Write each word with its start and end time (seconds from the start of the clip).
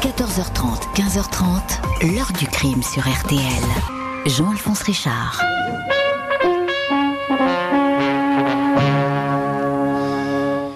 14h30, 0.00 0.94
15h30, 0.94 2.14
l'heure 2.14 2.30
du 2.38 2.46
crime 2.46 2.84
sur 2.84 3.02
RTL. 3.02 3.40
Jean-Alphonse 4.26 4.82
Richard. 4.82 5.42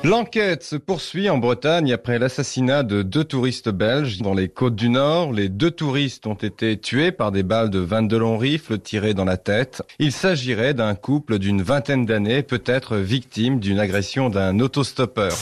L'enquête 0.02 0.64
se 0.64 0.74
poursuit 0.74 1.30
en 1.30 1.38
Bretagne 1.38 1.92
après 1.92 2.18
l'assassinat 2.18 2.82
de 2.82 3.02
deux 3.02 3.22
touristes 3.22 3.68
belges 3.68 4.18
dans 4.18 4.34
les 4.34 4.48
côtes 4.48 4.74
du 4.74 4.88
Nord. 4.88 5.32
Les 5.32 5.48
deux 5.48 5.70
touristes 5.70 6.26
ont 6.26 6.34
été 6.34 6.76
tués 6.76 7.12
par 7.12 7.30
des 7.30 7.44
balles 7.44 7.70
de 7.70 7.78
22 7.78 8.18
longs 8.18 8.38
rifles 8.38 8.80
tirées 8.80 9.14
dans 9.14 9.24
la 9.24 9.36
tête. 9.36 9.82
Il 10.00 10.10
s'agirait 10.10 10.74
d'un 10.74 10.96
couple 10.96 11.38
d'une 11.38 11.62
vingtaine 11.62 12.06
d'années, 12.06 12.42
peut-être 12.42 12.96
victime 12.96 13.60
d'une 13.60 13.78
agression 13.78 14.30
d'un 14.30 14.58
autostoppeur. 14.58 15.36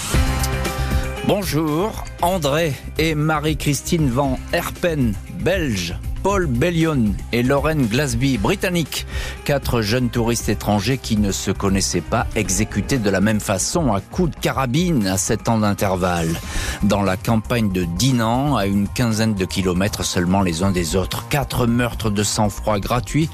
Bonjour, 1.27 2.05
André 2.23 2.75
et 2.99 3.15
Marie-Christine 3.15 4.09
Van 4.09 4.39
Herpen, 4.53 5.15
belges, 5.41 5.95
Paul 6.23 6.47
Bellion 6.47 7.15
et 7.33 7.43
Lauren 7.43 7.83
Glasby, 7.83 8.39
britanniques. 8.39 9.07
Quatre 9.45 9.83
jeunes 9.83 10.09
touristes 10.09 10.49
étrangers 10.49 10.99
qui 10.99 11.17
ne 11.19 11.31
se 11.31 11.51
connaissaient 11.51 12.01
pas, 12.01 12.27
exécutés 12.37 12.99
de 12.99 13.11
la 13.11 13.21
même 13.21 13.41
façon 13.41 13.93
à 13.93 14.01
coups 14.01 14.31
de 14.31 14.41
carabine 14.41 15.07
à 15.07 15.19
sept 15.19 15.49
ans 15.49 15.59
d'intervalle. 15.59 16.35
Dans 16.83 17.03
la 17.03 17.17
campagne 17.17 17.71
de 17.71 17.85
Dinan, 17.85 18.57
à 18.57 18.67
une 18.67 18.89
quinzaine 18.89 19.35
de 19.35 19.45
kilomètres 19.45 20.05
seulement 20.05 20.43
les 20.43 20.63
uns 20.63 20.73
des 20.73 20.97
autres. 20.97 21.29
Quatre 21.29 21.67
meurtres 21.67 22.11
de 22.11 22.23
sang-froid 22.23 22.81
gratuits 22.81 23.29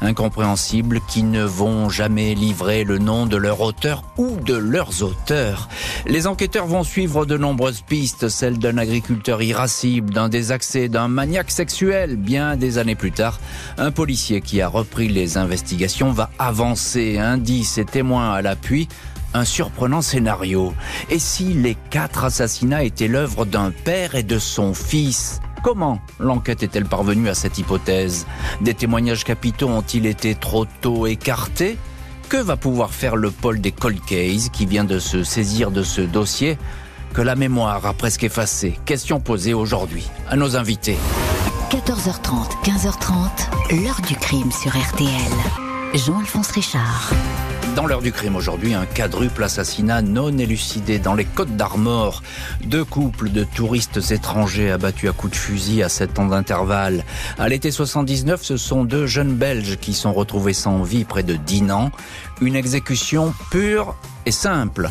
incompréhensibles 0.00 1.00
qui 1.08 1.22
ne 1.22 1.44
vont 1.44 1.88
jamais 1.88 2.34
livrer 2.34 2.84
le 2.84 2.98
nom 2.98 3.26
de 3.26 3.36
leur 3.36 3.60
auteur 3.60 4.02
ou 4.16 4.36
de 4.36 4.54
leurs 4.54 5.02
auteurs. 5.02 5.68
Les 6.06 6.26
enquêteurs 6.26 6.66
vont 6.66 6.84
suivre 6.84 7.26
de 7.26 7.36
nombreuses 7.36 7.82
pistes, 7.82 8.28
celles 8.28 8.58
d'un 8.58 8.78
agriculteur 8.78 9.42
irascible, 9.42 10.12
d'un 10.12 10.28
désaccès, 10.28 10.88
d'un 10.88 11.08
maniaque 11.08 11.50
sexuel. 11.50 12.16
Bien 12.16 12.56
des 12.56 12.78
années 12.78 12.94
plus 12.94 13.12
tard, 13.12 13.40
un 13.78 13.90
policier 13.90 14.40
qui 14.40 14.60
a 14.60 14.68
repris 14.68 15.08
les 15.08 15.38
investigations 15.38 16.12
va 16.12 16.30
avancer, 16.38 17.18
indices 17.18 17.78
et 17.78 17.84
témoins 17.84 18.32
à 18.32 18.42
l'appui 18.42 18.88
un 19.34 19.44
surprenant 19.44 20.02
scénario. 20.02 20.74
Et 21.08 21.18
si 21.18 21.52
les 21.54 21.76
quatre 21.90 22.24
assassinats 22.24 22.82
étaient 22.84 23.08
l'œuvre 23.08 23.44
d'un 23.44 23.70
père 23.70 24.14
et 24.14 24.22
de 24.22 24.38
son 24.38 24.74
fils? 24.74 25.40
Comment 25.62 26.00
l'enquête 26.18 26.62
est-elle 26.62 26.86
parvenue 26.86 27.28
à 27.28 27.34
cette 27.34 27.58
hypothèse? 27.58 28.26
Des 28.62 28.72
témoignages 28.74 29.24
capitaux 29.24 29.68
ont-ils 29.68 30.06
été 30.06 30.34
trop 30.34 30.64
tôt 30.64 31.06
écartés? 31.06 31.76
Que 32.30 32.38
va 32.38 32.56
pouvoir 32.56 32.90
faire 32.90 33.16
le 33.16 33.30
pôle 33.30 33.60
des 33.60 33.72
cold 33.72 34.00
cases 34.04 34.48
qui 34.50 34.64
vient 34.64 34.84
de 34.84 34.98
se 34.98 35.22
saisir 35.22 35.70
de 35.70 35.82
ce 35.82 36.00
dossier 36.00 36.56
que 37.12 37.20
la 37.20 37.34
mémoire 37.34 37.84
a 37.84 37.92
presque 37.92 38.24
effacé? 38.24 38.78
Question 38.86 39.20
posée 39.20 39.52
aujourd'hui 39.52 40.08
à 40.28 40.36
nos 40.36 40.56
invités. 40.56 40.96
14h30, 41.70 42.62
15h30, 42.64 43.84
l'heure 43.84 44.00
du 44.06 44.14
crime 44.14 44.50
sur 44.52 44.70
RTL. 44.70 45.10
Jean-Alphonse 45.94 46.52
Richard. 46.52 47.10
Dans 47.76 47.86
l'heure 47.86 48.02
du 48.02 48.10
crime 48.10 48.34
aujourd'hui, 48.34 48.74
un 48.74 48.84
quadruple 48.84 49.44
assassinat 49.44 50.02
non 50.02 50.36
élucidé 50.36 50.98
dans 50.98 51.14
les 51.14 51.24
Côtes 51.24 51.56
d'Armor. 51.56 52.22
Deux 52.64 52.84
couples 52.84 53.30
de 53.30 53.44
touristes 53.44 54.10
étrangers 54.10 54.72
abattus 54.72 55.08
à 55.08 55.12
coups 55.12 55.32
de 55.32 55.36
fusil 55.36 55.82
à 55.82 55.88
7 55.88 56.18
ans 56.18 56.26
d'intervalle. 56.26 57.04
À 57.38 57.48
l'été 57.48 57.70
79, 57.70 58.42
ce 58.42 58.56
sont 58.56 58.84
deux 58.84 59.06
jeunes 59.06 59.34
Belges 59.34 59.76
qui 59.80 59.94
sont 59.94 60.12
retrouvés 60.12 60.52
sans 60.52 60.82
vie 60.82 61.04
près 61.04 61.22
de 61.22 61.36
Dinan. 61.36 61.92
Une 62.40 62.56
exécution 62.56 63.32
pure 63.50 63.94
et 64.26 64.32
simple. 64.32 64.90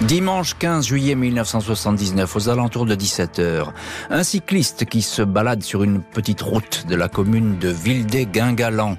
Dimanche 0.00 0.56
15 0.58 0.86
juillet 0.86 1.14
1979, 1.14 2.34
aux 2.34 2.48
alentours 2.48 2.86
de 2.86 2.96
17h, 2.96 3.66
un 4.10 4.22
cycliste 4.24 4.84
qui 4.84 5.00
se 5.00 5.22
balade 5.22 5.62
sur 5.62 5.84
une 5.84 6.00
petite 6.00 6.42
route 6.42 6.86
de 6.88 6.96
la 6.96 7.08
commune 7.08 7.58
de 7.58 7.68
Vildé-Guingalan 7.68 8.96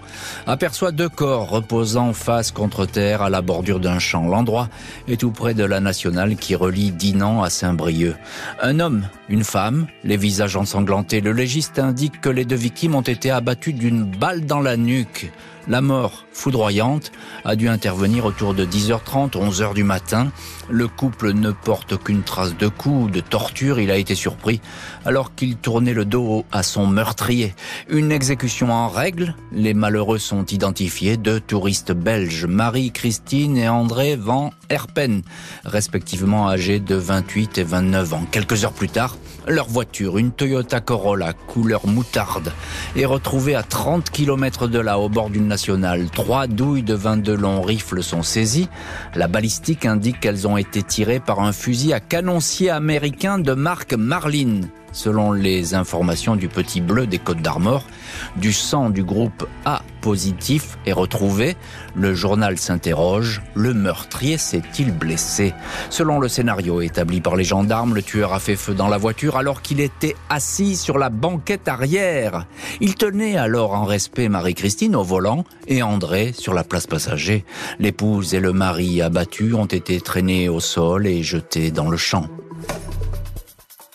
aperçoit 0.47 0.91
deux 0.91 1.09
corps 1.09 1.49
reposant 1.49 2.13
face 2.13 2.51
contre 2.51 2.85
terre 2.85 3.21
à 3.21 3.29
la 3.29 3.41
bordure 3.41 3.81
d'un 3.81 3.99
champ. 3.99 4.27
L'endroit 4.27 4.69
est 5.09 5.19
tout 5.19 5.31
près 5.31 5.53
de 5.53 5.65
la 5.65 5.81
nationale 5.81 6.37
qui 6.37 6.55
relie 6.55 6.91
Dinan 6.91 7.43
à 7.43 7.49
Saint-Brieuc. 7.49 8.15
Un 8.61 8.79
homme, 8.79 9.07
une 9.27 9.43
femme, 9.43 9.87
les 10.05 10.17
visages 10.17 10.55
ensanglantés. 10.55 11.19
Le 11.19 11.33
légiste 11.33 11.79
indique 11.79 12.21
que 12.21 12.29
les 12.29 12.45
deux 12.45 12.55
victimes 12.55 12.95
ont 12.95 13.01
été 13.01 13.29
abattues 13.29 13.73
d'une 13.73 14.05
balle 14.05 14.45
dans 14.45 14.61
la 14.61 14.77
nuque. 14.77 15.31
La 15.67 15.81
mort 15.81 16.25
foudroyante 16.33 17.11
a 17.45 17.55
dû 17.55 17.69
intervenir 17.69 18.25
autour 18.25 18.53
de 18.53 18.65
10h30, 18.65 19.31
11h 19.31 19.73
du 19.73 19.83
matin. 19.83 20.31
Le 20.69 20.87
couple 20.87 21.33
ne 21.33 21.51
porte 21.51 21.93
aucune 21.93 22.23
trace 22.23 22.57
de 22.57 22.67
coup, 22.67 23.09
de 23.11 23.19
torture. 23.19 23.79
Il 23.79 23.91
a 23.91 23.97
été 23.97 24.15
surpris 24.15 24.61
alors 25.05 25.35
qu'il 25.35 25.55
tournait 25.57 25.93
le 25.93 26.05
dos 26.05 26.45
à 26.51 26.63
son 26.63 26.87
meurtrier. 26.87 27.53
Une 27.89 28.11
exécution 28.11 28.71
en 28.71 28.87
règle. 28.87 29.35
Les 29.51 29.73
malheureux 29.73 30.19
sont 30.19 30.45
identifiés. 30.45 31.17
Deux 31.17 31.39
touristes 31.39 31.91
belges, 31.91 32.45
Marie-Christine 32.45 33.57
et 33.57 33.69
André 33.69 34.15
Van 34.15 34.51
Herpen, 34.69 35.21
respectivement 35.65 36.49
âgés 36.49 36.79
de 36.79 36.95
28 36.95 37.57
et 37.57 37.63
29 37.63 38.13
ans. 38.13 38.25
Quelques 38.31 38.63
heures 38.63 38.73
plus 38.73 38.89
tard, 38.89 39.17
leur 39.47 39.67
voiture, 39.67 40.17
une 40.17 40.31
Toyota 40.31 40.79
Corolla 40.79 41.33
couleur 41.33 41.85
moutarde, 41.85 42.51
est 42.95 43.05
retrouvée 43.05 43.55
à 43.55 43.63
30 43.63 44.09
km 44.09 44.67
de 44.67 44.79
là, 44.79 44.99
au 44.99 45.09
bord 45.09 45.29
d'une 45.29 45.47
nationale. 45.47 46.07
Trois 46.23 46.47
douilles 46.47 46.83
de 46.83 46.93
22 46.93 47.35
longs 47.35 47.61
rifles 47.61 48.01
sont 48.01 48.23
saisies. 48.23 48.69
La 49.13 49.27
balistique 49.27 49.85
indique 49.85 50.21
qu'elles 50.21 50.47
ont 50.47 50.55
été 50.55 50.81
tirées 50.81 51.19
par 51.19 51.41
un 51.41 51.51
fusil 51.51 51.91
à 51.91 51.99
canoncier 51.99 52.69
américain 52.69 53.39
de 53.39 53.51
marque 53.51 53.93
Marlin. 53.93 54.61
Selon 54.93 55.33
les 55.33 55.73
informations 55.73 56.35
du 56.35 56.47
Petit 56.47 56.79
Bleu 56.79 57.07
des 57.07 57.17
Côtes 57.17 57.41
d'Armor, 57.41 57.83
du 58.35 58.53
sang 58.53 58.91
du 58.91 59.03
groupe 59.03 59.47
A 59.65 59.81
positif 60.01 60.77
est 60.85 60.93
retrouvé. 60.93 61.55
Le 61.95 62.13
journal 62.13 62.57
s'interroge, 62.57 63.41
le 63.55 63.73
meurtrier 63.73 64.37
s'est-il 64.37 64.91
blessé? 64.91 65.53
Selon 65.89 66.19
le 66.19 66.27
scénario 66.27 66.81
établi 66.81 67.21
par 67.21 67.35
les 67.35 67.43
gendarmes, 67.43 67.95
le 67.95 68.03
tueur 68.03 68.33
a 68.33 68.39
fait 68.39 68.55
feu 68.55 68.75
dans 68.75 68.87
la 68.87 68.97
voiture 68.97 69.35
alors 69.35 69.61
qu'il 69.61 69.79
était 69.79 70.15
assis 70.29 70.75
sur 70.75 70.97
la 70.97 71.09
banquette 71.09 71.67
arrière. 71.67 72.45
Il 72.79 72.95
tenait 72.95 73.35
alors 73.35 73.73
en 73.73 73.85
respect 73.85 74.29
Marie-Christine 74.29 74.95
au 74.95 75.03
volant 75.03 75.43
et 75.67 75.81
André 75.81 76.33
sur 76.33 76.53
la 76.53 76.63
place 76.63 76.85
passager. 76.85 77.45
L'épouse 77.79 78.35
et 78.35 78.39
le 78.39 78.53
mari 78.53 79.01
abattus 79.01 79.55
ont 79.55 79.65
été 79.65 79.99
traînés 80.01 80.49
au 80.49 80.59
sol 80.59 81.07
et 81.07 81.23
jetés 81.23 81.71
dans 81.71 81.89
le 81.89 81.97
champ. 81.97 82.27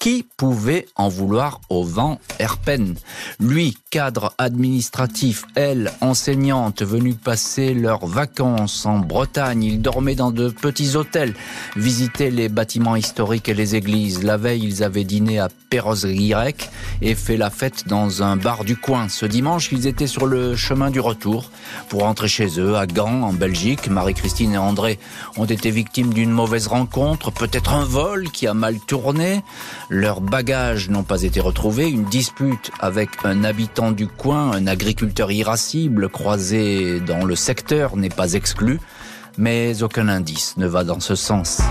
Qui 0.01 0.25
pouvait 0.37 0.87
en 0.95 1.09
vouloir 1.09 1.61
au 1.71 1.83
vent 1.83 2.21
Herpen 2.39 2.95
Lui, 3.41 3.77
cadre 3.91 4.33
administratif, 4.39 5.45
elle, 5.57 5.91
enseignante, 6.01 6.83
venue 6.83 7.15
passer 7.15 7.75
leurs 7.75 8.07
vacances 8.07 8.87
en 8.87 9.01
Bretagne. 9.01 9.65
Ils 9.65 9.83
dormaient 9.83 10.15
dans 10.15 10.31
de 10.31 10.51
petits 10.51 10.95
hôtels, 10.95 11.35
visitaient 11.75 12.31
les 12.31 12.49
bâtiments 12.49 12.95
historiques 12.95 13.49
et 13.49 13.55
les 13.55 13.75
églises. 13.75 14.23
La 14.23 14.37
veille, 14.37 14.63
ils 14.63 14.85
avaient 14.85 15.03
dîné 15.03 15.41
à 15.41 15.49
Perros-Guirec 15.69 16.71
et 17.03 17.17
fait 17.17 17.37
la 17.37 17.51
fête 17.51 17.89
dans 17.89 18.23
un 18.23 18.37
bar 18.37 18.65
du 18.65 18.77
coin. 18.77 19.09
Ce 19.09 19.27
dimanche, 19.27 19.71
ils 19.73 19.89
étaient 19.89 20.07
sur 20.07 20.27
le 20.27 20.55
chemin 20.55 20.91
du 20.91 21.01
retour 21.01 21.51
pour 21.89 22.03
rentrer 22.03 22.29
chez 22.29 22.61
eux 22.61 22.77
à 22.77 22.87
Gand, 22.87 23.23
en 23.23 23.33
Belgique. 23.33 23.89
Marie-Christine 23.89 24.55
et 24.55 24.59
André 24.59 25.01
ont 25.37 25.45
été 25.45 25.73
victimes 25.73 26.15
d'une 26.15 26.31
mauvaise 26.31 26.69
rencontre, 26.69 27.33
peut-être 27.33 27.73
un 27.73 27.85
vol 27.85 28.31
qui 28.31 28.47
a 28.47 28.55
mal 28.55 28.79
tourné. 28.79 29.43
Leurs 29.91 30.21
bagages 30.21 30.91
n'ont 30.91 31.03
pas 31.03 31.23
été 31.23 31.41
retrouvés. 31.41 31.89
Une 31.89 32.05
dispute 32.05 32.71
avec 32.79 33.09
un 33.25 33.43
habitant 33.43 33.91
du 33.91 34.07
coin, 34.07 34.51
un 34.53 34.67
agriculteur 34.67 35.33
irascible 35.33 36.11
croisé 36.11 37.01
dans 37.01 37.25
le 37.25 37.35
secteur 37.35 37.97
n'est 37.97 38.11
pas 38.11 38.35
exclu, 38.35 38.81
mais 39.39 39.83
aucun 39.83 40.09
indice 40.09 40.59
ne 40.59 40.67
va 40.67 40.85
dans 40.85 41.01
ce 41.01 41.15
sens. 41.15 41.63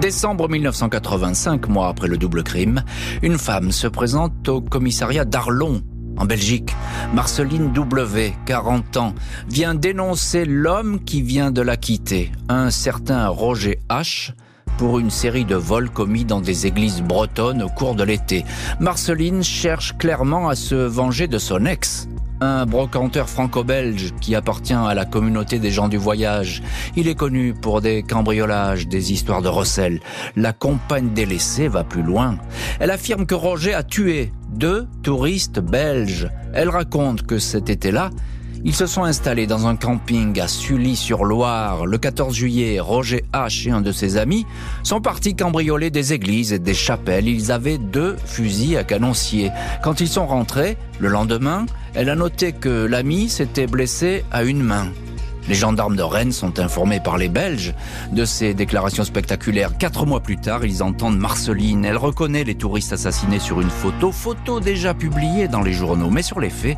Décembre 0.00 0.48
1985, 0.48 1.68
mois 1.68 1.88
après 1.88 2.08
le 2.08 2.16
double 2.16 2.42
crime, 2.42 2.82
une 3.22 3.36
femme 3.36 3.72
se 3.72 3.86
présente 3.86 4.48
au 4.48 4.62
commissariat 4.62 5.26
d'Arlon, 5.26 5.82
en 6.16 6.24
Belgique. 6.24 6.74
Marceline 7.14 7.72
W, 7.74 8.34
40 8.46 8.96
ans, 8.96 9.14
vient 9.48 9.74
dénoncer 9.74 10.46
l'homme 10.46 11.04
qui 11.04 11.20
vient 11.20 11.50
de 11.50 11.60
la 11.60 11.76
quitter, 11.76 12.32
un 12.48 12.70
certain 12.70 13.28
Roger 13.28 13.80
H, 13.90 14.32
pour 14.78 14.98
une 14.98 15.10
série 15.10 15.44
de 15.44 15.56
vols 15.56 15.90
commis 15.90 16.24
dans 16.24 16.40
des 16.40 16.66
églises 16.66 17.02
bretonnes 17.02 17.62
au 17.62 17.68
cours 17.68 17.94
de 17.94 18.04
l'été. 18.04 18.44
Marceline 18.80 19.42
cherche 19.42 19.96
clairement 19.96 20.48
à 20.48 20.54
se 20.54 20.74
venger 20.74 21.28
de 21.28 21.38
son 21.38 21.64
ex. 21.66 22.08
Un 22.40 22.66
brocanteur 22.66 23.30
franco-belge 23.30 24.12
qui 24.20 24.34
appartient 24.34 24.74
à 24.74 24.92
la 24.92 25.06
communauté 25.06 25.58
des 25.58 25.70
gens 25.70 25.88
du 25.88 25.96
voyage. 25.96 26.62
Il 26.94 27.08
est 27.08 27.14
connu 27.14 27.54
pour 27.54 27.80
des 27.80 28.02
cambriolages, 28.02 28.88
des 28.88 29.12
histoires 29.12 29.40
de 29.40 29.48
recel. 29.48 30.00
La 30.36 30.52
compagne 30.52 31.14
délaissée 31.14 31.68
va 31.68 31.82
plus 31.82 32.02
loin. 32.02 32.36
Elle 32.78 32.90
affirme 32.90 33.24
que 33.24 33.34
Roger 33.34 33.72
a 33.72 33.82
tué 33.82 34.32
deux 34.50 34.86
touristes 35.02 35.60
belges. 35.60 36.28
Elle 36.52 36.68
raconte 36.68 37.22
que 37.22 37.38
cet 37.38 37.70
été-là, 37.70 38.10
Ils 38.64 38.74
se 38.74 38.86
sont 38.86 39.04
installés 39.04 39.46
dans 39.46 39.66
un 39.66 39.76
camping 39.76 40.40
à 40.40 40.48
Sully-sur-Loire. 40.48 41.86
Le 41.86 41.98
14 41.98 42.34
juillet, 42.34 42.80
Roger 42.80 43.24
H. 43.32 43.68
et 43.68 43.70
un 43.70 43.80
de 43.80 43.92
ses 43.92 44.16
amis 44.16 44.46
sont 44.82 45.00
partis 45.00 45.36
cambrioler 45.36 45.90
des 45.90 46.12
églises 46.12 46.52
et 46.52 46.58
des 46.58 46.74
chapelles. 46.74 47.28
Ils 47.28 47.52
avaient 47.52 47.78
deux 47.78 48.16
fusils 48.24 48.76
à 48.76 48.84
canoncier. 48.84 49.50
Quand 49.82 50.00
ils 50.00 50.08
sont 50.08 50.26
rentrés, 50.26 50.76
le 50.98 51.08
lendemain, 51.08 51.66
elle 51.94 52.10
a 52.10 52.16
noté 52.16 52.52
que 52.52 52.86
l'ami 52.86 53.28
s'était 53.28 53.66
blessé 53.66 54.24
à 54.32 54.42
une 54.42 54.62
main. 54.62 54.88
Les 55.48 55.54
gendarmes 55.54 55.94
de 55.94 56.02
Rennes 56.02 56.32
sont 56.32 56.58
informés 56.58 56.98
par 56.98 57.18
les 57.18 57.28
Belges 57.28 57.72
de 58.10 58.24
ces 58.24 58.52
déclarations 58.52 59.04
spectaculaires. 59.04 59.78
Quatre 59.78 60.04
mois 60.04 60.20
plus 60.20 60.36
tard, 60.36 60.64
ils 60.64 60.82
entendent 60.82 61.18
Marceline. 61.18 61.84
Elle 61.84 61.96
reconnaît 61.96 62.42
les 62.42 62.56
touristes 62.56 62.92
assassinés 62.92 63.38
sur 63.38 63.60
une 63.60 63.70
photo, 63.70 64.10
photo 64.10 64.58
déjà 64.58 64.92
publiée 64.92 65.46
dans 65.46 65.62
les 65.62 65.72
journaux. 65.72 66.10
Mais 66.10 66.22
sur 66.22 66.40
les 66.40 66.50
faits, 66.50 66.76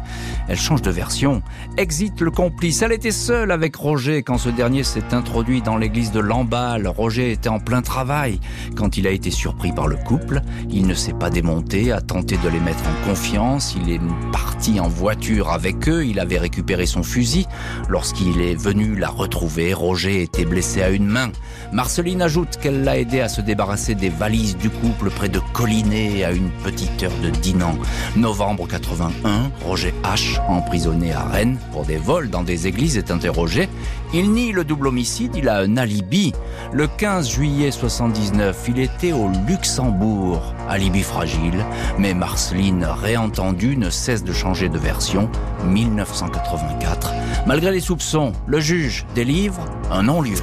elle 0.49 0.59
change 0.59 0.83
de 0.83 0.91
version. 0.91 1.43
Exit 1.79 2.21
le 2.21 2.31
complice. 2.31 2.83
Elle 2.83 2.93
était 2.93 3.11
seule 3.11 3.53
avec 3.53 3.75
Roger 3.75 4.23
quand 4.23 4.37
ce 4.37 4.51
dernier 4.51 4.85
s'est 4.85 5.15
introduit 5.15 5.63
dans 5.63 5.79
l'église 5.79 6.13
de 6.13 6.21
Lamballe. 6.21 6.87
Roger 6.89 7.33
était 7.33 7.49
en 7.49 7.61
plein 7.61 7.81
travail. 7.81 8.39
Quand 8.77 8.99
il 8.99 9.07
a 9.07 9.11
été 9.11 9.31
surpris 9.31 9.73
par 9.73 9.89
le 9.89 9.97
couple, 9.97 10.43
il 10.69 10.87
ne 10.87 10.95
s'est 10.95 11.15
pas 11.15 11.31
démonté, 11.31 11.91
a 11.91 12.03
tenté 12.03 12.37
de 12.37 12.49
les 12.49 12.61
mettre 12.61 12.85
en 12.85 13.09
confiance. 13.09 13.75
Il 13.81 13.91
est 13.91 14.01
parti 14.31 14.79
en 14.79 14.89
voiture 14.89 15.51
avec 15.51 15.89
eux. 15.89 16.05
Il 16.05 16.21
avait 16.21 16.39
récupéré 16.39 16.85
son 16.85 17.03
fusil. 17.03 17.47
Lorsqu'il 17.89 18.43
est 18.43 18.58
venu 18.59 18.97
la 18.97 19.09
retrouver, 19.09 19.73
Roger 19.73 20.23
était 20.23 20.45
blessé 20.45 20.83
à 20.83 20.91
une 20.91 21.07
main. 21.07 21.31
Marceline 21.73 22.23
ajoute 22.23 22.57
qu'elle 22.61 22.83
l'a 22.83 22.99
aidé 22.99 23.21
à 23.21 23.29
se 23.29 23.41
débarrasser 23.41 23.95
des 23.95 24.09
valises 24.09 24.57
du 24.57 24.69
couple 24.69 25.11
près 25.11 25.29
de 25.29 25.41
Collinet 25.53 26.25
à 26.25 26.33
une 26.33 26.51
petite 26.65 27.03
heure 27.03 27.13
de 27.23 27.31
Dinan. 27.31 27.77
Novembre 28.17 28.67
81, 28.67 29.51
Roger 29.65 29.95
H, 30.03 30.41
emprisonné 30.49 31.13
à 31.13 31.23
Rennes 31.23 31.59
pour 31.73 31.85
des 31.85 31.97
vols 31.97 32.31
dans 32.31 32.43
des 32.43 32.67
églises, 32.67 32.97
est 32.97 33.11
interrogé. 33.11 33.69
Il 34.13 34.33
nie 34.33 34.53
le 34.53 34.65
double 34.65 34.89
homicide, 34.89 35.37
il 35.37 35.49
a 35.49 35.59
un 35.59 35.77
alibi. 35.77 36.33
Le 36.73 36.87
15 36.87 37.29
juillet 37.29 37.71
79, 37.71 38.65
il 38.69 38.81
était 38.81 39.13
au 39.13 39.29
Luxembourg. 39.47 40.55
Alibi 40.69 41.03
fragile, 41.03 41.65
mais 41.99 42.15
Marceline, 42.15 42.85
réentendue, 42.85 43.77
ne 43.77 43.91
cesse 43.91 44.25
de 44.25 44.33
changer 44.33 44.69
de 44.69 44.79
version. 44.79 45.31
1984. 45.67 47.13
Malgré 47.47 47.71
les 47.71 47.81
soupçons, 47.81 48.33
le 48.49 48.61
juge 48.61 49.05
délivre 49.15 49.65
un 49.91 50.05
non-lieu. 50.05 50.39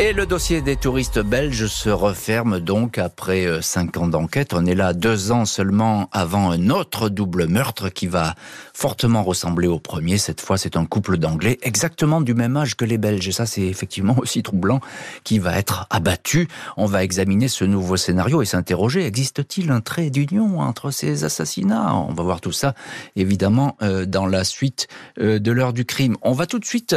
Et 0.00 0.12
le 0.12 0.26
dossier 0.26 0.60
des 0.60 0.74
touristes 0.74 1.20
belges 1.20 1.66
se 1.66 1.88
referme 1.88 2.58
donc 2.58 2.98
après 2.98 3.46
euh, 3.46 3.60
cinq 3.60 3.96
ans 3.96 4.08
d'enquête. 4.08 4.52
On 4.52 4.66
est 4.66 4.74
là 4.74 4.92
deux 4.92 5.30
ans 5.30 5.44
seulement 5.44 6.08
avant 6.10 6.50
un 6.50 6.70
autre 6.70 7.08
double 7.08 7.46
meurtre 7.46 7.90
qui 7.90 8.08
va 8.08 8.34
fortement 8.74 9.22
ressembler 9.22 9.68
au 9.68 9.78
premier. 9.78 10.18
Cette 10.18 10.40
fois, 10.40 10.58
c'est 10.58 10.76
un 10.76 10.84
couple 10.84 11.16
d'Anglais 11.16 11.58
exactement 11.62 12.20
du 12.20 12.34
même 12.34 12.56
âge 12.56 12.76
que 12.76 12.84
les 12.84 12.98
Belges. 12.98 13.28
Et 13.28 13.32
ça, 13.32 13.46
c'est 13.46 13.62
effectivement 13.62 14.16
aussi 14.20 14.42
troublant 14.42 14.80
qui 15.22 15.38
va 15.38 15.56
être 15.56 15.86
abattu. 15.90 16.48
On 16.76 16.86
va 16.86 17.04
examiner 17.04 17.48
ce 17.48 17.64
nouveau 17.64 17.96
scénario 17.96 18.42
et 18.42 18.46
s'interroger, 18.46 19.06
existe-t-il 19.06 19.70
un 19.70 19.80
trait 19.80 20.10
d'union 20.10 20.60
entre 20.60 20.90
ces 20.90 21.24
assassinats? 21.24 21.94
On 21.94 22.12
va 22.12 22.22
voir 22.22 22.40
tout 22.40 22.52
ça, 22.52 22.74
évidemment, 23.16 23.76
euh, 23.82 24.04
dans 24.04 24.26
la 24.26 24.44
suite 24.44 24.88
euh, 25.20 25.38
de 25.38 25.52
l'heure 25.52 25.72
du 25.72 25.84
crime. 25.84 26.16
On 26.22 26.32
va 26.32 26.46
tout 26.46 26.58
de 26.58 26.64
suite 26.64 26.96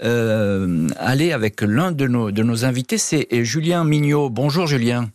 aller 0.00 1.32
avec 1.32 1.60
l'un 1.60 1.90
de 1.92 2.06
nos 2.06 2.30
de 2.30 2.42
nos 2.42 2.64
invités, 2.64 2.98
c'est 2.98 3.26
Julien 3.44 3.84
Mignot. 3.84 4.30
Bonjour 4.30 4.66
Julien. 4.66 5.08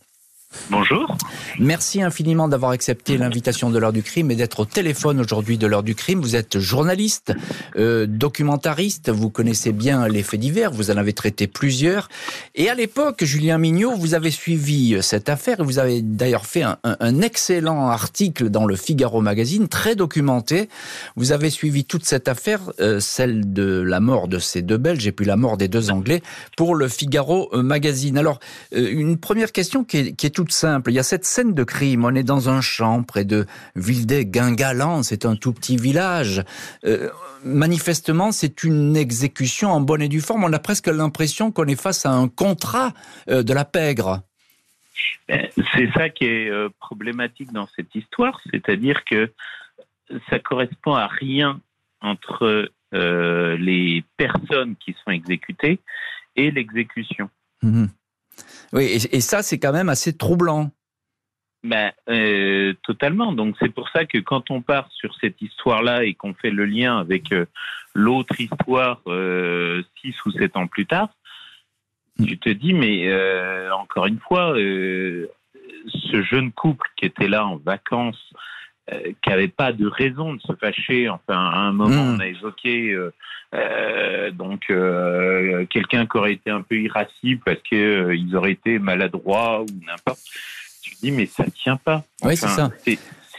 Bonjour. 0.70 1.16
Merci 1.58 2.02
infiniment 2.02 2.48
d'avoir 2.48 2.72
accepté 2.72 3.18
l'invitation 3.18 3.70
de 3.70 3.78
l'heure 3.78 3.92
du 3.92 4.02
crime 4.02 4.30
et 4.30 4.36
d'être 4.36 4.60
au 4.60 4.64
téléphone 4.64 5.20
aujourd'hui 5.20 5.58
de 5.58 5.66
l'heure 5.66 5.82
du 5.82 5.94
crime. 5.94 6.20
Vous 6.20 6.36
êtes 6.36 6.58
journaliste, 6.58 7.32
euh, 7.76 8.06
documentariste, 8.06 9.10
vous 9.10 9.30
connaissez 9.30 9.72
bien 9.72 10.08
les 10.08 10.22
faits 10.22 10.40
divers, 10.40 10.70
vous 10.72 10.90
en 10.90 10.96
avez 10.96 11.12
traité 11.12 11.46
plusieurs. 11.46 12.08
Et 12.54 12.68
à 12.68 12.74
l'époque, 12.74 13.24
Julien 13.24 13.58
Mignot, 13.58 13.94
vous 13.96 14.14
avez 14.14 14.30
suivi 14.30 14.96
cette 15.02 15.28
affaire 15.28 15.60
et 15.60 15.62
vous 15.62 15.78
avez 15.78 16.02
d'ailleurs 16.02 16.46
fait 16.46 16.62
un, 16.62 17.20
excellent 17.20 17.88
article 17.88 18.50
dans 18.50 18.66
le 18.66 18.76
Figaro 18.76 19.20
Magazine, 19.20 19.68
très 19.68 19.94
documenté. 19.94 20.68
Vous 21.16 21.32
avez 21.32 21.50
suivi 21.50 21.84
toute 21.84 22.04
cette 22.04 22.28
affaire, 22.28 22.60
euh, 22.80 23.00
celle 23.00 23.52
de 23.52 23.80
la 23.80 24.00
mort 24.00 24.28
de 24.28 24.38
ces 24.38 24.62
deux 24.62 24.78
Belges 24.78 25.06
et 25.06 25.12
puis 25.12 25.26
la 25.26 25.36
mort 25.36 25.56
des 25.56 25.68
deux 25.68 25.90
Anglais, 25.90 26.22
pour 26.56 26.74
le 26.74 26.88
Figaro 26.88 27.48
euh, 27.52 27.62
Magazine. 27.62 28.18
Alors, 28.18 28.40
euh, 28.74 28.90
une 28.90 29.16
première 29.16 29.52
question 29.52 29.84
qui 29.84 29.98
est, 29.98 30.12
qui 30.12 30.26
est 30.26 30.38
simple. 30.50 30.90
Il 30.90 30.94
y 30.94 30.98
a 30.98 31.02
cette 31.02 31.24
scène 31.24 31.54
de 31.54 31.64
crime. 31.64 32.04
On 32.04 32.14
est 32.14 32.22
dans 32.22 32.48
un 32.48 32.60
champ 32.60 33.02
près 33.02 33.24
de 33.24 33.46
Vildé-Guingalan. 33.76 35.02
C'est 35.02 35.24
un 35.24 35.36
tout 35.36 35.52
petit 35.52 35.76
village. 35.76 36.42
Euh, 36.84 37.10
manifestement, 37.44 38.32
c'est 38.32 38.64
une 38.64 38.96
exécution 38.96 39.70
en 39.70 39.80
bonne 39.80 40.02
et 40.02 40.08
due 40.08 40.20
forme. 40.20 40.44
On 40.44 40.52
a 40.52 40.58
presque 40.58 40.88
l'impression 40.88 41.52
qu'on 41.52 41.66
est 41.66 41.80
face 41.80 42.06
à 42.06 42.10
un 42.10 42.28
contrat 42.28 42.92
euh, 43.28 43.42
de 43.42 43.52
la 43.52 43.64
pègre. 43.64 44.22
Ben, 45.28 45.48
c'est 45.74 45.90
ça 45.92 46.08
qui 46.08 46.24
est 46.24 46.50
euh, 46.50 46.68
problématique 46.78 47.52
dans 47.52 47.68
cette 47.76 47.94
histoire, 47.94 48.40
c'est-à-dire 48.50 49.04
que 49.04 49.32
ça 50.28 50.38
correspond 50.38 50.94
à 50.94 51.06
rien 51.06 51.60
entre 52.00 52.68
les 52.94 54.04
personnes 54.18 54.76
qui 54.76 54.94
sont 55.02 55.12
exécutées 55.12 55.80
et 56.36 56.50
l'exécution. 56.50 57.30
Mmh 57.62 57.86
oui, 58.72 59.06
et, 59.10 59.20
ça, 59.20 59.42
c'est 59.42 59.58
quand 59.58 59.72
même 59.72 59.88
assez 59.88 60.16
troublant. 60.16 60.70
Ben, 61.62 61.92
euh, 62.08 62.74
totalement. 62.82 63.32
Donc 63.32 63.54
c'est 63.60 63.68
pour 63.68 63.88
ça 63.90 64.04
que 64.04 64.18
quand 64.18 64.50
on 64.50 64.62
part 64.62 64.90
sur 64.90 65.14
cette 65.20 65.40
histoire-là 65.40 66.04
et 66.04 66.14
qu'on 66.14 66.34
fait 66.34 66.50
le 66.50 66.64
lien 66.64 66.98
avec 66.98 67.30
euh, 67.32 67.46
l'autre 67.94 68.40
histoire 68.40 69.00
euh, 69.06 69.82
six 70.00 70.14
ou 70.26 70.32
sept 70.32 70.56
ans 70.56 70.66
plus 70.66 70.86
tard, 70.86 71.10
mm. 72.18 72.24
tu 72.26 72.38
te 72.38 72.48
dis 72.48 72.72
mais 72.72 73.08
encore 73.70 74.06
une 74.06 74.18
fois, 74.18 74.54
ce 74.56 76.22
jeune 76.22 76.50
couple 76.50 76.88
qui 76.96 77.06
était 77.06 77.28
là 77.28 77.46
en 77.46 77.56
vacances 77.56 78.32
euh, 78.32 78.40
qui 78.90 79.30
n'avait 79.30 79.48
pas 79.48 79.72
de 79.72 79.86
raison 79.86 80.34
de 80.34 80.40
se 80.40 80.52
fâcher. 80.54 81.08
Enfin, 81.08 81.36
à 81.36 81.58
un 81.58 81.72
moment, 81.72 82.04
hmm. 82.04 82.16
on 82.16 82.20
a 82.20 82.26
évoqué 82.26 82.90
euh, 82.90 83.12
euh, 83.54 84.30
donc 84.30 84.60
quelqu'un 85.68 86.06
qui 86.06 86.16
aurait 86.16 86.32
été 86.32 86.50
un 86.50 86.62
peu 86.62 86.76
irascible 86.76 87.40
parce 87.44 87.60
qu'ils 87.62 88.36
auraient 88.36 88.52
été 88.52 88.78
maladroits 88.78 89.62
ou 89.62 89.66
n'importe. 89.86 90.20
Tu 90.82 90.96
te 90.96 91.00
dis, 91.00 91.12
mais 91.12 91.26
ça 91.26 91.44
ne 91.44 91.50
tient 91.50 91.76
pas. 91.76 92.04
oui, 92.24 92.36
c'est 92.36 92.48
ça 92.48 92.70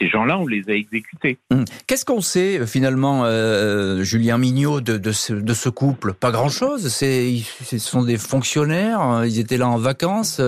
ces 0.00 0.08
gens-là, 0.08 0.40
on 0.40 0.46
les 0.48 0.68
a 0.68 0.72
exécutés. 0.72 1.38
Hmm. 1.52 1.62
Qu'est-ce 1.86 2.04
qu'on 2.04 2.20
sait 2.20 2.66
finalement, 2.66 3.26
Julien 4.02 4.38
Mignot, 4.38 4.80
de, 4.80 4.98
de, 4.98 5.12
ce, 5.12 5.68
couple? 5.68 6.14
Pas 6.14 6.32
grand-chose. 6.32 6.92
Ce 6.92 7.78
sont 7.78 8.02
des 8.02 8.18
fonctionnaires. 8.18 9.22
Ils 9.24 9.38
étaient 9.38 9.56
là 9.56 9.68
en 9.68 9.78
vacances. 9.78 10.40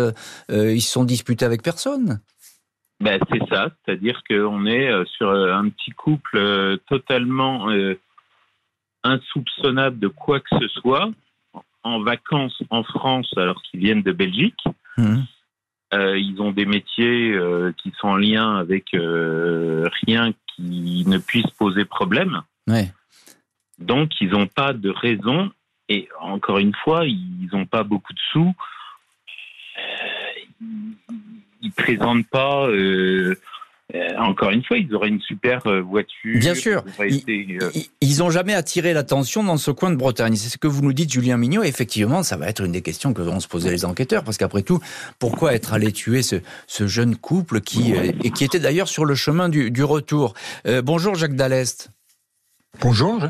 ils 0.49 0.83
se 0.83 0.91
sont 0.91 1.05
disputés 1.05 1.45
avec 1.45 1.63
personne. 1.63 2.19
Ben, 3.01 3.21
c'est 3.31 3.47
ça, 3.51 3.71
c'est-à-dire 3.85 4.23
qu'on 4.29 4.65
est 4.65 4.88
euh, 4.88 5.05
sur 5.05 5.29
euh, 5.29 5.53
un 5.53 5.69
petit 5.69 5.91
couple 5.91 6.37
euh, 6.37 6.79
totalement 6.88 7.69
insoupçonnable 9.05 9.99
de 9.99 10.09
quoi 10.09 10.41
que 10.41 10.59
ce 10.59 10.69
soit, 10.69 11.11
en 11.83 12.00
vacances 12.00 12.61
en 12.71 12.83
France 12.83 13.31
alors 13.37 13.62
qu'ils 13.62 13.81
viennent 13.81 14.03
de 14.03 14.12
Belgique. 14.12 14.65
Mmh. 14.99 15.19
ils 15.93 16.37
ont 16.41 16.53
des 16.53 16.65
métiers 16.65 17.38
qui 17.76 17.93
sont 17.99 18.09
en 18.09 18.17
lien 18.17 18.57
avec 18.57 18.87
rien 18.93 20.33
qui 20.55 21.05
ne 21.07 21.19
puisse 21.19 21.50
poser 21.59 21.85
problème. 21.85 22.41
Donc, 23.79 24.12
ils 24.21 24.31
n'ont 24.31 24.47
pas 24.47 24.73
de 24.73 24.88
raison. 24.88 25.53
Et 25.91 26.09
encore 26.19 26.59
une 26.59 26.75
fois, 26.75 27.05
ils 27.05 27.49
n'ont 27.53 27.67
pas 27.67 27.85
beaucoup 27.85 28.15
de 28.15 28.19
sous 28.33 28.55
ils 31.66 31.73
présentent 31.73 32.26
pas. 32.26 32.66
Euh, 32.68 33.37
euh, 33.94 34.16
encore 34.18 34.50
une 34.50 34.64
fois, 34.64 34.78
ils 34.78 34.92
auraient 34.94 35.08
une 35.08 35.20
super 35.20 35.64
euh, 35.66 35.80
voiture. 35.80 36.38
Bien 36.40 36.54
sûr. 36.54 36.82
Ils, 38.00 38.18
n'ont 38.18 38.30
jamais 38.30 38.54
attiré 38.54 38.92
l'attention 38.92 39.44
dans 39.44 39.58
ce 39.58 39.70
coin 39.70 39.90
de 39.90 39.96
Bretagne. 39.96 40.35
C'est 40.35 40.49
ce 40.49 40.58
que 40.58 40.66
vous 40.66 40.82
nous 40.82 40.92
dites, 40.92 41.12
Julien 41.12 41.37
Mignot. 41.37 41.62
effectivement, 41.62 42.25
ça 42.25 42.37
va 42.37 42.49
être 42.49 42.64
une 42.64 42.73
des 42.73 42.82
questions 42.82 43.12
que 43.12 43.23
vont 43.23 43.38
se 43.38 43.46
poser 43.46 43.70
les 43.70 43.85
enquêteurs. 43.85 44.25
Parce 44.25 44.38
qu'après 44.38 44.62
tout, 44.62 44.80
pourquoi 45.18 45.54
être 45.54 45.73
allé 45.73 45.92
tuer 45.92 46.23
ce, 46.23 46.40
jeune 46.87 47.16
couple 47.16 47.61
qui, 47.61 47.92
et 47.92 48.30
qui 48.30 48.44
était 48.44 48.58
d'ailleurs 48.58 48.88
sur 48.88 49.04
le 49.04 49.14
chemin 49.14 49.49
du, 49.49 49.85
retour? 49.85 50.35
Bonjour, 50.82 51.14
Jacques 51.14 51.37
Dallest. 51.37 51.90
Bonjour, 52.80 53.21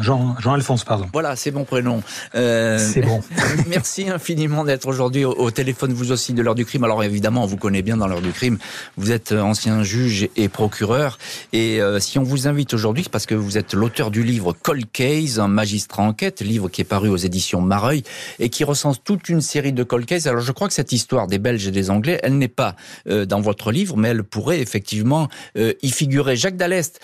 Jean-Alphonse, 0.00 0.80
Jean, 0.80 0.86
pardon. 0.86 1.06
Voilà, 1.12 1.36
c'est 1.36 1.50
mon 1.50 1.64
prénom. 1.64 2.02
Euh, 2.34 2.78
c'est 2.78 3.00
bon. 3.00 3.20
merci 3.68 4.08
infiniment 4.08 4.64
d'être 4.64 4.86
aujourd'hui 4.86 5.24
au, 5.24 5.50
téléphone, 5.50 5.92
vous 5.92 6.12
aussi, 6.12 6.32
de 6.32 6.42
l'heure 6.42 6.54
du 6.54 6.64
crime. 6.64 6.84
Alors 6.84 7.02
évidemment, 7.02 7.44
on 7.44 7.46
vous 7.46 7.56
connaît 7.56 7.82
bien 7.82 7.96
dans 7.96 8.06
l'heure 8.06 8.22
du 8.22 8.32
crime. 8.32 8.58
Vous 8.96 9.10
êtes 9.10 9.32
ancien 9.32 9.82
juge 9.82 10.28
et 10.36 10.48
procureur. 10.48 11.18
Et 11.52 11.80
euh, 11.80 12.00
si 12.00 12.18
on 12.18 12.22
vous 12.22 12.48
invite 12.48 12.74
aujourd'hui, 12.74 13.04
c'est 13.04 13.12
parce 13.12 13.26
que 13.26 13.34
vous 13.34 13.58
êtes 13.58 13.74
l'auteur 13.74 14.10
du 14.10 14.22
livre 14.22 14.52
Cold 14.52 14.86
Case, 14.92 15.40
un 15.40 15.48
magistrat 15.48 16.02
enquête, 16.02 16.40
livre 16.40 16.68
qui 16.68 16.80
est 16.80 16.84
paru 16.84 17.08
aux 17.08 17.16
éditions 17.16 17.60
Mareuil 17.60 18.04
et 18.38 18.50
qui 18.50 18.64
recense 18.64 19.02
toute 19.02 19.28
une 19.28 19.40
série 19.40 19.72
de 19.72 19.82
cold 19.82 20.06
cases. 20.06 20.26
Alors 20.26 20.42
je 20.42 20.52
crois 20.52 20.68
que 20.68 20.74
cette 20.74 20.92
histoire 20.92 21.26
des 21.26 21.38
Belges 21.38 21.66
et 21.66 21.72
des 21.72 21.90
Anglais, 21.90 22.20
elle 22.22 22.38
n'est 22.38 22.48
pas 22.48 22.76
euh, 23.08 23.26
dans 23.26 23.40
votre 23.40 23.72
livre, 23.72 23.96
mais 23.96 24.08
elle 24.08 24.24
pourrait 24.24 24.60
effectivement 24.60 25.28
y 25.56 25.90
figurer. 25.90 26.36
Jacques 26.36 26.56
Dallest, 26.56 27.00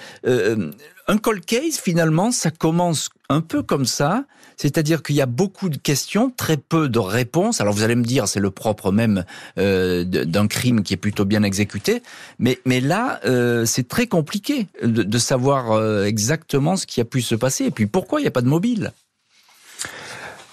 Un 1.11 1.17
cold 1.17 1.43
case, 1.47 1.79
finalement, 1.79 2.31
ça 2.31 2.51
commence 2.51 3.09
un 3.31 3.41
peu 3.41 3.63
comme 3.63 3.87
ça, 3.87 4.25
c'est-à-dire 4.59 5.03
qu'il 5.03 5.17
y 5.17 5.23
a 5.23 5.27
beaucoup 5.27 5.71
de 5.71 5.79
questions, 5.79 6.31
très 6.31 6.59
peu 6.59 6.91
de 6.91 6.99
réponses. 6.99 7.63
Alors 7.63 7.73
vous 7.73 7.83
allez 7.83 7.95
me 7.95 8.05
dire, 8.05 8.29
c'est 8.29 8.41
le 8.41 8.51
propre 8.51 8.93
même 8.93 9.25
euh, 9.59 10.05
d'un 10.05 10.47
crime 10.49 10.83
qui 10.83 10.93
est 10.93 10.99
plutôt 10.99 11.25
bien 11.25 11.45
exécuté, 11.45 12.03
mais, 12.39 12.59
mais 12.67 12.81
là, 12.81 13.21
euh, 13.25 13.65
c'est 13.65 13.89
très 13.89 14.07
compliqué 14.07 14.67
de, 14.83 15.03
de 15.03 15.19
savoir 15.19 15.73
euh, 15.73 16.05
exactement 16.05 16.77
ce 16.77 16.87
qui 16.87 17.01
a 17.01 17.07
pu 17.07 17.23
se 17.23 17.35
passer 17.35 17.65
et 17.65 17.71
puis 17.71 17.87
pourquoi 17.87 18.21
il 18.21 18.25
n'y 18.25 18.29
a 18.29 18.33
pas 18.33 18.43
de 18.43 18.49
mobile? 18.49 18.93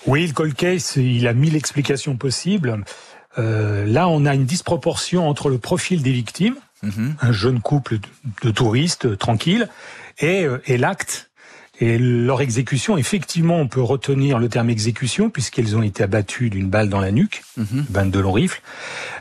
Oui, 0.08 0.26
le 0.26 0.34
cold 0.34 0.54
case, 0.54 0.94
il 0.96 1.28
a 1.28 1.34
mille 1.34 1.56
explications 1.58 2.16
possibles. 2.16 2.86
Euh, 3.38 3.86
là, 3.86 4.08
on 4.08 4.26
a 4.26 4.34
une 4.34 4.46
disproportion 4.46 5.28
entre 5.28 5.50
le 5.50 5.58
profil 5.58 6.02
des 6.02 6.12
victimes, 6.12 6.56
mhm. 6.86 7.16
un 7.22 7.32
jeune 7.32 7.60
couple 7.60 8.00
de, 8.44 8.52
touristes 8.52 9.06
euh, 9.06 9.18
tranquilles, 9.18 9.70
et, 10.20 10.46
euh, 10.46 10.62
et 10.66 10.78
l'acte 10.78 11.30
et 11.82 11.98
leur 11.98 12.42
exécution, 12.42 12.98
effectivement, 12.98 13.60
on 13.60 13.68
peut 13.68 13.82
retenir 13.82 14.40
le 14.40 14.48
terme 14.48 14.70
exécution 14.70 15.30
puisqu'elles 15.30 15.76
ont 15.76 15.82
été 15.82 16.04
abattues 16.04 16.50
d'une 16.50 16.70
balle 16.70 16.90
dans 16.90 17.02
la 17.02 17.12
nuque, 17.12 17.44
mmh. 17.58 18.10
de 18.10 18.20
long 18.20 18.32
rifle. 18.32 18.62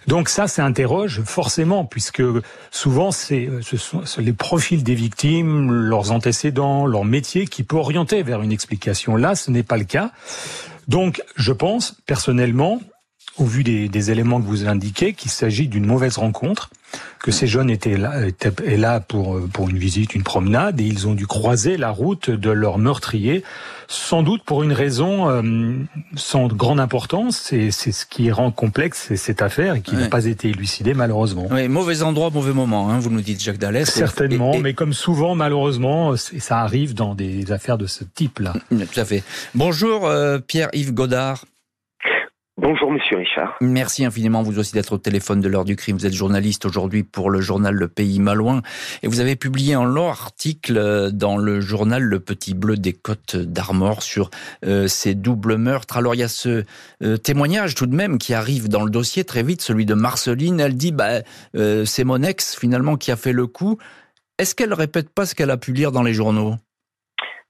Donc 0.07 0.29
ça, 0.29 0.47
ça 0.47 0.65
interroge 0.65 1.23
forcément 1.25 1.85
puisque 1.85 2.23
souvent 2.71 3.11
c'est 3.11 3.49
ce 3.61 3.77
sont 3.77 4.05
les 4.19 4.33
profils 4.33 4.85
des 4.85 4.95
victimes, 4.95 5.73
leurs 5.73 6.13
antécédents, 6.13 6.87
leur 6.87 7.05
métier 7.05 7.47
qui 7.47 7.65
peut 7.65 7.77
orienter 7.77 8.23
vers 8.23 8.43
une 8.43 8.53
explication. 8.53 9.17
Là, 9.17 9.35
ce 9.35 9.51
n'est 9.51 9.65
pas 9.65 9.77
le 9.77 9.85
cas. 9.85 10.13
Donc, 10.87 11.23
je 11.35 11.53
pense 11.53 11.97
personnellement, 12.07 12.81
au 13.39 13.45
vu 13.45 13.65
des, 13.65 14.11
éléments 14.11 14.41
que 14.41 14.47
vous 14.47 14.67
indiquez, 14.67 15.13
qu'il 15.13 15.31
s'agit 15.31 15.69
d'une 15.69 15.87
mauvaise 15.87 16.19
rencontre, 16.19 16.71
que 17.21 17.33
ces 17.33 17.47
jeunes 17.47 17.71
étaient 17.71 17.97
là, 17.97 18.27
étaient 18.27 18.77
là 18.77 19.01
pour, 19.01 19.41
pour 19.53 19.69
une 19.69 19.79
visite, 19.79 20.15
une 20.15 20.23
promenade, 20.23 20.81
et 20.81 20.85
ils 20.85 21.09
ont 21.09 21.15
dû 21.15 21.27
croiser 21.27 21.77
la 21.77 21.91
route 21.91 22.31
de 22.31 22.51
leur 22.51 22.79
meurtrier, 22.79 23.43
sans 23.89 24.23
doute 24.23 24.43
pour 24.45 24.63
une 24.63 24.73
raison 24.73 25.29
euh, 25.29 25.43
sans 26.17 26.47
grande 26.47 26.81
importance. 26.81 27.39
C'est 27.39 27.71
ce 27.71 28.07
qui 28.07 28.31
rend 28.31 28.51
complexe 28.51 29.15
cette 29.17 29.43
affaire 29.43 29.75
et 29.75 29.81
qui 29.81 29.97
n'a 29.97 30.09
pas 30.09 30.27
été 30.27 30.49
élucidée 30.49 30.95
malheureusement. 30.95 31.49
Oui, 31.51 31.69
mauvais 31.69 32.03
endroit, 32.03 32.31
mauvais 32.31 32.53
moment, 32.53 32.91
hein, 32.91 32.99
vous 32.99 33.11
nous 33.11 33.21
dites 33.21 33.43
Jacques 33.43 33.59
Dallès. 33.59 33.91
Certainement, 33.91 34.59
mais 34.59 34.75
comme 34.75 34.93
souvent 34.93 35.35
malheureusement, 35.35 36.15
ça 36.17 36.61
arrive 36.61 36.95
dans 36.95 37.15
des 37.15 37.51
affaires 37.53 37.79
de 37.79 37.87
ce 37.87 38.05
type-là. 38.05 38.55
Tout 38.71 39.01
à 39.01 39.05
fait. 39.05 39.23
Bonjour 39.55 40.07
euh, 40.07 40.39
Pierre-Yves 40.39 40.93
Godard. 40.93 41.45
Bonjour 42.65 42.91
Monsieur 42.91 43.19
Richard. 43.19 43.59
Merci 43.61 44.07
infiniment 44.07 44.43
vous 44.43 44.59
aussi 44.59 44.73
d'être 44.73 44.95
au 44.95 44.97
téléphone 44.97 45.43
de 45.43 45.51
l'heure 45.51 45.67
du 45.67 45.77
crime. 45.77 45.99
Vous 45.99 46.07
êtes 46.07 46.15
journaliste 46.15 46.65
aujourd'hui 46.65 47.03
pour 47.03 47.29
le 47.29 47.43
journal 47.43 47.75
Le 47.75 47.89
Pays 47.89 48.21
Malouin 48.21 48.63
et 49.03 49.07
vous 49.07 49.21
avez 49.21 49.37
publié 49.37 49.75
un 49.75 49.85
long 49.85 50.09
article 50.09 50.79
euh, 50.79 51.11
dans 51.11 51.37
le 51.37 51.61
journal 51.61 52.03
Le 52.03 52.21
Petit 52.21 52.55
Bleu 52.55 52.79
des 52.79 52.95
Côtes 52.95 53.37
d'Armor 53.37 54.03
sur 54.03 54.31
euh, 54.65 54.87
ces 54.87 55.15
doubles 55.15 55.59
meurtres. 55.59 55.99
Alors 55.99 56.15
il 56.15 56.21
y 56.21 56.23
a 56.23 56.29
ce 56.29 56.65
euh, 57.03 57.19
témoignage 57.19 57.75
tout 57.75 57.85
de 57.85 57.95
même 57.95 58.17
qui 58.17 58.33
arrive 58.33 58.71
dans 58.71 58.83
le 58.83 58.91
dossier 58.91 59.25
très 59.25 59.43
vite, 59.43 59.61
celui 59.61 59.85
de 59.85 59.93
Marceline. 59.93 60.59
Elle 60.59 60.79
dit 60.79 60.93
bah 60.93 61.21
c'est 61.53 62.05
mon 62.05 62.23
ex 62.23 62.59
finalement 62.59 62.97
qui 62.97 63.11
a 63.11 63.17
fait 63.17 63.35
le 63.35 63.47
coup. 63.47 63.77
Est-ce 64.39 64.55
qu'elle 64.55 64.73
répète 64.73 65.11
pas 65.11 65.27
ce 65.27 65.35
qu'elle 65.35 65.51
a 65.51 65.59
pu 65.59 65.75
lire 65.75 65.93
dans 65.93 66.03
les 66.03 66.15
journaux? 66.15 66.55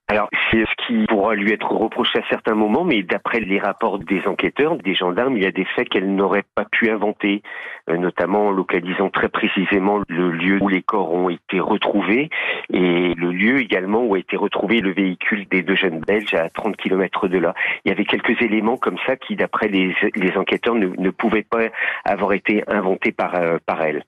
Alors, 0.09 0.28
c'est 0.50 0.59
ce 0.59 0.74
qui 0.87 1.05
pourra 1.07 1.35
lui 1.35 1.53
être 1.53 1.71
reproché 1.71 2.19
à 2.19 2.23
certains 2.29 2.55
moments, 2.55 2.85
mais 2.85 3.03
d'après 3.03 3.41
les 3.41 3.59
rapports 3.59 3.99
des 3.99 4.23
enquêteurs, 4.26 4.76
des 4.76 4.95
gendarmes, 4.95 5.37
il 5.37 5.43
y 5.43 5.47
a 5.47 5.50
des 5.50 5.64
faits 5.64 5.88
qu'elle 5.88 6.14
n'aurait 6.14 6.45
pas 6.55 6.64
pu 6.64 6.91
inventer, 6.91 7.43
euh, 7.88 7.97
notamment 7.97 8.49
en 8.49 8.50
localisant 8.50 9.11
très 9.11 9.29
précisément 9.29 10.00
le 10.09 10.31
lieu 10.31 10.59
où 10.61 10.69
les 10.69 10.83
corps 10.83 11.12
ont 11.12 11.29
été 11.29 11.61
retrouvés 11.61 12.31
et 12.73 13.14
le 13.14 13.33
lieu 13.33 13.61
également 13.61 14.05
où 14.05 14.14
a 14.14 14.19
été 14.19 14.37
retrouvé 14.37 14.81
le 14.81 14.93
véhicule 14.93 15.47
des 15.50 15.62
deux 15.62 15.76
jeunes 15.76 16.00
Belges 16.00 16.35
à 16.35 16.49
30 16.50 16.76
km 16.76 17.29
de 17.29 17.38
là. 17.38 17.55
Il 17.85 17.88
y 17.88 17.93
avait 17.93 18.05
quelques 18.05 18.41
éléments 18.43 18.76
comme 18.76 18.99
ça 19.07 19.17
qui, 19.17 19.37
d'après 19.37 19.69
les, 19.69 19.95
enquêteurs, 20.37 20.75
ne, 20.75 21.11
pouvaient 21.11 21.47
pas 21.49 21.64
avoir 22.05 22.33
été 22.33 22.64
inventés 22.67 23.12
par, 23.12 23.35
euh, 23.35 23.59
par 23.64 23.83
elle. 23.83 24.05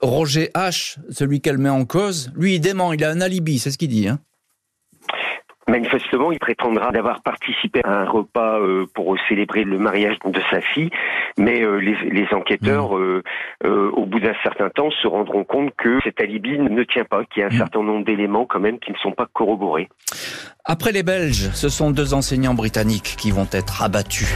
Roger 0.00 0.48
H., 0.54 0.98
celui 1.10 1.40
qu'elle 1.40 1.58
met 1.58 1.68
en 1.68 1.84
cause, 1.84 2.32
lui, 2.36 2.54
il 2.54 2.60
dément, 2.60 2.92
il 2.92 3.04
a 3.04 3.10
un 3.10 3.20
alibi, 3.20 3.58
c'est 3.58 3.70
ce 3.70 3.78
qu'il 3.78 3.88
dit. 3.88 4.08
Hein 4.08 4.18
Manifestement, 5.68 6.32
il 6.32 6.38
prétendra 6.38 6.90
d'avoir 6.90 7.22
participé 7.22 7.80
à 7.84 8.00
un 8.00 8.04
repas 8.04 8.58
euh, 8.58 8.86
pour 8.92 9.16
célébrer 9.28 9.64
le 9.64 9.78
mariage 9.78 10.16
de 10.24 10.40
sa 10.50 10.60
fille, 10.60 10.90
mais 11.38 11.62
euh, 11.62 11.76
les, 11.76 12.26
enquêteurs, 12.32 12.96
mmh. 12.96 13.22
euh, 13.64 13.90
au 13.92 14.06
bout 14.06 14.20
d'un 14.20 14.34
certain 14.42 14.68
temps, 14.70 14.90
se 14.90 15.06
rendront 15.06 15.44
compte 15.44 15.72
que 15.76 16.00
cet 16.02 16.20
alibi 16.20 16.58
ne 16.58 16.82
tient 16.84 17.04
pas, 17.04 17.24
qu'il 17.24 17.40
y 17.40 17.44
a 17.44 17.46
un 17.46 17.50
mmh. 17.50 17.58
certain 17.58 17.82
nombre 17.82 18.04
d'éléments 18.04 18.46
quand 18.46 18.60
même 18.60 18.78
qui 18.78 18.90
ne 18.90 18.96
sont 18.96 19.12
pas 19.12 19.26
corroborés. 19.32 19.88
Après 20.64 20.92
les 20.92 21.02
Belges, 21.02 21.50
ce 21.52 21.68
sont 21.68 21.90
deux 21.90 22.14
enseignants 22.14 22.54
britanniques 22.54 23.16
qui 23.18 23.30
vont 23.30 23.48
être 23.52 23.82
abattus. 23.82 24.34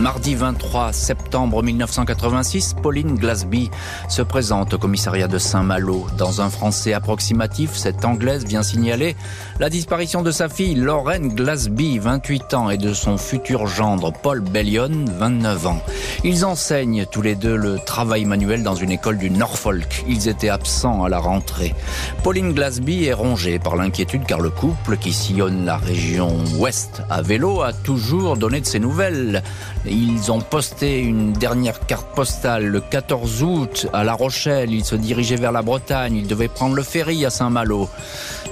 Mardi 0.00 0.36
23 0.36 0.92
septembre 0.92 1.60
1986, 1.60 2.76
Pauline 2.80 3.16
Glasby 3.16 3.68
se 4.08 4.22
présente 4.22 4.74
au 4.74 4.78
commissariat 4.78 5.26
de 5.26 5.38
Saint-Malo. 5.38 6.06
Dans 6.16 6.40
un 6.40 6.50
français 6.50 6.92
approximatif, 6.92 7.74
cette 7.74 8.04
Anglaise 8.04 8.44
vient 8.44 8.62
signaler 8.62 9.16
la 9.58 9.68
disparition 9.68 10.22
de 10.22 10.30
sa 10.30 10.48
fille 10.48 10.76
Lorraine 10.76 11.34
Glasby, 11.34 11.98
28 11.98 12.54
ans, 12.54 12.70
et 12.70 12.78
de 12.78 12.94
son 12.94 13.18
futur 13.18 13.66
gendre 13.66 14.12
Paul 14.12 14.40
Bellion, 14.40 15.04
29 15.18 15.66
ans. 15.66 15.82
Ils 16.22 16.44
enseignent 16.44 17.04
tous 17.10 17.22
les 17.22 17.34
deux 17.34 17.56
le 17.56 17.78
travail 17.84 18.24
manuel 18.24 18.62
dans 18.62 18.76
une 18.76 18.92
école 18.92 19.18
du 19.18 19.30
Norfolk. 19.30 20.04
Ils 20.08 20.28
étaient 20.28 20.48
absents 20.48 21.02
à 21.02 21.08
la 21.08 21.18
rentrée. 21.18 21.74
Pauline 22.22 22.52
Glasby 22.52 23.06
est 23.06 23.12
rongée 23.12 23.58
par 23.58 23.74
l'inquiétude 23.74 24.26
car 24.26 24.40
le 24.40 24.50
couple 24.50 24.96
qui 24.96 25.12
sillonne 25.12 25.64
la 25.64 25.76
région 25.76 26.36
ouest 26.56 27.02
à 27.10 27.20
vélo 27.20 27.62
a 27.62 27.72
toujours 27.72 28.36
donné 28.36 28.60
de 28.60 28.66
ses 28.66 28.78
nouvelles. 28.78 29.42
Ils 29.90 30.30
ont 30.30 30.40
posté 30.40 31.00
une 31.00 31.32
dernière 31.32 31.80
carte 31.86 32.06
postale 32.14 32.66
le 32.66 32.80
14 32.80 33.42
août 33.42 33.86
à 33.92 34.04
La 34.04 34.14
Rochelle. 34.14 34.72
Ils 34.72 34.84
se 34.84 34.94
dirigeaient 34.94 35.36
vers 35.36 35.52
la 35.52 35.62
Bretagne. 35.62 36.16
Ils 36.16 36.26
devaient 36.26 36.48
prendre 36.48 36.74
le 36.74 36.82
ferry 36.82 37.24
à 37.24 37.30
Saint-Malo. 37.30 37.88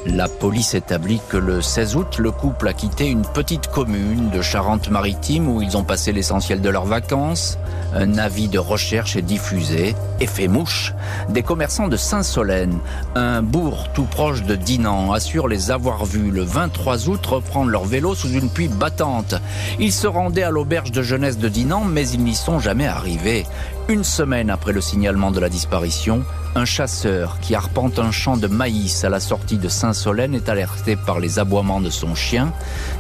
La 0.07 0.29
police 0.29 0.75
établit 0.75 1.21
que 1.29 1.37
le 1.37 1.61
16 1.61 1.97
août, 1.97 2.19
le 2.19 2.31
couple 2.31 2.69
a 2.69 2.73
quitté 2.73 3.09
une 3.09 3.23
petite 3.23 3.67
commune 3.67 4.31
de 4.31 4.41
Charente-Maritime 4.41 5.49
où 5.49 5.63
ils 5.63 5.77
ont 5.77 5.83
passé 5.83 6.13
l'essentiel 6.13 6.61
de 6.61 6.71
leurs 6.71 6.85
vacances. 6.85 7.59
Un 7.93 8.17
avis 8.19 8.49
de 8.49 8.59
recherche 8.59 9.17
est 9.17 9.23
diffusé 9.23 9.97
et 10.21 10.27
fait 10.27 10.49
mouche. 10.49 10.95
Des 11.29 11.43
commerçants 11.43 11.89
de 11.89 11.97
Saint-Solène, 11.97 12.79
un 13.15 13.43
bourg 13.43 13.89
tout 13.95 14.05
proche 14.05 14.45
de 14.45 14.55
Dinan, 14.55 15.13
assurent 15.13 15.49
les 15.49 15.71
avoir 15.71 16.05
vus 16.05 16.31
le 16.31 16.43
23 16.43 17.09
août 17.09 17.27
reprendre 17.27 17.71
leur 17.71 17.85
vélo 17.85 18.15
sous 18.15 18.31
une 18.31 18.49
pluie 18.49 18.69
battante. 18.69 19.35
Ils 19.81 19.93
se 19.93 20.07
rendaient 20.07 20.43
à 20.43 20.51
l'auberge 20.51 20.93
de 20.93 21.03
de 21.35 21.49
Dinan, 21.49 21.85
mais 21.85 22.09
ils 22.09 22.23
n'y 22.23 22.37
sont 22.37 22.61
jamais 22.61 22.87
arrivés. 22.87 23.47
Une 23.89 24.05
semaine 24.05 24.49
après 24.49 24.73
le 24.73 24.81
signalement 24.81 25.33
de 25.33 25.41
la 25.41 25.49
disparition, 25.49 26.25
un 26.55 26.65
chasseur 26.65 27.41
qui 27.41 27.57
arpente 27.57 27.99
un 27.99 28.13
champ 28.13 28.37
de 28.37 28.47
maïs 28.47 29.03
à 29.03 29.09
la 29.09 29.19
sortie 29.19 29.59
de 29.59 29.69
Saint-Solène 29.69 30.35
est 30.35 30.49
alerté 30.49 30.95
par 30.95 31.19
les 31.19 31.41
aboiements 31.41 31.81
de 31.81 31.91
son 31.91 32.15
chien. 32.15 32.53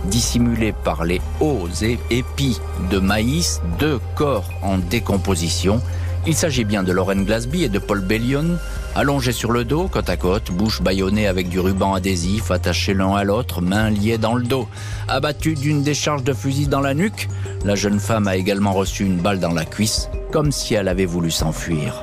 Dissimulé 0.06 0.73
par 0.73 1.04
les 1.04 1.21
hauts 1.40 1.68
et 1.83 1.99
épis 2.11 2.61
de 2.90 2.99
maïs, 2.99 3.61
deux 3.78 4.00
corps 4.16 4.50
en 4.62 4.78
décomposition. 4.78 5.80
Il 6.28 6.35
s'agit 6.35 6.64
bien 6.64 6.83
de 6.83 6.90
Lorraine 6.90 7.25
Glasby 7.25 7.62
et 7.62 7.68
de 7.68 7.78
Paul 7.78 8.00
Bellion, 8.00 8.59
allongés 8.97 9.30
sur 9.30 9.52
le 9.52 9.64
dos, 9.64 9.87
côte 9.87 10.11
à 10.11 10.16
côte, 10.16 10.50
bouche 10.50 10.83
bâillonnée 10.83 11.28
avec 11.28 11.49
du 11.49 11.61
ruban 11.61 11.95
adhésif, 11.95 12.50
attachés 12.50 12.95
l'un 12.95 13.14
à 13.14 13.23
l'autre, 13.23 13.62
mains 13.62 13.90
liées 13.90 14.18
dans 14.18 14.35
le 14.35 14.42
dos. 14.42 14.66
Abattus 15.06 15.61
d'une 15.61 15.85
décharge 15.85 16.25
de 16.25 16.33
fusil 16.33 16.66
dans 16.66 16.80
la 16.80 16.95
nuque, 16.95 17.28
la 17.64 17.76
jeune 17.76 18.00
femme 18.00 18.26
a 18.26 18.35
également 18.35 18.73
reçu 18.73 19.04
une 19.04 19.18
balle 19.18 19.38
dans 19.38 19.52
la 19.52 19.64
cuisse, 19.64 20.09
comme 20.33 20.50
si 20.50 20.75
elle 20.75 20.88
avait 20.88 21.06
voulu 21.06 21.30
s'enfuir. 21.30 22.02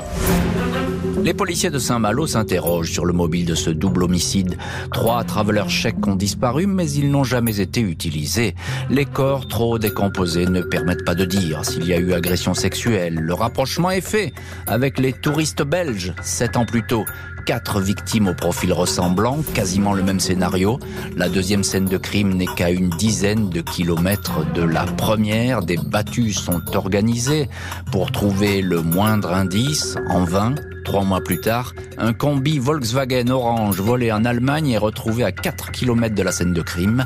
Les 1.23 1.33
policiers 1.33 1.69
de 1.69 1.79
Saint-Malo 1.79 2.27
s'interrogent 2.27 2.91
sur 2.91 3.05
le 3.05 3.13
mobile 3.13 3.45
de 3.45 3.55
ce 3.55 3.69
double 3.69 4.03
homicide. 4.03 4.57
Trois 4.91 5.23
travelers 5.23 5.69
chèques 5.69 6.05
ont 6.05 6.17
disparu, 6.17 6.67
mais 6.67 6.91
ils 6.91 7.09
n'ont 7.09 7.23
jamais 7.23 7.61
été 7.61 7.79
utilisés. 7.79 8.55
Les 8.89 9.05
corps 9.05 9.47
trop 9.47 9.79
décomposés 9.79 10.47
ne 10.47 10.61
permettent 10.61 11.05
pas 11.05 11.15
de 11.15 11.23
dire 11.23 11.63
s'il 11.63 11.87
y 11.87 11.93
a 11.93 11.97
eu 11.97 12.11
agression 12.11 12.53
sexuelle. 12.53 13.15
Le 13.15 13.33
rapprochement 13.33 13.89
est 13.89 14.01
fait 14.01 14.33
avec 14.67 14.99
les 14.99 15.13
touristes 15.13 15.63
belges, 15.63 16.13
sept 16.21 16.57
ans 16.57 16.65
plus 16.65 16.85
tôt. 16.85 17.05
Quatre 17.45 17.79
victimes 17.79 18.27
au 18.27 18.33
profil 18.33 18.73
ressemblant, 18.73 19.39
quasiment 19.53 19.93
le 19.93 20.03
même 20.03 20.19
scénario. 20.19 20.77
La 21.15 21.29
deuxième 21.29 21.63
scène 21.63 21.85
de 21.85 21.97
crime 21.97 22.33
n'est 22.33 22.47
qu'à 22.47 22.69
une 22.69 22.89
dizaine 22.89 23.49
de 23.49 23.61
kilomètres 23.61 24.51
de 24.53 24.61
la 24.61 24.83
première. 24.83 25.61
Des 25.61 25.77
battues 25.77 26.33
sont 26.33 26.75
organisées 26.75 27.49
pour 27.93 28.11
trouver 28.11 28.61
le 28.61 28.81
moindre 28.81 29.33
indice. 29.33 29.95
En 30.09 30.23
vain, 30.23 30.55
Trois 30.83 31.03
mois 31.03 31.21
plus 31.21 31.39
tard, 31.39 31.73
un 31.97 32.13
combi 32.13 32.59
Volkswagen 32.59 33.29
orange 33.29 33.79
volé 33.79 34.11
en 34.11 34.25
Allemagne 34.25 34.71
est 34.71 34.77
retrouvé 34.77 35.23
à 35.23 35.31
4 35.31 35.71
km 35.71 36.13
de 36.13 36.23
la 36.23 36.31
scène 36.31 36.53
de 36.53 36.61
crime. 36.61 37.05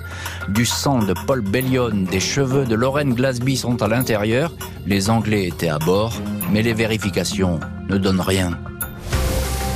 Du 0.50 0.66
sang 0.66 1.00
de 1.00 1.14
Paul 1.28 1.42
Bellion, 1.42 1.92
des 2.10 2.20
cheveux 2.20 2.66
de 2.66 2.76
Lorraine 2.76 3.14
Glasby 3.14 3.56
sont 3.56 3.82
à 3.82 3.88
l'intérieur. 3.88 4.52
Les 4.88 5.10
Anglais 5.10 5.48
étaient 5.48 5.70
à 5.70 5.78
bord, 5.78 6.14
mais 6.52 6.64
les 6.64 6.74
vérifications 6.74 7.60
ne 7.90 7.98
donnent 7.98 8.22
rien. 8.22 8.58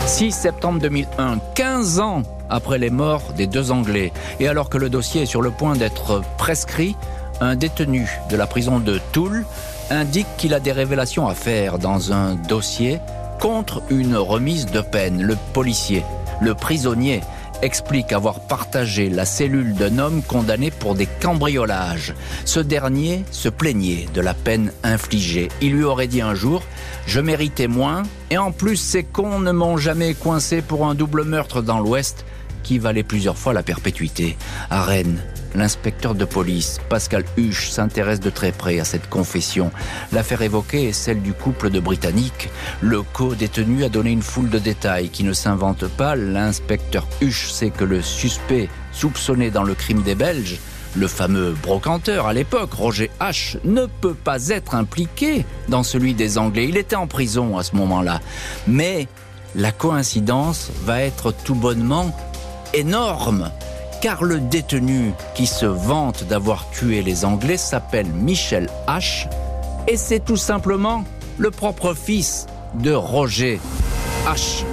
6 0.07 0.31
septembre 0.31 0.79
2001, 0.81 1.37
15 1.55 1.99
ans 1.99 2.23
après 2.49 2.79
les 2.79 2.89
morts 2.89 3.33
des 3.37 3.47
deux 3.47 3.71
Anglais. 3.71 4.11
Et 4.39 4.47
alors 4.47 4.69
que 4.69 4.77
le 4.77 4.89
dossier 4.89 5.21
est 5.21 5.27
sur 5.27 5.41
le 5.41 5.51
point 5.51 5.75
d'être 5.75 6.21
prescrit, 6.37 6.95
un 7.39 7.55
détenu 7.55 8.09
de 8.29 8.35
la 8.35 8.47
prison 8.47 8.79
de 8.79 8.99
Toul 9.11 9.45
indique 9.89 10.27
qu'il 10.37 10.53
a 10.53 10.59
des 10.59 10.71
révélations 10.71 11.27
à 11.27 11.33
faire 11.33 11.79
dans 11.79 12.13
un 12.13 12.35
dossier 12.35 12.99
contre 13.41 13.81
une 13.89 14.15
remise 14.15 14.67
de 14.67 14.81
peine. 14.81 15.23
Le 15.23 15.35
policier, 15.53 16.05
le 16.41 16.53
prisonnier, 16.53 17.21
explique 17.63 18.13
avoir 18.13 18.41
partagé 18.41 19.09
la 19.09 19.25
cellule 19.25 19.73
d'un 19.73 19.97
homme 19.97 20.21
condamné 20.21 20.69
pour 20.69 20.93
des 20.93 21.07
cambriolages. 21.07 22.13
Ce 22.45 22.59
dernier 22.59 23.25
se 23.31 23.49
plaignait 23.49 24.07
de 24.13 24.21
la 24.21 24.35
peine 24.35 24.71
infligée. 24.83 25.49
Il 25.59 25.73
lui 25.73 25.83
aurait 25.83 26.07
dit 26.07 26.21
un 26.21 26.35
jour 26.35 26.63
Je 27.07 27.19
méritais 27.19 27.67
moins, 27.67 28.03
et 28.29 28.37
en 28.37 28.51
plus, 28.51 28.77
ces 28.77 29.03
cons 29.03 29.39
ne 29.39 29.51
m'ont 29.51 29.77
jamais 29.77 30.13
coincé 30.13 30.61
pour 30.61 30.85
un 30.85 30.93
double 30.93 31.23
meurtre 31.23 31.63
dans 31.63 31.79
l'Ouest 31.79 32.25
qui 32.61 32.77
valait 32.77 33.03
plusieurs 33.03 33.39
fois 33.39 33.53
la 33.53 33.63
perpétuité. 33.63 34.37
À 34.69 34.83
Rennes, 34.83 35.19
L'inspecteur 35.55 36.15
de 36.15 36.25
police, 36.25 36.79
Pascal 36.89 37.23
Huche, 37.37 37.69
s'intéresse 37.69 38.19
de 38.19 38.29
très 38.29 38.51
près 38.51 38.79
à 38.79 38.85
cette 38.85 39.09
confession. 39.09 39.71
L'affaire 40.11 40.41
évoquée 40.41 40.89
est 40.89 40.93
celle 40.93 41.21
du 41.21 41.33
couple 41.33 41.69
de 41.69 41.79
Britanniques. 41.79 42.49
Le 42.81 43.01
co-détenu 43.01 43.83
a 43.83 43.89
donné 43.89 44.11
une 44.11 44.21
foule 44.21 44.49
de 44.49 44.59
détails 44.59 45.09
qui 45.09 45.23
ne 45.23 45.33
s'inventent 45.33 45.89
pas. 45.89 46.15
L'inspecteur 46.15 47.07
Huche 47.21 47.51
sait 47.51 47.69
que 47.69 47.83
le 47.83 48.01
suspect 48.01 48.69
soupçonné 48.93 49.51
dans 49.51 49.63
le 49.63 49.75
crime 49.75 50.01
des 50.01 50.15
Belges 50.15 50.59
le 50.95 51.07
fameux 51.07 51.51
brocanteur 51.51 52.27
à 52.27 52.33
l'époque, 52.33 52.73
Roger 52.73 53.09
H., 53.19 53.57
ne 53.63 53.85
peut 53.85 54.13
pas 54.13 54.49
être 54.49 54.75
impliqué 54.75 55.45
dans 55.69 55.83
celui 55.83 56.13
des 56.13 56.37
Anglais. 56.37 56.67
Il 56.67 56.77
était 56.77 56.95
en 56.95 57.07
prison 57.07 57.57
à 57.57 57.63
ce 57.63 57.75
moment-là. 57.75 58.19
Mais 58.67 59.07
la 59.55 59.71
coïncidence 59.71 60.69
va 60.83 61.01
être 61.01 61.31
tout 61.31 61.55
bonnement 61.55 62.15
énorme 62.73 63.51
car 64.01 64.23
le 64.23 64.39
détenu 64.39 65.13
qui 65.35 65.45
se 65.45 65.67
vante 65.67 66.23
d'avoir 66.23 66.69
tué 66.71 67.03
les 67.03 67.23
Anglais 67.23 67.57
s'appelle 67.57 68.07
Michel 68.07 68.67
H. 68.87 69.29
Et 69.87 69.95
c'est 69.95 70.19
tout 70.19 70.37
simplement 70.37 71.05
le 71.37 71.51
propre 71.51 71.93
fils 71.93 72.47
de 72.73 72.91
Roger 72.91 73.59
H. 74.25 74.63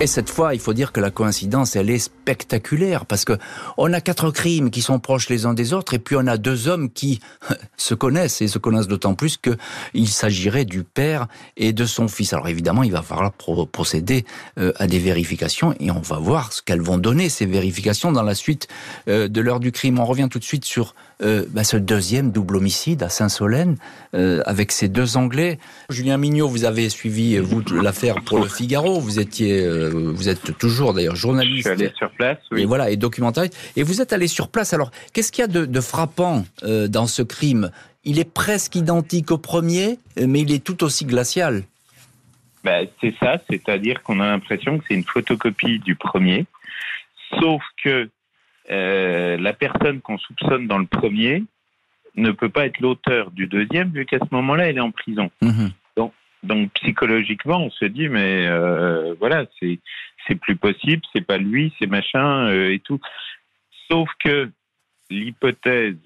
Et 0.00 0.06
cette 0.06 0.30
fois, 0.30 0.54
il 0.54 0.60
faut 0.60 0.72
dire 0.72 0.92
que 0.92 1.00
la 1.00 1.10
coïncidence, 1.10 1.76
elle 1.76 1.90
est 1.90 2.10
spectaculaire 2.24 3.04
parce 3.04 3.26
que 3.26 3.34
on 3.76 3.92
a 3.92 4.00
quatre 4.00 4.30
crimes 4.30 4.70
qui 4.70 4.80
sont 4.80 4.98
proches 4.98 5.28
les 5.28 5.44
uns 5.44 5.52
des 5.52 5.74
autres 5.74 5.92
et 5.92 5.98
puis 5.98 6.16
on 6.16 6.26
a 6.26 6.38
deux 6.38 6.68
hommes 6.68 6.90
qui 6.90 7.20
se 7.76 7.92
connaissent 7.92 8.40
et 8.40 8.48
se 8.48 8.58
connaissent 8.58 8.88
d'autant 8.88 9.14
plus 9.14 9.36
que 9.36 9.50
il 9.92 10.08
s'agirait 10.08 10.64
du 10.64 10.84
père 10.84 11.26
et 11.58 11.74
de 11.74 11.84
son 11.84 12.08
fils. 12.08 12.32
Alors 12.32 12.48
évidemment, 12.48 12.82
il 12.82 12.92
va 12.92 13.02
falloir 13.02 13.30
procéder 13.32 14.24
euh, 14.58 14.72
à 14.76 14.86
des 14.86 14.98
vérifications 14.98 15.74
et 15.80 15.90
on 15.90 16.00
va 16.00 16.16
voir 16.16 16.54
ce 16.54 16.62
qu'elles 16.62 16.80
vont 16.80 16.96
donner 16.96 17.28
ces 17.28 17.44
vérifications 17.44 18.10
dans 18.10 18.22
la 18.22 18.34
suite 18.34 18.68
euh, 19.08 19.28
de 19.28 19.40
l'heure 19.42 19.60
du 19.60 19.70
crime. 19.70 19.98
On 19.98 20.06
revient 20.06 20.28
tout 20.30 20.38
de 20.38 20.44
suite 20.44 20.64
sur 20.64 20.94
euh, 21.22 21.44
bah, 21.50 21.62
ce 21.62 21.76
deuxième 21.76 22.30
double 22.30 22.56
homicide 22.56 23.02
à 23.02 23.10
Saint-Solène 23.10 23.76
avec 24.46 24.70
ces 24.70 24.88
deux 24.88 25.16
Anglais. 25.16 25.58
Julien 25.90 26.16
Mignot, 26.16 26.48
vous 26.48 26.64
avez 26.64 26.88
suivi 26.88 27.36
vous 27.38 27.62
l'affaire 27.82 28.22
pour 28.24 28.38
le 28.38 28.46
Figaro. 28.46 29.00
Vous 29.00 29.18
étiez 29.18 29.66
vous 29.90 30.28
êtes 30.28 30.56
toujours 30.56 30.94
d'ailleurs 30.94 31.16
journaliste. 31.16 31.68
Place, 32.14 32.38
oui. 32.50 32.62
Et 32.62 32.64
voilà, 32.64 32.90
et 32.90 32.96
documentariste. 32.96 33.56
Et 33.76 33.82
vous 33.82 34.00
êtes 34.00 34.12
allé 34.12 34.26
sur 34.26 34.48
place. 34.48 34.72
Alors, 34.72 34.90
qu'est-ce 35.12 35.32
qu'il 35.32 35.42
y 35.42 35.44
a 35.44 35.48
de, 35.48 35.80
frappant 35.80 36.44
euh, 36.62 36.88
dans 36.88 37.06
ce 37.06 37.22
crime? 37.22 37.70
Il 38.04 38.18
est 38.18 38.30
presque 38.30 38.76
identique 38.76 39.30
au 39.30 39.38
premier, 39.38 39.98
mais 40.16 40.40
il 40.40 40.52
est 40.52 40.64
tout 40.64 40.84
aussi 40.84 41.04
glacial. 41.04 41.62
Ben, 42.62 42.86
c'est 43.00 43.14
ça, 43.20 43.38
c'est-à-dire 43.50 44.02
qu'on 44.02 44.20
a 44.20 44.26
l'impression 44.26 44.78
que 44.78 44.84
c'est 44.88 44.94
une 44.94 45.04
photocopie 45.04 45.78
du 45.80 45.96
premier, 45.96 46.46
sauf 47.38 47.62
que 47.82 48.08
euh, 48.70 49.36
la 49.36 49.52
personne 49.52 50.00
qu'on 50.00 50.18
soupçonne 50.18 50.66
dans 50.66 50.78
le 50.78 50.86
premier 50.86 51.44
ne 52.16 52.30
peut 52.30 52.48
pas 52.48 52.66
être 52.66 52.80
l'auteur 52.80 53.30
du 53.30 53.46
deuxième, 53.46 53.90
vu 53.90 54.06
qu'à 54.06 54.18
ce 54.18 54.34
moment-là, 54.34 54.68
elle 54.68 54.78
est 54.78 54.80
en 54.80 54.92
prison. 54.92 55.30
Mhm. 55.42 55.72
Donc 56.44 56.70
psychologiquement, 56.74 57.58
on 57.64 57.70
se 57.70 57.86
dit 57.86 58.08
mais 58.08 58.46
euh, 58.46 59.14
voilà, 59.18 59.46
c'est 59.58 59.78
c'est 60.26 60.34
plus 60.34 60.56
possible, 60.56 61.02
c'est 61.12 61.24
pas 61.24 61.38
lui, 61.38 61.72
c'est 61.78 61.86
machin 61.86 62.48
euh, 62.48 62.72
et 62.72 62.78
tout. 62.78 63.00
Sauf 63.90 64.08
que 64.22 64.50
l'hypothèse 65.10 65.96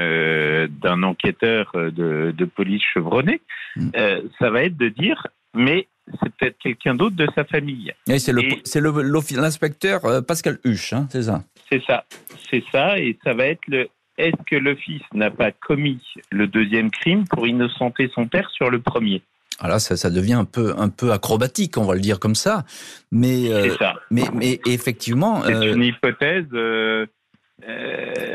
euh, 0.00 0.66
d'un 0.68 1.02
enquêteur 1.02 1.72
de, 1.74 2.32
de, 2.36 2.44
police 2.44 2.82
chevronné, 2.82 3.40
mm. 3.76 3.90
ça 4.38 4.50
va 4.50 4.64
être 4.64 4.76
de 4.76 4.88
dire 4.88 5.26
mais 5.54 5.86
c'est 6.20 6.34
peut-être 6.36 6.58
quelqu'un 6.58 6.94
d'autre 6.94 7.16
de 7.16 7.26
sa 7.34 7.44
famille. 7.44 7.92
c'est 8.06 8.80
l'inspecteur 8.80 10.24
Pascal 10.26 10.58
Huche, 10.64 10.92
hein, 10.92 11.06
c'est 11.10 11.22
ça? 11.22 11.44
C'est 11.70 11.82
ça, 11.84 12.04
c'est 12.50 12.64
ça, 12.70 12.98
et 12.98 13.16
ça 13.24 13.32
va 13.32 13.46
être 13.46 13.66
le 13.68 13.88
est-ce 14.16 14.42
que 14.46 14.56
le 14.56 14.76
fils 14.76 15.02
n'a 15.12 15.30
pas 15.30 15.50
commis 15.50 16.00
le 16.30 16.46
deuxième 16.46 16.90
crime 16.90 17.26
pour 17.26 17.46
innocenter 17.46 18.10
son 18.14 18.26
père 18.26 18.48
sur 18.50 18.70
le 18.70 18.80
premier? 18.80 19.22
Alors 19.60 19.80
ça, 19.80 19.96
ça 19.96 20.10
devient 20.10 20.34
un 20.34 20.44
peu, 20.44 20.74
un 20.76 20.88
peu 20.88 21.12
acrobatique, 21.12 21.78
on 21.78 21.84
va 21.84 21.94
le 21.94 22.00
dire 22.00 22.18
comme 22.18 22.34
ça. 22.34 22.64
Mais, 23.12 23.52
euh, 23.52 23.74
ça. 23.76 23.94
mais, 24.10 24.24
mais 24.34 24.60
effectivement. 24.66 25.42
C'est 25.42 25.54
euh, 25.54 25.74
une 25.74 25.82
hypothèse. 25.82 26.46
Euh, 26.52 27.06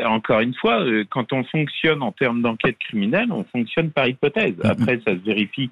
encore 0.05 0.39
une 0.39 0.55
fois, 0.55 0.83
quand 1.09 1.33
on 1.33 1.43
fonctionne 1.43 2.01
en 2.01 2.11
termes 2.11 2.41
d'enquête 2.41 2.77
criminelle, 2.79 3.31
on 3.31 3.43
fonctionne 3.43 3.91
par 3.91 4.07
hypothèse. 4.07 4.55
Mm-hmm. 4.55 4.67
Après, 4.67 5.01
ça 5.05 5.13
se 5.13 5.25
vérifie, 5.25 5.69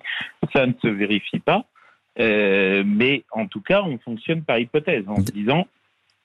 ça 0.53 0.67
ne 0.67 0.73
se 0.81 0.87
vérifie 0.87 1.39
pas. 1.39 1.65
mais 2.19 3.23
en 3.31 3.47
tout 3.47 3.61
cas, 3.61 3.81
on 3.83 3.97
fonctionne 3.99 4.43
par 4.43 4.59
hypothèse 4.59 5.05
en 5.07 5.17
se 5.25 5.31
disant, 5.31 5.65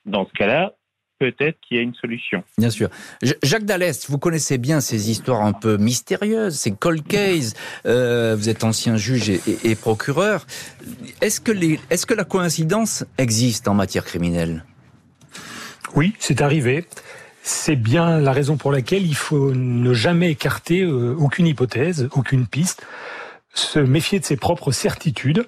dans 0.05 0.27
ce 0.27 0.33
cas-là, 0.33 0.73
peut-être 1.19 1.57
qu'il 1.61 1.77
y 1.77 1.79
a 1.79 1.83
une 1.83 1.93
solution. 1.93 2.43
Bien 2.57 2.69
sûr. 2.69 2.89
Jacques 3.41 3.65
Dallès, 3.65 4.09
vous 4.09 4.17
connaissez 4.17 4.57
bien 4.57 4.81
ces 4.81 5.09
histoires 5.09 5.43
un 5.43 5.53
peu 5.53 5.77
mystérieuses, 5.77 6.55
ces 6.55 6.71
cold 6.71 7.05
cases. 7.07 7.53
Euh, 7.85 8.35
vous 8.37 8.49
êtes 8.49 8.63
ancien 8.63 8.97
juge 8.97 9.29
et, 9.29 9.75
procureur. 9.75 10.45
Est-ce 11.21 11.39
que, 11.39 11.51
est 11.51 12.05
que 12.05 12.13
la 12.13 12.23
coïncidence 12.23 13.05
existe 13.17 13.67
en 13.67 13.73
matière 13.73 14.05
criminelle? 14.05 14.65
Oui, 15.95 16.13
c'est 16.19 16.41
arrivé. 16.41 16.85
C'est 17.41 17.75
bien 17.75 18.19
la 18.19 18.31
raison 18.31 18.57
pour 18.57 18.71
laquelle 18.71 19.05
il 19.05 19.15
faut 19.15 19.53
ne 19.53 19.93
jamais 19.93 20.31
écarter 20.31 20.81
euh, 20.81 21.15
aucune 21.17 21.45
hypothèse, 21.45 22.07
aucune 22.13 22.47
piste, 22.47 22.85
se 23.53 23.79
méfier 23.79 24.19
de 24.19 24.25
ses 24.25 24.37
propres 24.37 24.71
certitudes 24.71 25.45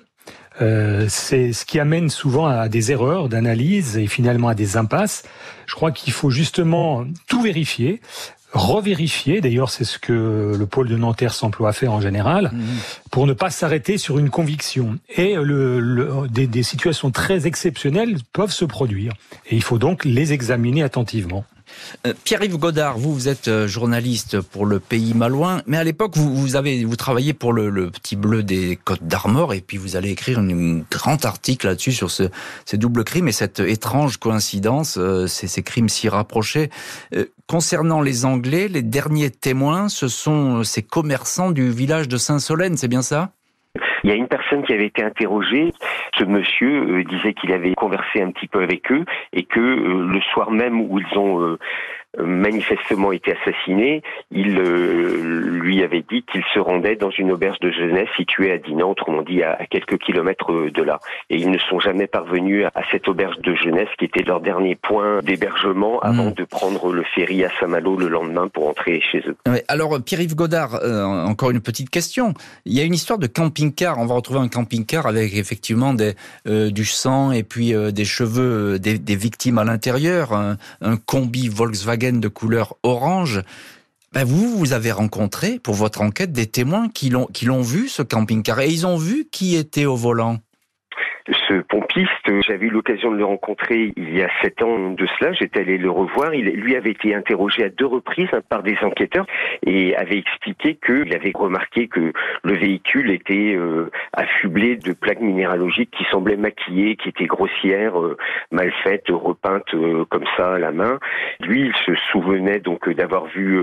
euh, 0.62 1.06
c'est 1.10 1.54
ce 1.54 1.66
qui 1.66 1.80
amène 1.80 2.10
souvent 2.10 2.46
à 2.46 2.70
des 2.70 2.92
erreurs 2.92 3.30
d'analyse 3.30 3.98
et 3.98 4.08
finalement 4.08 4.48
à 4.48 4.56
des 4.56 4.78
impasses. 4.78 5.24
Je 5.66 5.76
crois 5.76 5.92
qu'il 5.92 6.14
faut 6.14 6.30
justement 6.30 7.06
tout 7.28 7.42
vérifier, 7.42 8.02
revérifier, 8.54 9.42
d'ailleurs 9.42 9.70
c'est 9.70 9.84
ce 9.84 10.00
que 10.00 10.56
le 10.58 10.66
pôle 10.66 10.88
de 10.88 10.96
Nanterre 10.96 11.34
s'emploie 11.34 11.70
à 11.70 11.74
faire 11.74 11.92
en 11.92 12.00
général, 12.00 12.52
mhm. 12.54 12.64
pour 13.12 13.28
ne 13.28 13.34
pas 13.34 13.50
s'arrêter 13.50 13.98
sur 13.98 14.18
une 14.18 14.30
conviction. 14.30 14.98
Et 15.16 15.36
le, 15.36 16.28
des, 16.30 16.48
des 16.48 16.64
situations 16.64 17.12
très 17.12 17.48
exceptionnelles 17.48 18.18
peuvent 18.32 18.54
se 18.54 18.66
produire. 18.66 19.12
Et 19.50 19.56
il 19.56 19.64
faut 19.64 19.78
donc 19.78 20.06
les 20.06 20.32
examiner 20.32 20.84
attentivement. 20.84 21.46
Euh, 22.06 22.14
Pierre-Yves 22.24 22.58
Godard, 22.58 22.98
vous, 22.98 23.14
vous 23.14 23.28
êtes 23.28 23.48
euh, 23.48 23.68
journaliste 23.68 24.40
pour 24.42 24.66
le 24.66 24.80
Pays 24.80 25.14
Malouin, 25.14 25.62
mais 25.68 25.78
à 25.78 25.84
l'époque, 25.84 26.16
vous, 26.16 26.36
vous, 26.36 26.56
avez, 26.56 26.84
vous 26.86 26.96
travaillez 26.96 27.34
pour 27.34 27.54
le, 27.54 27.90
Petit 27.90 28.16
Bleu 28.16 28.44
des 28.44 28.78
Côtes 28.84 29.04
d'Armor, 29.04 29.54
et 29.54 29.62
puis 29.62 29.78
vous 29.78 29.96
allez 29.96 30.10
écrire 30.10 30.40
un 30.40 30.80
grand 30.92 31.24
article 31.26 31.68
là-dessus 31.68 31.92
sur 31.92 32.12
ce, 32.12 32.24
ces 32.66 32.78
doubles 32.78 33.04
crimes 33.04 33.28
et 33.28 33.32
cette 33.32 33.60
étrange 33.60 34.18
coïncidence, 34.18 34.98
euh, 34.98 35.28
ces, 35.28 35.48
ces, 35.48 35.64
crimes 35.64 35.90
si 35.90 36.10
rapprochés. 36.10 36.70
concernant 37.48 38.02
les 38.02 38.26
Anglais, 38.26 38.68
les 38.68 38.82
derniers 38.82 39.32
témoins, 39.32 39.90
ce 39.90 40.08
sont 40.08 40.64
ces 40.64 40.84
commerçants 40.84 41.52
du 41.52 41.72
village 41.72 42.08
de 42.08 42.18
Saint-Solène, 42.18 42.78
c'est 42.78 42.88
bien 42.88 43.02
ça? 43.02 43.32
Il 44.06 44.10
y 44.10 44.12
a 44.12 44.16
une 44.16 44.28
personne 44.28 44.64
qui 44.64 44.72
avait 44.72 44.86
été 44.86 45.04
interrogée. 45.04 45.74
Ce 46.16 46.24
monsieur 46.24 47.00
euh, 47.00 47.04
disait 47.04 47.34
qu'il 47.34 47.52
avait 47.52 47.74
conversé 47.74 48.22
un 48.22 48.30
petit 48.30 48.48
peu 48.48 48.62
avec 48.62 48.92
eux 48.92 49.04
et 49.34 49.46
que 49.46 49.60
euh, 49.60 50.08
le 50.08 50.22
soir 50.22 50.52
même 50.52 50.80
où 50.80 51.00
ils 51.00 51.18
ont 51.18 51.42
euh, 51.42 51.58
manifestement 52.24 53.12
été 53.12 53.34
assassiné, 53.34 54.02
il 54.32 54.58
euh, 54.60 55.42
lui 55.62 55.84
avait 55.84 56.04
dit 56.10 56.24
qu'il 56.24 56.44
se 56.54 56.60
rendait 56.60 56.96
dans 56.96 57.10
une 57.10 57.32
auberge 57.32 57.60
de 57.60 57.72
jeunesse 57.72 58.10
située 58.16 58.52
à 58.52 58.58
Dinan, 58.58 58.92
autrement 58.92 59.22
dit 59.22 59.44
à, 59.44 59.58
quelques 59.70 59.98
kilomètres 59.98 60.70
de 60.74 60.84
là. 60.84 61.00
Et 61.30 61.38
ils 61.38 61.50
ne 61.50 61.58
sont 61.58 61.80
jamais 61.80 62.08
parvenus 62.08 62.66
à 62.74 62.82
cette 62.92 63.08
auberge 63.08 63.38
de 63.40 63.56
jeunesse 63.56 63.90
qui 63.98 64.06
était 64.06 64.24
leur 64.24 64.42
dernier 64.42 64.76
point 64.76 65.20
d'hébergement 65.22 65.98
hmm. 65.98 66.08
avant 66.08 66.32
de 66.32 66.44
prendre 66.44 66.94
le 66.94 67.04
ferry 67.16 67.44
à 67.44 67.50
Saint-Malo 67.60 67.98
le 67.98 68.08
lendemain 68.08 68.48
pour 68.48 68.68
entrer 68.68 69.02
chez 69.02 69.24
eux. 69.28 69.36
alors 69.68 70.02
Pierre-Yves 70.04 70.36
Godard, 70.36 70.76
euh, 70.76 71.04
encore 71.04 71.52
une 71.52 71.62
petite 71.62 71.90
question. 71.90 72.34
Il 72.66 72.74
y 72.74 72.82
a 72.82 72.84
une 72.84 72.94
histoire 72.94 73.20
de 73.20 73.28
camping-car. 73.28 73.95
On 73.98 74.06
va 74.06 74.16
retrouver 74.16 74.40
un 74.40 74.48
camping-car 74.48 75.06
avec 75.06 75.36
effectivement 75.36 75.96
euh, 76.48 76.72
du 76.72 76.86
sang 76.86 77.32
et 77.32 77.44
puis 77.44 77.74
des 77.92 78.06
cheveux 78.06 78.80
des, 78.80 78.98
des, 78.98 79.16
victimes 79.16 79.58
à 79.58 79.64
l'intérieur, 79.64 80.34
un, 80.34 80.98
combi 81.06 81.48
Volkswagen 81.48 82.20
de 82.20 82.28
couleur 82.28 82.76
orange. 82.84 83.42
Ben 84.14 84.24
vous, 84.24 84.58
vous 84.58 84.74
avez 84.74 84.92
rencontré 84.92 85.60
pour 85.60 85.74
votre 85.74 86.02
enquête 86.02 86.32
des 86.32 86.48
témoins 86.48 86.90
qui 86.90 87.10
l'ont 87.10 87.62
vu 87.62 87.90
ce 87.90 88.02
camping-car 88.02 88.62
et 88.62 88.70
ils 88.70 88.88
ont 88.88 88.98
vu 88.98 89.28
qui 89.32 89.56
était 89.56 89.86
au 89.86 89.96
volant? 89.96 90.38
J'avais 92.42 92.66
eu 92.66 92.70
l'occasion 92.70 93.12
de 93.12 93.18
le 93.18 93.26
rencontrer 93.26 93.94
il 93.96 94.18
y 94.18 94.22
a 94.22 94.30
sept 94.42 94.62
ans 94.62 94.92
de 94.92 95.06
cela. 95.18 95.34
J'étais 95.34 95.62
allé 95.62 95.78
le 95.78 95.90
revoir. 95.90 96.32
Lui 96.32 96.76
avait 96.76 96.92
été 96.92 97.16
interrogé 97.16 97.64
à 97.64 97.70
deux 97.70 97.86
reprises 97.86 98.30
hein, 98.34 98.42
par 98.48 98.64
des 98.64 98.78
enquêteurs 98.82 99.26
et 99.66 99.96
avait 99.96 100.18
expliqué 100.18 100.76
qu'il 100.76 101.14
avait 101.14 101.32
remarqué 101.34 101.88
que 101.88 102.12
le 102.44 102.54
véhicule 102.54 103.12
était 103.12 103.56
euh, 103.56 103.90
affublé 104.14 104.76
de 104.76 104.94
plaques 104.94 105.22
minéralogiques 105.22 105.92
qui 105.92 106.06
semblaient 106.12 106.36
maquillées, 106.36 106.96
qui 106.96 107.10
étaient 107.10 107.26
grossières, 107.26 108.00
euh, 108.00 108.18
mal 108.52 108.72
faites, 108.84 109.10
repeintes 109.10 109.74
euh, 109.74 110.06
comme 110.10 110.26
ça 110.38 110.56
à 110.56 110.60
la 110.60 110.72
main. 110.72 111.00
Lui, 111.40 111.62
il 111.68 111.76
se 111.86 111.96
souvenait 112.12 112.60
donc 112.60 112.90
d'avoir 112.90 113.26
vu 113.26 113.60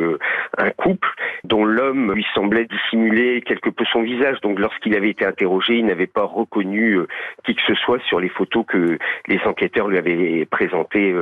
un 0.58 0.70
couple 0.70 1.08
dont 1.44 1.64
l'homme 1.64 2.12
lui 2.12 2.26
semblait 2.34 2.66
dissimuler 2.66 3.42
quelque 3.42 3.70
peu 3.70 3.84
son 3.92 4.02
visage. 4.02 4.40
Donc 4.40 4.58
lorsqu'il 4.58 4.96
avait 4.96 5.10
été 5.10 5.24
interrogé, 5.24 5.74
il 5.74 5.86
n'avait 5.86 6.06
pas 6.06 6.24
reconnu 6.24 6.98
qui 7.44 7.54
que 7.54 7.62
ce 7.66 7.74
soit 7.74 8.00
sur 8.08 8.20
les 8.22 8.30
photos 8.30 8.64
que 8.66 8.98
les 9.28 9.40
enquêteurs 9.44 9.88
lui 9.88 9.98
avaient 9.98 10.46
présentées 10.46 11.14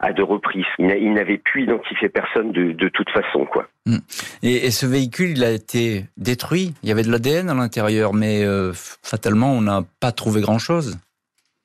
à 0.00 0.12
deux 0.12 0.24
reprises. 0.24 0.64
Il 0.78 1.12
n'avait 1.12 1.38
pu 1.38 1.62
identifier 1.62 2.08
personne 2.08 2.52
de, 2.52 2.72
de 2.72 2.88
toute 2.88 3.10
façon, 3.10 3.46
quoi. 3.46 3.68
Hmm. 3.86 3.98
Et, 4.42 4.66
et, 4.66 4.70
ce 4.72 4.84
véhicule, 4.84 5.30
il 5.30 5.44
a 5.44 5.52
été 5.52 6.06
détruit. 6.16 6.74
Il 6.82 6.88
y 6.88 6.92
avait 6.92 7.04
de 7.04 7.10
l'ADN 7.10 7.48
à 7.48 7.54
l'intérieur, 7.54 8.14
mais 8.14 8.44
euh, 8.44 8.72
fatalement, 8.74 9.52
on 9.52 9.60
n'a 9.60 9.82
pas 10.00 10.10
trouvé 10.10 10.40
grand-chose. 10.40 10.98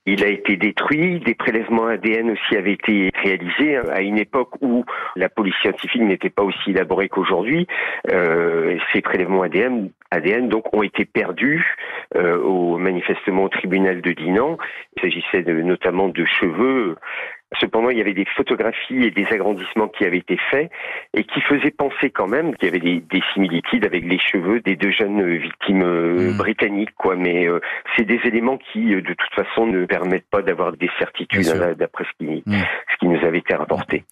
Il 0.08 0.24
a 0.24 0.30
été 0.30 0.58
détruit, 0.58 1.20
des 1.20 1.36
prélèvements 1.36 1.86
ADN 1.86 2.32
aussi 2.32 2.58
avaient 2.58 2.74
été 2.74 3.12
réalisés 3.14 3.76
hein, 3.76 3.84
à 3.92 4.02
une 4.02 4.18
époque 4.18 4.50
où 4.62 4.84
la 5.16 5.30
police 5.30 5.54
scientifique 5.62 6.02
n'était 6.02 6.32
pas 6.32 6.42
aussi 6.42 6.72
élaborée 6.72 7.08
qu'aujourd'hui. 7.08 7.68
Euh, 8.10 8.78
ces 8.92 9.02
prélèvements 9.02 9.44
ADN, 9.44 9.92
ADN 10.10 10.50
donc 10.50 10.74
ont 10.76 10.82
été 10.82 11.06
perdus 11.06 11.64
euh, 12.16 12.42
au 12.42 12.80
manifestement 12.80 13.44
au 13.44 13.50
tribunal 13.50 14.02
de 14.02 14.12
Dinan. 14.12 14.58
Il 14.98 15.02
s'agissait 15.04 15.44
notamment 15.44 16.10
de 16.10 16.26
cheveux 16.26 16.96
Cependant, 17.60 17.90
il 17.90 17.98
y 17.98 18.02
avait 18.02 18.14
des 18.14 18.26
photographies 18.38 19.04
et 19.04 19.12
des 19.12 19.26
agrandissements 19.30 19.90
qui 19.90 20.06
avaient 20.06 20.20
été 20.20 20.38
faits 20.50 20.72
et 21.14 21.26
qui 21.26 21.42
faisaient 21.42 21.72
penser 21.72 22.10
quand 22.10 22.28
même 22.28 22.56
qu'il 22.56 22.68
y 22.68 22.72
avait 22.72 22.80
des, 22.80 23.22
similitudes 23.34 23.86
avec 23.86 24.06
les 24.06 24.20
cheveux 24.20 24.62
des 24.62 24.76
deux 24.76 24.92
jeunes 24.92 25.38
victimes 25.38 25.84
euh, 25.84 26.32
hmm. 26.32 26.38
britanniques, 26.38 26.96
quoi. 26.98 27.16
Mais 27.16 27.48
euh, 27.48 27.60
c'est 27.96 28.06
des 28.06 28.20
éléments 28.24 28.58
qui, 28.58 28.94
euh, 28.94 29.02
de 29.02 29.14
toute 29.14 29.34
façon, 29.36 29.68
ne 29.68 29.86
permettent 29.86 30.30
pas 30.30 30.42
d'avoir 30.42 30.72
des 30.78 30.90
certitudes 30.98 31.46
d'après 31.78 32.06
ce 32.06 32.26
qui, 32.26 32.44
hmm. 32.46 32.54
ce 32.54 32.98
qui 33.00 33.08
nous 33.08 33.26
avait 33.26 33.40
été 33.40 33.54
rapporté. 33.54 34.06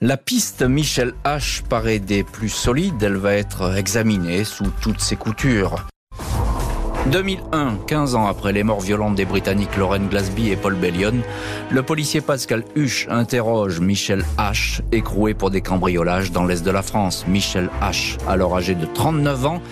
La 0.00 0.16
piste 0.16 0.62
Michel 0.62 1.12
H 1.24 1.68
paraît 1.68 1.98
des 1.98 2.24
plus 2.24 2.48
solides. 2.48 3.02
Elle 3.02 3.16
va 3.16 3.34
être 3.34 3.76
examinée 3.78 4.44
sous 4.44 4.70
toutes 4.82 5.00
ses 5.00 5.16
coutures. 5.16 5.76
2001, 7.06 7.78
15 7.86 8.14
ans 8.14 8.26
après 8.26 8.52
les 8.52 8.62
morts 8.62 8.80
violentes 8.80 9.14
des 9.14 9.24
Britanniques 9.24 9.76
Lauren 9.76 10.06
Glasby 10.08 10.50
et 10.50 10.56
Paul 10.56 10.74
Bellion, 10.74 11.14
le 11.70 11.82
policier 11.82 12.20
Pascal 12.20 12.62
Huche 12.76 13.08
interroge 13.10 13.80
Michel 13.80 14.22
H, 14.38 14.80
écroué 14.92 15.34
pour 15.34 15.50
des 15.50 15.62
cambriolages 15.62 16.30
dans 16.30 16.44
l'est 16.44 16.62
de 16.62 16.70
la 16.70 16.82
France. 16.82 17.24
Michel 17.26 17.70
H, 17.82 18.18
alors 18.28 18.54
âgé 18.56 18.74
de 18.74 18.86
39 18.86 19.46
ans, 19.46 19.62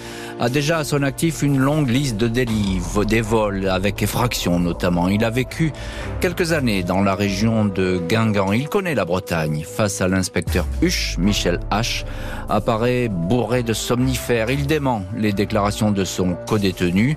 a 0.40 0.48
déjà 0.48 0.78
à 0.78 0.84
son 0.84 1.02
actif 1.02 1.42
une 1.42 1.58
longue 1.58 1.88
liste 1.88 2.16
de 2.16 2.28
délits, 2.28 2.80
des 3.06 3.20
vols 3.20 3.68
avec 3.68 4.02
effraction 4.02 4.58
notamment. 4.58 5.08
Il 5.08 5.24
a 5.24 5.30
vécu 5.30 5.72
quelques 6.20 6.52
années 6.52 6.82
dans 6.82 7.02
la 7.02 7.14
région 7.14 7.64
de 7.64 8.00
Guingamp. 8.08 8.52
Il 8.52 8.68
connaît 8.68 8.94
la 8.94 9.04
Bretagne. 9.04 9.64
Face 9.64 10.00
à 10.00 10.08
l'inspecteur 10.08 10.66
Huche, 10.82 11.16
Michel 11.18 11.60
H 11.70 12.04
apparaît 12.48 13.08
bourré 13.08 13.62
de 13.62 13.72
somnifères. 13.72 14.50
Il 14.50 14.66
dément 14.66 15.02
les 15.16 15.32
déclarations 15.32 15.90
de 15.90 16.04
son 16.04 16.36
codétenu. 16.46 17.16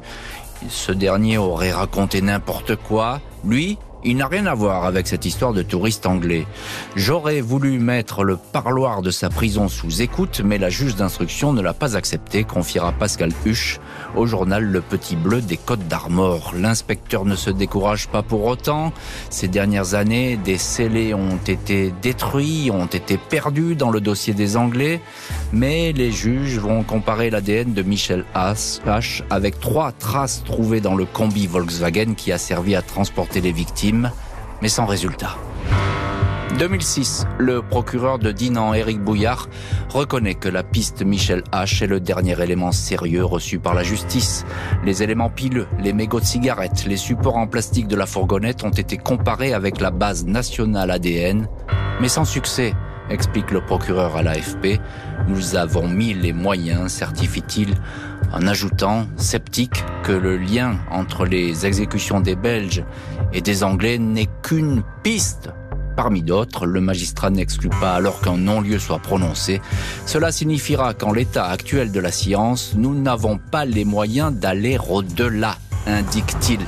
Ce 0.69 0.91
dernier 0.91 1.37
aurait 1.37 1.71
raconté 1.71 2.21
n'importe 2.21 2.75
quoi. 2.75 3.21
Lui, 3.43 3.77
il 4.03 4.17
n'a 4.17 4.27
rien 4.27 4.45
à 4.45 4.53
voir 4.55 4.85
avec 4.85 5.07
cette 5.07 5.25
histoire 5.25 5.53
de 5.53 5.61
touriste 5.61 6.05
anglais. 6.05 6.47
J'aurais 6.95 7.41
voulu 7.41 7.79
mettre 7.79 8.23
le 8.23 8.37
parloir 8.37 9.01
de 9.01 9.11
sa 9.11 9.29
prison 9.29 9.67
sous 9.67 10.01
écoute, 10.01 10.41
mais 10.43 10.57
la 10.57 10.69
juge 10.69 10.95
d'instruction 10.95 11.53
ne 11.53 11.61
l'a 11.61 11.73
pas 11.73 11.95
accepté, 11.95 12.43
confiera 12.43 12.91
Pascal 12.91 13.31
Huche 13.45 13.79
au 14.15 14.25
journal 14.25 14.63
Le 14.63 14.81
Petit 14.81 15.15
Bleu 15.15 15.41
des 15.41 15.57
Côtes 15.57 15.87
d'Armor. 15.87 16.53
L'inspecteur 16.57 17.25
ne 17.25 17.35
se 17.35 17.49
décourage 17.49 18.07
pas 18.07 18.23
pour 18.23 18.45
autant. 18.45 18.91
Ces 19.29 19.47
dernières 19.47 19.93
années, 19.93 20.37
des 20.37 20.57
scellés 20.57 21.13
ont 21.13 21.37
été 21.45 21.93
détruits, 22.01 22.71
ont 22.71 22.87
été 22.87 23.17
perdus 23.17 23.75
dans 23.75 23.91
le 23.91 24.01
dossier 24.01 24.33
des 24.33 24.57
Anglais, 24.57 25.01
mais 25.53 25.91
les 25.91 26.11
juges 26.11 26.57
vont 26.57 26.83
comparer 26.83 27.29
l'ADN 27.29 27.73
de 27.73 27.81
Michel 27.83 28.25
H 28.35 29.23
avec 29.29 29.59
trois 29.59 29.91
traces 29.91 30.43
trouvées 30.43 30.81
dans 30.81 30.95
le 30.95 31.05
combi 31.05 31.47
Volkswagen 31.47 32.13
qui 32.15 32.31
a 32.31 32.37
servi 32.37 32.75
à 32.75 32.81
transporter 32.81 33.41
les 33.41 33.51
victimes 33.51 33.90
mais 34.61 34.69
sans 34.69 34.85
résultat. 34.85 35.37
2006, 36.57 37.25
le 37.39 37.61
procureur 37.61 38.19
de 38.19 38.31
Dinan, 38.31 38.73
Éric 38.73 39.01
Bouillard, 39.01 39.47
reconnaît 39.89 40.35
que 40.35 40.49
la 40.49 40.63
piste 40.63 41.03
Michel 41.03 41.43
H 41.53 41.83
est 41.83 41.87
le 41.87 41.99
dernier 41.99 42.39
élément 42.41 42.71
sérieux 42.71 43.23
reçu 43.23 43.57
par 43.57 43.73
la 43.73 43.83
justice. 43.83 44.45
Les 44.85 45.01
éléments 45.01 45.29
pileux, 45.29 45.67
les 45.79 45.93
mégots 45.93 46.19
de 46.19 46.25
cigarettes, 46.25 46.85
les 46.85 46.97
supports 46.97 47.37
en 47.37 47.47
plastique 47.47 47.87
de 47.87 47.95
la 47.95 48.05
fourgonnette 48.05 48.63
ont 48.63 48.69
été 48.69 48.97
comparés 48.97 49.53
avec 49.53 49.79
la 49.79 49.91
base 49.91 50.25
nationale 50.25 50.91
ADN, 50.91 51.47
mais 52.01 52.09
sans 52.09 52.25
succès, 52.25 52.73
explique 53.09 53.51
le 53.51 53.61
procureur 53.61 54.15
à 54.15 54.23
l'AFP. 54.23 54.79
Nous 55.27 55.55
avons 55.55 55.87
mis 55.87 56.13
les 56.13 56.33
moyens, 56.33 56.91
certifie-t-il, 56.91 57.75
en 58.33 58.47
ajoutant, 58.47 59.07
sceptique, 59.17 59.83
que 60.03 60.11
le 60.11 60.37
lien 60.37 60.77
entre 60.89 61.25
les 61.25 61.65
exécutions 61.65 62.19
des 62.19 62.35
Belges 62.35 62.83
et 63.33 63.41
des 63.41 63.63
Anglais 63.63 63.97
n'est 63.97 64.29
qu'une 64.41 64.83
piste. 65.03 65.49
Parmi 65.95 66.23
d'autres, 66.23 66.65
le 66.65 66.81
magistrat 66.81 67.29
n'exclut 67.29 67.69
pas 67.69 67.95
alors 67.95 68.21
qu'un 68.21 68.37
non-lieu 68.37 68.79
soit 68.79 68.99
prononcé. 68.99 69.61
Cela 70.05 70.31
signifiera 70.31 70.93
qu'en 70.93 71.11
l'état 71.11 71.45
actuel 71.45 71.91
de 71.91 71.99
la 71.99 72.11
science, 72.11 72.73
nous 72.75 72.99
n'avons 72.99 73.37
pas 73.37 73.65
les 73.65 73.85
moyens 73.85 74.33
d'aller 74.33 74.77
au-delà, 74.89 75.57
indique-t-il. 75.85 76.59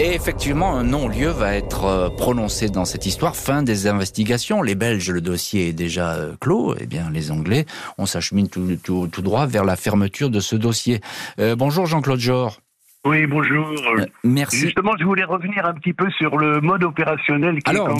Et 0.00 0.12
effectivement, 0.12 0.76
un 0.76 0.82
non-lieu 0.82 1.28
va 1.28 1.54
être 1.54 1.84
euh, 1.84 2.08
prononcé 2.08 2.68
dans 2.68 2.84
cette 2.84 3.06
histoire. 3.06 3.36
Fin 3.36 3.62
des 3.62 3.86
investigations. 3.86 4.60
Les 4.60 4.74
Belges, 4.74 5.08
le 5.10 5.20
dossier 5.20 5.68
est 5.68 5.72
déjà 5.72 6.14
euh, 6.14 6.34
clos. 6.40 6.74
Eh 6.80 6.86
bien, 6.86 7.10
les 7.10 7.30
Anglais, 7.30 7.64
on 7.96 8.04
s'achemine 8.04 8.48
tout, 8.48 9.08
droit 9.22 9.46
vers 9.46 9.64
la 9.64 9.76
fermeture 9.76 10.30
de 10.30 10.40
ce 10.40 10.56
dossier. 10.56 11.00
Euh, 11.38 11.54
bonjour 11.54 11.86
Jean-Claude 11.86 12.18
Jor. 12.18 12.58
Oui, 13.06 13.26
bonjour. 13.26 13.68
Euh, 13.68 14.06
merci. 14.22 14.60
Justement, 14.60 14.92
je 14.98 15.04
voulais 15.04 15.24
revenir 15.24 15.66
un 15.66 15.74
petit 15.74 15.92
peu 15.92 16.06
sur 16.16 16.38
le 16.38 16.62
mode 16.62 16.84
opérationnel. 16.84 17.62
Qui 17.62 17.70
Alors, 17.70 17.98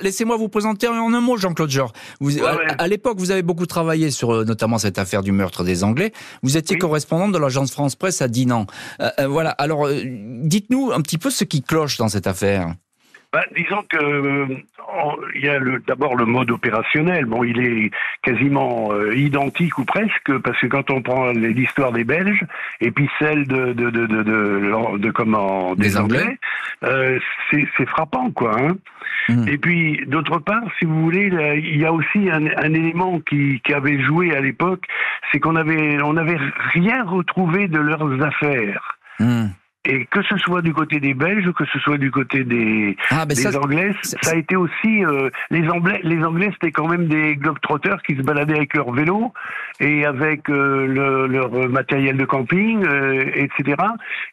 laissez-moi 0.00 0.38
vous 0.38 0.48
présenter 0.48 0.88
en 0.88 1.12
un 1.12 1.20
mot, 1.20 1.36
Jean-Claude 1.36 1.68
Georges. 1.68 1.92
Vous, 2.20 2.32
à, 2.42 2.88
l'époque, 2.88 3.18
vous 3.18 3.30
avez 3.30 3.42
beaucoup 3.42 3.66
travaillé 3.66 4.10
sur 4.10 4.32
euh, 4.32 4.44
notamment 4.44 4.78
cette 4.78 4.98
affaire 4.98 5.22
du 5.22 5.32
meurtre 5.32 5.62
des 5.62 5.84
Anglais. 5.84 6.12
Vous 6.42 6.56
étiez 6.56 6.78
correspondant 6.78 7.28
de 7.28 7.38
l'agence 7.38 7.70
France 7.70 7.96
Presse 7.96 8.22
à 8.22 8.28
Dinan. 8.28 8.66
Euh, 9.00 9.26
voilà. 9.28 9.50
Alors, 9.50 9.88
dites-nous 9.90 10.90
un 10.90 11.02
petit 11.02 11.18
peu 11.18 11.28
ce 11.28 11.44
qui 11.44 11.62
cloche 11.62 11.98
dans 11.98 12.08
cette 12.08 12.26
affaire. 12.26 12.74
Bah, 13.32 13.44
disons 13.54 13.82
que 13.88 13.96
euh, 13.96 14.46
il 15.34 15.44
y 15.44 15.48
a 15.48 15.58
d'abord 15.86 16.16
le 16.16 16.24
mode 16.24 16.50
opérationnel. 16.50 17.26
Bon, 17.26 17.42
il 17.44 17.58
est 17.60 17.90
quasiment 18.22 18.92
euh, 18.92 19.14
identique 19.14 19.78
ou 19.78 19.84
presque 19.84 20.38
parce 20.38 20.58
que 20.60 20.66
quand 20.66 20.90
on 20.90 21.02
prend 21.02 21.32
l'histoire 21.32 21.92
des 21.92 22.04
Belges 22.04 22.44
et 22.80 22.90
puis 22.90 23.08
celle 23.18 23.46
de 23.46 23.72
de 23.72 23.90
de 23.90 24.06
de, 24.06 24.98
de, 24.98 25.10
comment 25.10 25.74
des, 25.74 25.98
Anglais, 25.98 26.38
euh, 26.84 27.18
c'est 27.50 27.88
frappant 27.88 28.30
quoi. 28.30 28.56
Hein. 28.58 28.76
Hmm. 29.28 29.48
Et 29.48 29.58
puis 29.58 30.02
d'autre 30.06 30.38
part, 30.38 30.62
si 30.78 30.84
vous 30.84 31.02
voulez, 31.02 31.30
il 31.58 31.78
y 31.78 31.84
a 31.84 31.92
aussi 31.92 32.30
un, 32.30 32.46
un 32.46 32.74
élément 32.74 33.18
qui, 33.20 33.60
qui 33.64 33.74
avait 33.74 34.00
joué 34.00 34.36
à 34.36 34.40
l'époque, 34.40 34.84
c'est 35.32 35.40
qu'on 35.40 35.56
avait 35.56 36.00
on 36.02 36.12
n'avait 36.12 36.38
rien 36.72 37.04
retrouvé 37.04 37.66
de 37.66 37.78
leurs 37.78 38.22
affaires. 38.22 38.98
Hmm. 39.18 39.46
Et 39.88 40.04
que 40.06 40.22
ce 40.22 40.36
soit 40.38 40.62
du 40.62 40.72
côté 40.72 40.98
des 40.98 41.14
Belges, 41.14 41.52
que 41.52 41.64
ce 41.66 41.78
soit 41.78 41.98
du 41.98 42.10
côté 42.10 42.42
des, 42.42 42.96
ah, 43.10 43.24
des 43.24 43.56
Anglais, 43.56 43.92
ça 44.02 44.32
a 44.32 44.34
été 44.34 44.56
aussi 44.56 45.04
euh, 45.04 45.30
les 45.50 45.68
Anglais. 45.68 46.00
Les 46.02 46.22
Anglais, 46.24 46.50
c'était 46.54 46.72
quand 46.72 46.88
même 46.88 47.06
des 47.06 47.36
globetrotters 47.36 48.02
qui 48.02 48.16
se 48.16 48.22
baladaient 48.22 48.56
avec 48.56 48.74
leur 48.74 48.90
vélo 48.90 49.32
et 49.78 50.04
avec 50.04 50.50
euh, 50.50 50.86
le, 50.86 51.26
leur 51.28 51.50
matériel 51.68 52.16
de 52.16 52.24
camping, 52.24 52.84
euh, 52.84 53.30
etc. 53.34 53.76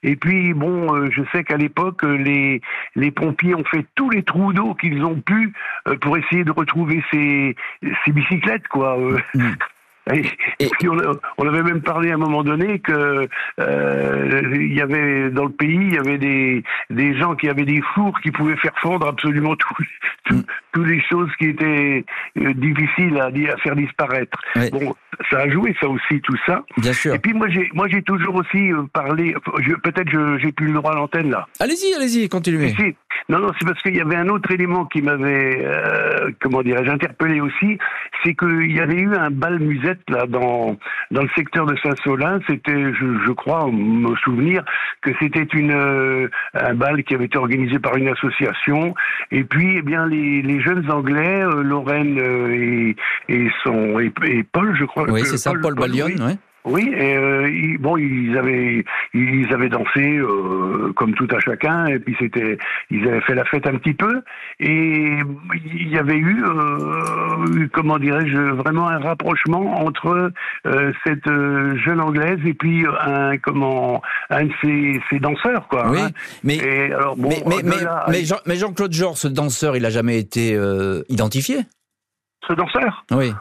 Et 0.02 0.16
puis 0.16 0.54
bon, 0.54 1.10
je 1.12 1.22
sais 1.32 1.44
qu'à 1.44 1.58
l'époque, 1.58 2.04
les 2.04 2.62
les 2.96 3.12
pompiers 3.12 3.54
ont 3.54 3.66
fait 3.66 3.86
tous 3.96 4.10
les 4.10 4.24
trous 4.24 4.54
d'eau 4.54 4.74
qu'ils 4.74 5.04
ont 5.04 5.20
pu 5.20 5.54
pour 6.02 6.18
essayer 6.18 6.44
de 6.44 6.52
retrouver 6.52 7.04
ces 7.12 7.56
ces 8.06 8.12
bicyclettes, 8.12 8.68
quoi. 8.70 8.98
Mm. 9.36 9.52
Et, 10.12 10.70
puis 10.80 10.90
on, 10.90 11.48
avait 11.48 11.64
même 11.64 11.82
parlé 11.82 12.12
à 12.12 12.16
un 12.16 12.18
moment 12.18 12.44
donné 12.44 12.80
que 12.80 13.28
euh, 13.60 14.42
il 14.54 14.74
y 14.74 14.82
avait 14.82 15.30
dans 15.30 15.46
le 15.46 15.52
pays, 15.52 15.80
il 15.80 15.94
y 15.94 15.98
avait 15.98 16.18
des, 16.18 16.64
des 16.90 17.18
gens 17.18 17.36
qui 17.36 17.48
avaient 17.48 17.64
des 17.64 17.82
fours 17.94 18.20
qui 18.20 18.32
pouvaient 18.32 18.58
faire 18.58 18.74
fondre 18.82 19.08
absolument 19.08 19.56
tout, 19.56 19.74
tout, 20.26 20.36
mm. 20.36 20.44
toutes 20.74 20.88
les 20.88 21.02
choses 21.10 21.30
qui 21.40 21.48
étaient 21.48 22.04
euh, 22.38 22.54
difficiles 22.54 23.18
à, 23.18 23.28
à, 23.28 23.58
faire 23.58 23.78
disparaître. 23.78 24.38
Bon, 24.74 24.94
ça 25.32 25.40
a 25.40 25.50
joué 25.50 25.74
ça 25.80 25.88
aussi 25.88 26.20
tout 26.22 26.38
ça. 26.46 26.66
Bien 26.78 26.94
sûr. 26.94 27.14
Et 27.14 27.20
puis 27.20 27.34
moi 27.34 27.48
j'ai 27.50 27.70
moi 27.74 27.88
j'ai 27.88 28.02
toujours 28.02 28.36
aussi 28.36 28.74
euh, 28.74 28.84
parlé. 28.92 29.34
Peut-être 29.84 30.38
j'ai 30.40 30.52
plus 30.52 30.68
le 30.68 30.74
droit 30.74 30.92
à 30.92 30.96
l'antenne 30.96 31.30
là. 31.30 31.48
Allez-y, 31.62 31.94
allez-y, 31.96 32.28
continuez. 32.28 32.74
Non, 33.30 33.40
non, 33.40 33.52
c'est 33.58 33.66
parce 33.66 33.82
qu'il 33.82 33.96
y 33.96 34.02
avait 34.02 34.16
un 34.16 34.28
autre 34.28 34.52
élément 34.52 34.86
qui 34.86 35.02
m'avait, 35.02 35.64
euh, 35.64 36.32
comment 36.42 36.62
dirais-je, 36.62 36.90
interpellé 36.90 37.40
aussi, 37.40 37.78
c'est 38.24 38.36
qu'il 38.36 38.72
y 38.72 38.80
avait 38.80 39.00
eu 39.00 39.16
un 39.16 39.32
bal 39.32 39.60
là 40.10 40.26
dans 40.28 40.78
dans 41.12 41.22
le 41.22 41.30
secteur 41.36 41.66
de 41.66 41.76
Saint-Solin. 41.78 42.40
C'était, 42.48 42.94
je, 42.94 43.20
je, 43.26 43.32
crois, 43.32 43.70
me 43.72 44.16
souvenir 44.18 44.64
que 45.02 45.12
c'était 45.20 45.48
une 45.54 45.72
euh, 45.72 46.30
un 46.54 46.74
bal 46.74 47.04
qui 47.04 47.16
avait 47.16 47.26
été 47.26 47.38
organisé 47.38 47.80
par 47.80 47.96
une 47.96 48.10
association. 48.10 48.94
Et 49.32 49.44
puis, 49.44 49.78
eh 49.78 49.82
bien, 49.82 50.06
les, 50.08 50.42
les 50.42 50.62
jeunes 50.62 50.90
Anglais, 50.90 51.44
euh, 51.44 51.64
Lorraine 51.64 52.18
et, 52.52 52.96
et 53.30 53.50
son 53.64 54.00
et, 54.00 54.12
Paul, 54.52 54.76
je 54.76 54.86
crois. 54.86 55.10
Oui, 55.10 55.22
c'est 55.26 55.38
ça, 55.38 55.52
Paul, 55.62 55.76
Paul 55.76 55.92
oui. 55.92 56.38
Oui, 56.66 56.94
et 56.96 57.18
euh, 57.18 57.78
bon, 57.80 57.98
ils 57.98 58.38
avaient 58.38 58.86
ils 59.14 59.54
avaient 59.54 59.70
dansé 59.70 60.18
euh, 60.18 60.94
comme 60.96 61.14
tout 61.14 61.28
à 61.32 61.40
chacun, 61.40 61.88
et 61.88 62.00
puis 62.00 62.16
c'était 62.18 62.58
ils 62.90 63.06
avaient 63.08 63.22
fait 63.22 63.36
la 63.36 63.44
fête 63.44 63.68
un 63.68 63.76
petit 63.76 63.94
peu, 63.94 64.22
et 64.62 65.18
il 65.66 65.90
y 65.90 65.98
avait 65.98 66.18
eu 66.18 66.42
euh, 66.46 67.68
comment 67.74 68.00
dirais-je 68.00 68.38
vraiment 68.38 68.88
un 68.88 69.00
rapprochement 69.00 69.84
entre 69.86 70.32
cette 71.06 71.28
jeune 71.28 72.00
anglaise 72.00 72.40
et 72.46 72.54
puis 72.54 72.86
un 73.02 73.38
comment 73.38 74.02
un 74.30 74.46
de 74.46 74.54
ses, 74.62 75.02
ses 75.10 75.20
danseurs 75.20 75.68
quoi. 75.68 75.90
Oui, 75.90 76.00
hein. 76.00 76.12
mais 76.44 76.94
alors, 76.94 77.18
bon, 77.18 77.30
mais 77.30 77.62
mais, 77.64 77.76
mais, 78.08 78.24
Jean, 78.24 78.38
mais 78.46 78.56
Jean-Claude 78.56 78.94
Georges, 78.94 79.18
ce 79.18 79.28
danseur, 79.28 79.76
il 79.76 79.86
a 79.86 79.90
jamais 79.90 80.18
été 80.18 80.58
identifié? 81.10 81.58
Ce 82.48 82.54
danseur? 82.54 83.06
Oui. 83.12 83.34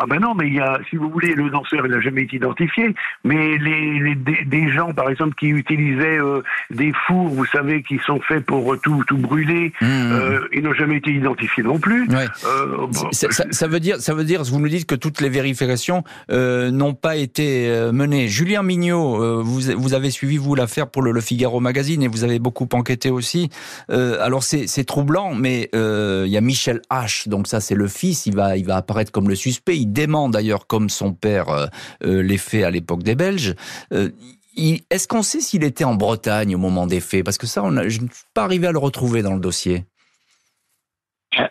Ah 0.00 0.04
ben 0.08 0.20
non, 0.20 0.32
mais 0.32 0.46
il 0.46 0.54
y 0.54 0.60
a, 0.60 0.78
si 0.88 0.94
vous 0.94 1.10
voulez, 1.10 1.34
le 1.34 1.50
danseur, 1.50 1.84
il 1.84 1.90
n'a 1.90 2.00
jamais 2.00 2.22
été 2.22 2.36
identifié, 2.36 2.94
mais 3.24 3.58
les, 3.58 3.98
les 3.98 4.14
des, 4.44 4.70
gens, 4.70 4.92
par 4.94 5.10
exemple, 5.10 5.34
qui 5.34 5.48
utilisaient 5.48 6.20
euh, 6.20 6.40
des 6.70 6.92
fours, 7.08 7.26
vous 7.30 7.46
savez, 7.46 7.82
qui 7.82 7.98
sont 8.06 8.20
faits 8.20 8.46
pour 8.46 8.80
tout, 8.80 9.02
tout 9.08 9.16
brûler, 9.16 9.72
mmh. 9.80 9.86
euh, 9.86 10.48
ils 10.52 10.62
n'ont 10.62 10.72
jamais 10.72 10.98
été 10.98 11.10
identifiés 11.10 11.64
non 11.64 11.80
plus. 11.80 12.08
Ouais. 12.10 12.26
Euh, 12.46 12.86
ça, 13.10 13.32
ça, 13.32 13.44
ça, 13.50 13.66
veut 13.66 13.80
dire, 13.80 14.00
ça 14.00 14.14
veut 14.14 14.22
dire, 14.22 14.44
vous 14.44 14.60
nous 14.60 14.68
dites 14.68 14.86
que 14.86 14.94
toutes 14.94 15.20
les 15.20 15.28
vérifications 15.28 16.04
n'ont 16.30 16.94
pas 16.94 17.16
été 17.16 17.68
menées. 17.92 18.28
Julien 18.28 18.62
Mignot, 18.62 19.42
vous, 19.42 19.60
vous 19.76 19.94
avez 19.94 20.10
suivi 20.10 20.36
vous 20.36 20.54
l'affaire 20.54 20.88
pour 20.88 21.02
le, 21.02 21.10
le, 21.10 21.20
Figaro 21.20 21.58
magazine 21.58 22.04
et 22.04 22.08
vous 22.08 22.22
avez 22.22 22.38
beaucoup 22.38 22.68
enquêté 22.72 23.10
aussi. 23.10 23.50
alors 23.88 24.44
c'est 24.44 24.84
troublant, 24.84 25.34
mais 25.34 25.68
il 25.72 26.30
y 26.30 26.36
a 26.36 26.40
Michel 26.40 26.82
H. 26.90 27.28
Donc 27.28 27.48
ça 27.48 27.60
c'est 27.60 27.74
le 27.74 27.88
fils, 27.88 28.26
il 28.26 28.36
va, 28.36 28.56
il 28.56 28.64
va 28.64 28.76
apparaître 28.76 29.10
comme 29.10 29.28
le 29.28 29.34
suspect. 29.34 29.76
Il 29.76 29.87
dément 29.92 30.28
d'ailleurs 30.28 30.66
comme 30.66 30.88
son 30.88 31.14
père 31.14 31.48
euh, 31.48 31.66
euh, 32.04 32.22
l'est 32.22 32.38
fait 32.38 32.62
à 32.62 32.70
l'époque 32.70 33.02
des 33.02 33.14
Belges. 33.14 33.54
Euh, 33.92 34.10
est-ce 34.56 35.06
qu'on 35.06 35.22
sait 35.22 35.40
s'il 35.40 35.62
était 35.62 35.84
en 35.84 35.94
Bretagne 35.94 36.54
au 36.54 36.58
moment 36.58 36.86
des 36.86 37.00
faits? 37.00 37.24
Parce 37.24 37.38
que 37.38 37.46
ça, 37.46 37.62
on 37.62 37.76
a, 37.76 37.88
je 37.88 38.00
ne 38.00 38.08
suis 38.08 38.24
pas 38.34 38.42
arrivé 38.42 38.66
à 38.66 38.72
le 38.72 38.78
retrouver 38.78 39.22
dans 39.22 39.34
le 39.34 39.40
dossier. 39.40 39.84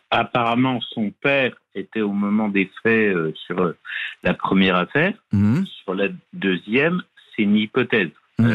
Apparemment, 0.10 0.82
son 0.94 1.12
père 1.22 1.56
était 1.74 2.02
au 2.02 2.12
moment 2.12 2.50
des 2.50 2.70
faits 2.84 3.16
sur 3.46 3.74
la 4.24 4.34
première 4.34 4.76
affaire. 4.76 5.14
Mmh. 5.32 5.64
Sur 5.84 5.94
la 5.94 6.10
deuxième, 6.34 7.02
c'est 7.36 7.44
une 7.44 7.56
hypothèse 7.56 8.10
mmh. 8.40 8.52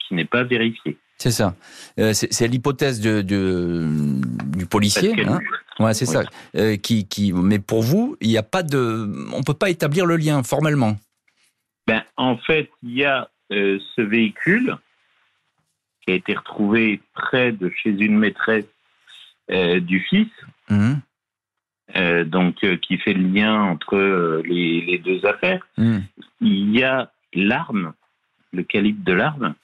qui 0.00 0.14
n'est 0.14 0.24
pas 0.24 0.42
vérifiée. 0.42 0.96
C'est 1.22 1.30
ça. 1.30 1.54
c'est 2.14 2.48
l'hypothèse 2.48 3.00
de, 3.00 3.22
du 3.22 4.66
policier. 4.66 5.14
Hein 5.24 5.38
Ouais, 5.78 5.94
c'est 5.94 6.06
ça. 6.06 6.24
Euh, 6.56 6.76
qui, 6.76 7.06
qui, 7.06 7.32
mais 7.32 7.60
pour 7.60 7.82
vous, 7.82 8.16
il 8.20 8.28
n'y 8.28 8.38
a 8.38 8.42
pas 8.42 8.64
de, 8.64 9.08
on 9.32 9.44
peut 9.44 9.54
pas 9.54 9.70
établir 9.70 10.04
le 10.04 10.16
lien 10.16 10.42
formellement. 10.42 10.96
Ben, 11.86 12.02
en 12.16 12.36
fait, 12.38 12.70
il 12.82 12.94
y 12.94 13.04
a 13.04 13.30
euh, 13.52 13.78
ce 13.94 14.02
véhicule 14.02 14.76
qui 16.00 16.10
a 16.10 16.14
été 16.14 16.34
retrouvé 16.34 17.00
près 17.14 17.52
de 17.52 17.70
chez 17.70 17.90
une 17.90 18.18
maîtresse 18.18 18.66
euh, 19.52 19.78
du 19.78 20.00
fils, 20.00 20.28
mmh. 20.70 20.94
donc 22.24 22.56
qui 22.80 22.98
fait 22.98 23.14
le 23.14 23.28
lien 23.28 23.62
entre 23.62 24.42
les, 24.44 24.80
les, 24.80 24.98
deux 24.98 25.24
affaires. 25.24 25.64
Mmh. 25.78 25.98
Il 26.40 26.76
y 26.76 26.82
a 26.82 27.12
l'arme, 27.32 27.92
le 28.52 28.64
calibre 28.64 29.04
de 29.04 29.12
l'arme. 29.12 29.54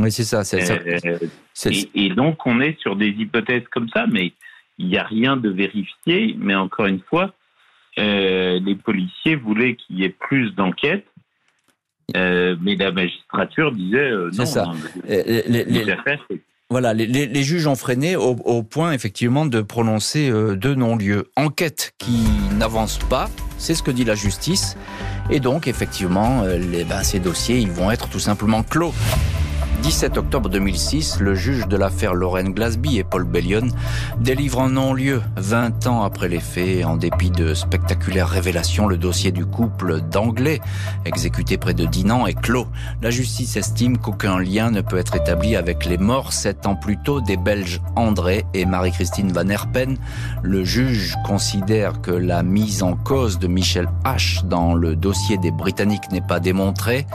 Oui, 0.00 0.10
c'est 0.10 0.24
ça. 0.24 0.42
Et, 0.56 1.88
et, 1.94 2.08
donc, 2.10 2.46
on 2.46 2.60
est 2.60 2.78
sur 2.80 2.96
des 2.96 3.08
hypothèses 3.08 3.62
comme 3.70 3.88
ça, 3.90 4.06
mais 4.10 4.32
il 4.78 4.88
n'y 4.88 4.98
a 4.98 5.04
rien 5.04 5.36
de 5.36 5.48
vérifié, 5.48 6.34
mais 6.38 6.54
encore 6.54 6.86
une 6.86 7.00
fois, 7.00 7.32
euh, 7.98 8.58
les 8.60 8.74
policiers 8.74 9.36
voulaient 9.36 9.76
qu'il 9.76 10.00
y 10.00 10.04
ait 10.04 10.14
plus 10.18 10.50
d'enquêtes, 10.54 11.06
euh, 12.16 12.56
mais 12.60 12.74
la 12.76 12.90
magistrature 12.90 13.72
disait 13.72 14.10
euh, 14.10 14.30
non. 14.36 14.46
Ça. 14.46 14.72
les, 15.08 15.64
voilà, 16.70 16.92
les, 16.92 17.42
juges 17.42 17.66
ont 17.68 17.76
freiné 17.76 18.16
au, 18.16 18.62
point 18.64 18.92
effectivement 18.92 19.46
de 19.46 19.60
prononcer 19.60 20.32
deux 20.56 20.74
non-lieux. 20.74 21.30
Enquête 21.36 21.92
qui 21.98 22.24
n'avance 22.58 22.98
pas, 22.98 23.28
c'est 23.58 23.74
ce 23.74 23.82
que 23.82 23.92
dit 23.92 24.04
la 24.04 24.16
justice, 24.16 24.76
et 25.30 25.38
donc 25.38 25.68
effectivement, 25.68 26.42
les, 26.42 26.84
ben, 26.84 27.04
ces 27.04 27.20
dossiers 27.20 27.58
ils 27.58 27.70
vont 27.70 27.92
être 27.92 28.08
tout 28.08 28.18
simplement 28.18 28.64
clos. 28.64 28.92
17 29.84 30.16
octobre 30.16 30.48
2006, 30.48 31.20
le 31.20 31.34
juge 31.34 31.68
de 31.68 31.76
l'affaire 31.76 32.14
Lorraine 32.14 32.54
Glasby 32.54 32.96
et 32.96 33.04
Paul 33.04 33.24
Bellion 33.24 33.68
délivrent 34.18 34.62
un 34.62 34.70
non-lieu 34.70 35.20
20 35.36 35.86
ans 35.86 36.04
après 36.04 36.28
les 36.30 36.40
faits. 36.40 36.86
En 36.86 36.96
dépit 36.96 37.28
de 37.28 37.52
spectaculaires 37.52 38.30
révélations, 38.30 38.86
le 38.86 38.96
dossier 38.96 39.30
du 39.30 39.44
couple 39.44 40.00
d'Anglais, 40.00 40.62
exécuté 41.04 41.58
près 41.58 41.74
de 41.74 41.84
Dinan, 41.84 42.26
est 42.26 42.32
clos. 42.32 42.66
La 43.02 43.10
justice 43.10 43.58
estime 43.58 43.98
qu'aucun 43.98 44.38
lien 44.38 44.70
ne 44.70 44.80
peut 44.80 44.96
être 44.96 45.16
établi 45.16 45.54
avec 45.54 45.84
les 45.84 45.98
morts 45.98 46.32
sept 46.32 46.64
ans 46.66 46.76
plus 46.76 46.96
tôt 46.96 47.20
des 47.20 47.36
Belges 47.36 47.82
André 47.94 48.46
et 48.54 48.64
Marie-Christine 48.64 49.32
Van 49.32 49.50
Herpen. 49.50 49.98
Le 50.42 50.64
juge 50.64 51.14
considère 51.26 52.00
que 52.00 52.10
la 52.10 52.42
mise 52.42 52.82
en 52.82 52.96
cause 52.96 53.38
de 53.38 53.48
Michel 53.48 53.90
H 54.06 54.46
dans 54.48 54.74
le 54.74 54.96
dossier 54.96 55.36
des 55.36 55.50
Britanniques 55.50 56.10
n'est 56.10 56.22
pas 56.22 56.40
démontrée. 56.40 57.06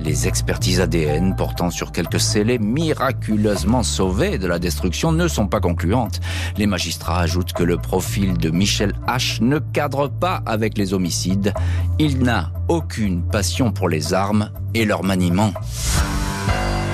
Les 0.00 0.28
expertises 0.28 0.80
ADN 0.80 1.34
portant 1.36 1.70
sur 1.70 1.92
quelques 1.92 2.20
scellés 2.20 2.58
miraculeusement 2.58 3.82
sauvés 3.82 4.38
de 4.38 4.46
la 4.46 4.58
destruction 4.58 5.12
ne 5.12 5.26
sont 5.26 5.48
pas 5.48 5.60
concluantes. 5.60 6.20
Les 6.56 6.66
magistrats 6.66 7.20
ajoutent 7.20 7.52
que 7.52 7.64
le 7.64 7.78
profil 7.78 8.38
de 8.38 8.50
Michel 8.50 8.92
H 9.06 9.42
ne 9.42 9.58
cadre 9.58 10.08
pas 10.08 10.42
avec 10.46 10.78
les 10.78 10.94
homicides. 10.94 11.52
Il 11.98 12.18
n'a 12.22 12.52
aucune 12.68 13.22
passion 13.22 13.72
pour 13.72 13.88
les 13.88 14.14
armes 14.14 14.50
et 14.74 14.84
leur 14.84 15.02
maniement. 15.02 15.52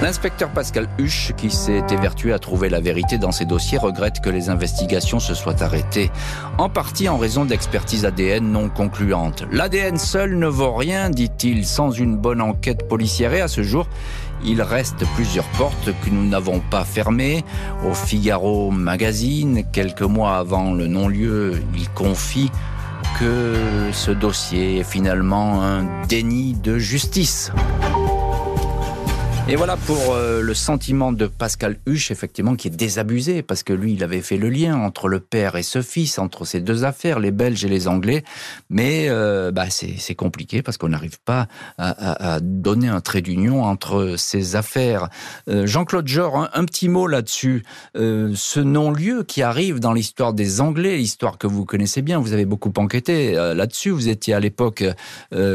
L'inspecteur 0.04 0.50
Pascal 0.50 0.86
Huche, 0.98 1.32
qui 1.34 1.50
s'est 1.50 1.82
évertué 1.90 2.34
à 2.34 2.38
trouver 2.38 2.68
la 2.68 2.78
vérité 2.78 3.16
dans 3.16 3.32
ses 3.32 3.46
dossiers, 3.46 3.78
regrette 3.78 4.20
que 4.20 4.28
les 4.28 4.50
investigations 4.50 5.18
se 5.18 5.32
soient 5.32 5.62
arrêtées, 5.62 6.10
en 6.58 6.68
partie 6.68 7.08
en 7.08 7.16
raison 7.16 7.46
d'expertises 7.46 8.04
ADN 8.04 8.52
non 8.52 8.68
concluantes. 8.68 9.44
L'ADN 9.50 9.96
seul 9.96 10.38
ne 10.38 10.46
vaut 10.46 10.74
rien, 10.74 11.08
dit-il, 11.08 11.64
sans 11.64 11.90
une 11.90 12.18
bonne 12.18 12.42
enquête 12.42 12.86
policière. 12.86 13.32
Et 13.32 13.40
à 13.40 13.48
ce 13.48 13.62
jour, 13.62 13.86
il 14.44 14.60
reste 14.60 15.06
plusieurs 15.14 15.48
portes 15.56 15.86
que 16.04 16.10
nous 16.10 16.28
n'avons 16.28 16.60
pas 16.60 16.84
fermées. 16.84 17.42
Au 17.88 17.94
Figaro 17.94 18.70
Magazine, 18.70 19.64
quelques 19.72 20.02
mois 20.02 20.36
avant 20.36 20.74
le 20.74 20.86
non-lieu, 20.86 21.62
il 21.74 21.88
confie 21.88 22.50
que 23.18 23.54
ce 23.92 24.10
dossier 24.10 24.80
est 24.80 24.84
finalement 24.84 25.62
un 25.62 25.86
déni 26.08 26.52
de 26.52 26.76
justice. 26.76 27.50
Et 29.46 29.56
voilà 29.56 29.76
pour 29.76 30.14
euh, 30.14 30.40
le 30.40 30.54
sentiment 30.54 31.12
de 31.12 31.26
Pascal 31.26 31.76
Huche, 31.84 32.10
effectivement, 32.10 32.56
qui 32.56 32.68
est 32.68 32.70
désabusé, 32.70 33.42
parce 33.42 33.62
que 33.62 33.74
lui, 33.74 33.92
il 33.92 34.02
avait 34.02 34.22
fait 34.22 34.38
le 34.38 34.48
lien 34.48 34.74
entre 34.74 35.06
le 35.06 35.20
père 35.20 35.56
et 35.56 35.62
ce 35.62 35.82
fils, 35.82 36.18
entre 36.18 36.46
ces 36.46 36.60
deux 36.60 36.84
affaires, 36.84 37.18
les 37.20 37.30
Belges 37.30 37.62
et 37.62 37.68
les 37.68 37.86
Anglais. 37.86 38.24
Mais 38.70 39.04
euh, 39.10 39.52
bah, 39.52 39.66
c'est 39.68 40.14
compliqué, 40.14 40.62
parce 40.62 40.78
qu'on 40.78 40.88
n'arrive 40.88 41.18
pas 41.22 41.46
à, 41.76 42.36
à, 42.36 42.40
donner 42.40 42.88
un 42.88 43.02
trait 43.02 43.20
d'union 43.20 43.64
entre 43.64 44.14
ces 44.16 44.56
affaires. 44.56 45.10
Euh, 45.50 45.66
Jean-Claude 45.66 46.08
Jor, 46.08 46.48
un, 46.54 46.64
petit 46.64 46.88
mot 46.88 47.06
là-dessus. 47.06 47.64
ce 47.94 48.60
non-lieu 48.60 49.24
qui 49.24 49.42
arrive 49.42 49.78
dans 49.78 49.92
l'histoire 49.92 50.32
des 50.32 50.62
Anglais, 50.62 50.96
l'histoire 50.96 51.36
que 51.36 51.46
vous 51.46 51.66
connaissez 51.66 52.00
bien, 52.00 52.18
vous 52.18 52.32
avez 52.32 52.46
beaucoup 52.46 52.72
enquêté 52.78 53.34
là-dessus. 53.34 53.90
Vous 53.90 54.08
étiez 54.08 54.32
à 54.32 54.40
l'époque 54.40 54.82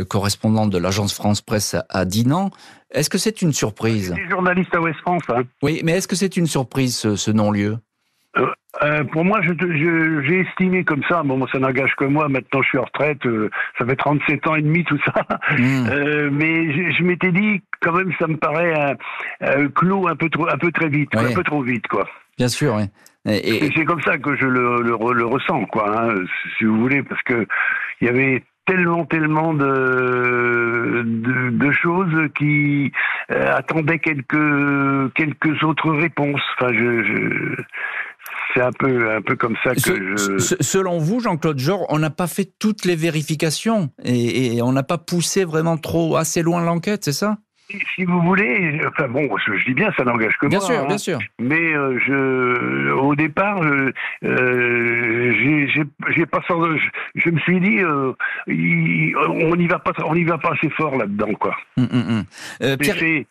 correspondant 0.08 0.68
de 0.68 0.78
l'agence 0.78 1.14
France 1.14 1.42
Presse 1.42 1.76
à 1.90 2.06
Dinan. 2.06 2.52
Est-ce 2.92 3.10
que 3.10 3.18
c'est 3.18 3.42
une 3.42 3.54
surprise 3.54 4.14
Des 4.14 4.30
journalistes 4.30 4.74
à 4.74 4.82
West 4.82 5.00
France. 5.02 5.24
Hein. 5.30 5.44
Oui, 5.62 5.82
mais 5.84 5.94
est-ce 5.94 6.08
que 6.08 6.16
c'est 6.16 6.38
une 6.38 6.48
surprise 6.48 7.16
ce, 7.16 7.32
non-lieu? 7.32 7.78
Euh, 8.38 8.48
euh, 8.84 9.04
pour 9.04 9.26
moi, 9.26 9.42
j'ai 9.42 9.54
je, 9.60 10.34
estimé 10.34 10.84
comme 10.84 11.04
ça, 11.10 11.24
bon, 11.24 11.46
ça 11.48 11.60
n'engage 11.60 11.96
que 11.98 12.06
moi, 12.06 12.30
maintenant 12.30 12.62
je 12.62 12.70
suis 12.70 12.78
en 12.78 12.84
retraite, 12.84 13.26
euh, 13.26 13.50
ça 13.78 13.86
fait 13.86 13.96
37 13.96 14.48
ans 14.48 14.56
et 14.56 14.62
demi 14.62 14.84
tout 14.86 15.00
ça, 15.06 15.26
mmh. 15.58 15.88
euh, 15.90 16.30
mais 16.32 16.72
je, 16.72 16.92
je 16.92 17.04
m'étais 17.04 17.32
dit, 17.32 17.62
quand 17.82 17.94
même, 17.94 18.14
ça 18.20 18.28
me 18.28 18.38
paraît 18.38 18.96
clos 19.76 20.08
un 20.08 20.16
peu, 20.16 20.30
trop, 20.30 20.48
un 20.48 20.58
peu 20.58 20.72
très 20.72 20.88
vite, 20.88 21.10
un 21.16 21.34
peu 21.34 21.44
trop 21.44 21.62
vite, 21.64 21.88
quoi. 21.88 22.08
Bien 22.38 22.48
sûr, 22.48 22.76
oui. 22.76 22.84
Et, 23.26 23.66
et 23.66 23.72
c'est 23.76 23.86
comme 23.86 24.02
ça 24.02 24.18
que 24.18 24.36
je 24.36 24.46
le, 24.46 24.82
le, 24.82 25.14
le 25.14 25.26
ressens, 25.26 25.66
quoi, 25.66 26.04
hein, 26.04 26.16
si 26.58 26.64
vous 26.64 26.80
voulez, 26.80 27.04
parce 27.04 27.22
que 27.24 27.46
il 28.02 28.08
y 28.08 28.10
avait 28.10 28.44
tellement, 28.70 29.06
tellement 29.06 29.54
de, 29.54 31.04
de, 31.06 31.50
de 31.50 31.72
choses 31.72 32.30
qui 32.38 32.92
euh, 33.32 33.52
attendaient 33.54 34.00
quelques, 34.00 35.14
quelques 35.16 35.64
autres 35.64 35.92
réponses. 35.92 36.42
Enfin, 36.58 36.72
je, 36.74 37.04
je 37.04 37.56
c'est 38.54 38.62
un 38.62 38.72
peu, 38.72 39.12
un 39.12 39.22
peu 39.22 39.36
comme 39.36 39.56
ça 39.64 39.76
que 39.76 39.80
je... 39.80 40.38
Selon 40.60 40.98
vous, 40.98 41.20
Jean-Claude 41.20 41.60
Jor, 41.60 41.86
on 41.90 42.00
n'a 42.00 42.10
pas 42.10 42.28
fait 42.28 42.50
toutes 42.60 42.84
les 42.86 42.96
vérifications 42.96 43.90
et, 44.04 44.56
et 44.56 44.62
on 44.62 44.72
n'a 44.72 44.84
pas 44.84 44.98
poussé 44.98 45.46
vraiment 45.46 45.78
trop 45.78 46.16
assez 46.16 46.42
loin 46.42 46.64
l'enquête, 46.64 47.04
c'est 47.04 47.12
ça? 47.12 47.38
Si 47.96 48.04
vous 48.04 48.22
voulez, 48.22 48.82
enfin 48.88 49.08
bon, 49.08 49.30
je, 49.38 49.66
dis 49.66 49.74
bien, 49.74 49.92
ça 49.96 50.04
n'engage 50.04 50.38
que 50.38 50.48
bien 50.48 50.60
moi. 50.60 50.68
Bien 50.68 50.76
sûr, 50.76 50.84
hein, 50.84 50.88
bien 50.88 50.98
sûr. 50.98 51.20
Mais 51.40 51.74
euh, 51.74 52.00
je, 52.06 52.92
au 52.92 53.16
départ, 53.16 53.62
euh, 53.62 53.92
j'ai 54.24 56.26
pas 56.26 56.42
je, 56.50 56.80
je, 57.16 57.30
me 57.30 57.40
suis 57.40 57.60
dit, 57.60 57.80
euh, 57.80 58.14
on 58.48 59.56
n'y 59.56 59.68
va 59.68 59.80
pas, 59.80 59.92
on 60.06 60.16
n'y 60.16 60.24
va 60.24 60.38
pas 60.38 60.54
assez 60.54 60.70
fort 60.72 60.98
là-dedans, 60.98 61.34
quoi. 61.40 61.56
Hum, 61.78 61.88
hum, 61.92 62.26
hum. 62.62 62.78
Pierre... 62.78 63.26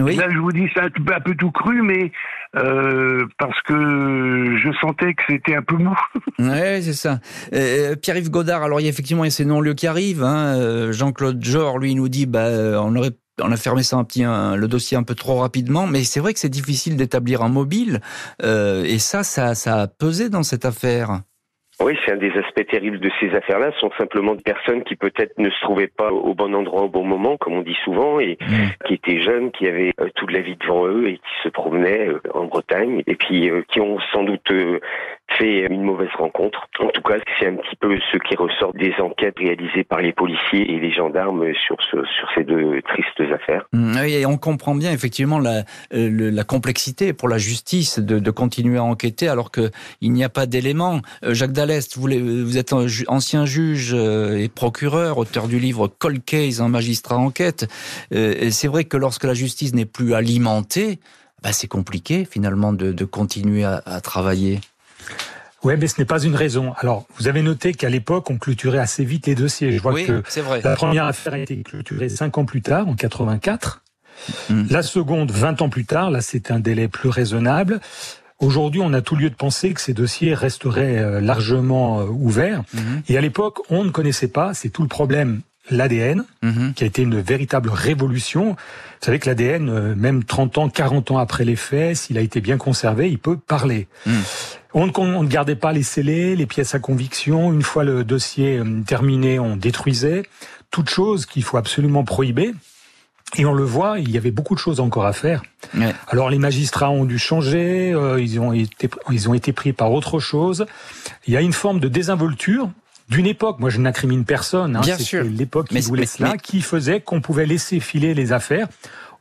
Oui. 0.00 0.14
Là, 0.14 0.28
je 0.30 0.38
vous 0.38 0.52
dis, 0.52 0.68
c'est 0.72 0.80
un, 0.80 0.86
un, 0.86 1.20
peu 1.20 1.34
tout 1.34 1.50
cru, 1.50 1.82
mais 1.82 2.12
euh, 2.54 3.26
parce 3.36 3.60
que 3.62 4.56
je 4.62 4.70
sentais 4.80 5.12
que 5.14 5.22
c'était 5.28 5.56
un 5.56 5.62
peu 5.62 5.74
mou. 5.74 5.98
ouais, 6.38 6.80
c'est 6.82 6.92
ça. 6.92 7.18
Euh, 7.52 7.96
Pierre-Yves 7.96 8.30
Godard, 8.30 8.62
alors 8.62 8.80
il 8.80 8.84
y 8.84 8.86
a 8.86 8.90
effectivement 8.90 9.24
y 9.24 9.30
ces 9.32 9.44
non-lieux 9.44 9.74
qui 9.74 9.88
arrivent. 9.88 10.22
Hein. 10.22 10.92
Jean-Claude 10.92 11.44
Jor, 11.44 11.80
lui, 11.80 11.96
nous 11.96 12.08
dit, 12.08 12.26
bah, 12.26 12.48
on 12.80 12.94
aurait 12.94 13.10
on 13.42 13.52
a 13.52 13.56
fermé 13.56 13.82
ça 13.82 13.96
un 13.96 14.04
petit, 14.04 14.24
le 14.24 14.66
dossier 14.66 14.96
un 14.96 15.02
peu 15.02 15.14
trop 15.14 15.36
rapidement, 15.36 15.86
mais 15.86 16.04
c'est 16.04 16.20
vrai 16.20 16.32
que 16.32 16.40
c'est 16.40 16.48
difficile 16.48 16.96
d'établir 16.96 17.42
un 17.42 17.48
mobile, 17.48 18.00
euh, 18.42 18.84
et 18.84 18.98
ça, 18.98 19.22
ça, 19.22 19.54
ça 19.54 19.82
a 19.82 19.86
pesé 19.86 20.28
dans 20.28 20.42
cette 20.42 20.64
affaire. 20.64 21.20
Oui, 21.80 21.96
c'est 22.04 22.12
un 22.12 22.16
des 22.16 22.32
aspects 22.32 22.66
terribles 22.66 22.98
de 22.98 23.10
ces 23.20 23.32
affaires-là. 23.36 23.70
Ce 23.72 23.78
sont 23.78 23.92
simplement 23.96 24.34
des 24.34 24.42
personnes 24.42 24.82
qui 24.82 24.96
peut-être 24.96 25.38
ne 25.38 25.48
se 25.48 25.60
trouvaient 25.60 25.86
pas 25.86 26.10
au 26.10 26.34
bon 26.34 26.52
endroit 26.52 26.82
au 26.82 26.88
bon 26.88 27.04
moment, 27.04 27.36
comme 27.36 27.52
on 27.52 27.62
dit 27.62 27.76
souvent, 27.84 28.18
et 28.18 28.36
mmh. 28.40 28.86
qui 28.86 28.94
étaient 28.94 29.22
jeunes, 29.22 29.52
qui 29.52 29.68
avaient 29.68 29.92
euh, 30.00 30.08
toute 30.16 30.32
la 30.32 30.40
vie 30.40 30.56
devant 30.56 30.88
eux 30.88 31.06
et 31.06 31.18
qui 31.18 31.42
se 31.44 31.48
promenaient 31.48 32.08
euh, 32.08 32.20
en 32.34 32.46
Bretagne, 32.46 33.04
et 33.06 33.14
puis 33.14 33.48
euh, 33.48 33.62
qui 33.68 33.80
ont 33.80 33.98
sans 34.12 34.24
doute 34.24 34.50
fait 35.30 35.66
une 35.70 35.82
mauvaise 35.82 36.08
rencontre. 36.16 36.68
En 36.80 36.88
tout 36.88 37.02
cas, 37.02 37.16
c'est 37.38 37.46
un 37.46 37.56
petit 37.56 37.76
peu 37.76 37.96
ce 38.12 38.18
qui 38.18 38.34
ressort 38.36 38.72
des 38.72 38.94
enquêtes 38.98 39.38
réalisées 39.38 39.84
par 39.84 40.00
les 40.00 40.12
policiers 40.12 40.70
et 40.72 40.80
les 40.80 40.92
gendarmes 40.92 41.44
sur, 41.66 41.76
ce, 41.90 42.04
sur 42.04 42.28
ces 42.34 42.44
deux 42.44 42.80
tristes 42.82 43.32
affaires. 43.32 43.66
Mmh, 43.72 43.96
oui, 44.02 44.14
et 44.14 44.26
on 44.26 44.36
comprend 44.36 44.74
bien 44.74 44.92
effectivement 44.92 45.38
la, 45.38 45.64
la 45.90 46.44
complexité 46.44 47.12
pour 47.12 47.28
la 47.28 47.38
justice 47.38 47.98
de, 47.98 48.18
de 48.18 48.30
continuer 48.30 48.78
à 48.78 48.84
enquêter 48.84 49.28
alors 49.28 49.50
qu'il 49.50 49.70
n'y 50.02 50.24
a 50.24 50.28
pas 50.28 50.46
d'éléments. 50.46 51.00
Jacques 51.22 51.52
Dallest, 51.52 51.96
vous, 51.96 52.08
vous 52.08 52.58
êtes 52.58 52.72
ancien 53.08 53.44
juge 53.44 53.94
et 53.94 54.48
procureur, 54.48 55.18
auteur 55.18 55.48
du 55.48 55.58
livre 55.58 55.88
Cold 55.88 56.24
Case, 56.24 56.60
un 56.60 56.68
magistrat 56.68 57.16
enquête. 57.16 57.66
Et 58.10 58.50
c'est 58.50 58.68
vrai 58.68 58.84
que 58.84 58.96
lorsque 58.96 59.24
la 59.24 59.34
justice 59.34 59.74
n'est 59.74 59.84
plus 59.84 60.14
alimentée, 60.14 60.98
bah 61.42 61.52
c'est 61.52 61.68
compliqué 61.68 62.24
finalement 62.24 62.72
de, 62.72 62.92
de 62.92 63.04
continuer 63.04 63.64
à, 63.64 63.82
à 63.86 64.00
travailler. 64.00 64.60
Oui, 65.64 65.74
mais 65.78 65.88
ce 65.88 66.00
n'est 66.00 66.04
pas 66.04 66.22
une 66.22 66.36
raison. 66.36 66.72
Alors, 66.78 67.06
vous 67.18 67.26
avez 67.26 67.42
noté 67.42 67.74
qu'à 67.74 67.88
l'époque, 67.88 68.30
on 68.30 68.38
clôturait 68.38 68.78
assez 68.78 69.04
vite 69.04 69.26
les 69.26 69.34
dossiers. 69.34 69.72
Je 69.72 69.82
vois 69.82 69.92
oui, 69.92 70.06
que 70.06 70.40
vrai. 70.40 70.60
la 70.62 70.76
première 70.76 71.04
affaire 71.04 71.34
a 71.34 71.38
été 71.38 71.56
clôturée 71.62 72.08
cinq 72.08 72.38
ans 72.38 72.44
plus 72.44 72.62
tard, 72.62 72.88
en 72.88 72.94
84. 72.94 73.82
Mmh. 74.50 74.64
La 74.70 74.82
seconde, 74.82 75.30
20 75.30 75.62
ans 75.62 75.68
plus 75.68 75.84
tard. 75.84 76.10
Là, 76.10 76.20
c'est 76.20 76.50
un 76.50 76.60
délai 76.60 76.86
plus 76.86 77.08
raisonnable. 77.08 77.80
Aujourd'hui, 78.38 78.80
on 78.84 78.92
a 78.92 79.00
tout 79.00 79.16
lieu 79.16 79.30
de 79.30 79.34
penser 79.34 79.72
que 79.74 79.80
ces 79.80 79.94
dossiers 79.94 80.32
resteraient 80.32 81.20
largement 81.20 82.02
ouverts. 82.04 82.62
Mmh. 82.72 82.78
Et 83.08 83.18
à 83.18 83.20
l'époque, 83.20 83.58
on 83.68 83.82
ne 83.82 83.90
connaissait 83.90 84.28
pas, 84.28 84.54
c'est 84.54 84.68
tout 84.68 84.82
le 84.82 84.88
problème, 84.88 85.40
l'ADN, 85.70 86.24
mmh. 86.42 86.72
qui 86.74 86.84
a 86.84 86.86
été 86.86 87.02
une 87.02 87.20
véritable 87.20 87.68
révolution. 87.68 88.50
Vous 88.50 89.04
savez 89.04 89.18
que 89.18 89.28
l'ADN, 89.28 89.94
même 89.94 90.22
30 90.22 90.58
ans, 90.58 90.68
40 90.68 91.10
ans 91.10 91.18
après 91.18 91.44
les 91.44 91.56
faits, 91.56 91.96
s'il 91.96 92.16
a 92.16 92.20
été 92.20 92.40
bien 92.40 92.58
conservé, 92.58 93.10
il 93.10 93.18
peut 93.18 93.36
parler. 93.36 93.88
On 94.74 94.86
ne, 94.86 94.92
on 94.96 95.22
ne, 95.22 95.28
gardait 95.28 95.56
pas 95.56 95.72
les 95.72 95.82
scellés, 95.82 96.36
les 96.36 96.46
pièces 96.46 96.74
à 96.74 96.78
conviction. 96.78 97.52
Une 97.52 97.62
fois 97.62 97.84
le 97.84 98.04
dossier 98.04 98.60
terminé, 98.86 99.38
on 99.38 99.56
détruisait. 99.56 100.24
Toute 100.70 100.90
chose 100.90 101.24
qu'il 101.24 101.42
faut 101.42 101.56
absolument 101.56 102.04
prohiber. 102.04 102.52
Et 103.36 103.44
on 103.44 103.52
le 103.52 103.64
voit, 103.64 103.98
il 103.98 104.10
y 104.10 104.16
avait 104.16 104.30
beaucoup 104.30 104.54
de 104.54 104.58
choses 104.58 104.80
encore 104.80 105.04
à 105.04 105.12
faire. 105.12 105.42
Ouais. 105.76 105.94
Alors 106.08 106.30
les 106.30 106.38
magistrats 106.38 106.90
ont 106.90 107.04
dû 107.04 107.18
changer, 107.18 107.92
euh, 107.92 108.20
ils, 108.20 108.40
ont 108.40 108.52
été, 108.52 108.88
ils 109.10 109.28
ont 109.28 109.34
été 109.34 109.52
pris 109.52 109.74
par 109.74 109.92
autre 109.92 110.18
chose. 110.18 110.64
Il 111.26 111.34
y 111.34 111.36
a 111.36 111.42
une 111.42 111.52
forme 111.52 111.78
de 111.78 111.88
désinvolture 111.88 112.70
d'une 113.10 113.26
époque. 113.26 113.58
Moi, 113.58 113.68
je 113.68 113.80
n'incrimine 113.80 114.24
personne. 114.24 114.76
Hein, 114.76 114.82
C'était 114.82 115.24
l'époque 115.24 115.68
qui 115.68 115.80
voulait 115.80 116.02
mais, 116.02 116.06
cela, 116.06 116.32
mais... 116.32 116.38
qui 116.38 116.62
faisait 116.62 117.00
qu'on 117.00 117.20
pouvait 117.20 117.46
laisser 117.46 117.80
filer 117.80 118.14
les 118.14 118.32
affaires, 118.32 118.68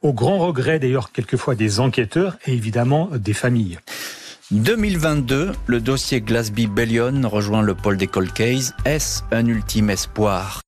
au 0.02 0.14
grand 0.14 0.38
regret 0.38 0.80
d'ailleurs 0.80 1.12
quelquefois 1.12 1.56
des 1.56 1.80
enquêteurs 1.82 2.38
et 2.46 2.54
évidemment 2.54 3.10
des 3.14 3.34
familles. 3.34 3.78
2022, 4.52 5.52
le 5.66 5.82
dossier 5.82 6.22
Glasby 6.22 6.68
Bellion 6.68 7.28
rejoint 7.28 7.62
le 7.62 7.76
pôle 7.76 7.98
des 7.98 8.08
cold 8.08 8.32
case. 8.32 8.74
Est-ce 8.86 9.22
un 9.32 9.46
ultime 9.46 9.90
espoir? 9.90 10.62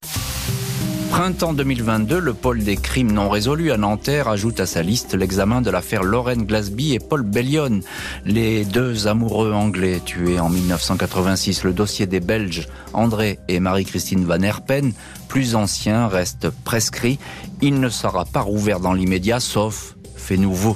Printemps 1.10 1.54
2022, 1.54 2.20
le 2.20 2.34
pôle 2.34 2.62
des 2.62 2.76
crimes 2.76 3.13
non 3.13 3.30
résolus 3.30 3.72
à 3.72 3.78
Nanterre 3.78 4.28
ajoute 4.28 4.60
à 4.60 4.65
sa 4.65 4.84
liste 4.84 5.13
l'examen 5.13 5.62
de 5.62 5.72
l'affaire 5.72 6.04
Lorraine 6.04 6.44
Glasby 6.44 6.94
et 6.94 7.00
Paul 7.00 7.24
Bellion, 7.24 7.80
les 8.26 8.65
deux 8.65 9.08
amoureux 9.08 9.54
anglais 9.54 10.02
tués 10.04 10.42
en 10.42 10.50
1986. 10.50 11.63
Le 11.63 11.72
dossier 11.72 12.06
des 12.06 12.20
Belges 12.20 12.68
André 12.92 13.39
et 13.48 13.62
Marie-Christine 13.62 14.26
Van 14.26 14.42
Herpen, 14.42 14.92
plus 15.30 15.56
ancien, 15.56 16.10
reste 16.10 16.50
prescrit. 16.65 17.18
Il 17.62 17.80
ne 17.80 17.88
sera 17.88 18.26
pas 18.26 18.42
rouvert 18.42 18.82
dans 18.82 18.94
l'immédiat, 18.94 19.39
sauf 19.39 19.96
fait 20.18 20.36
nouveau. 20.36 20.76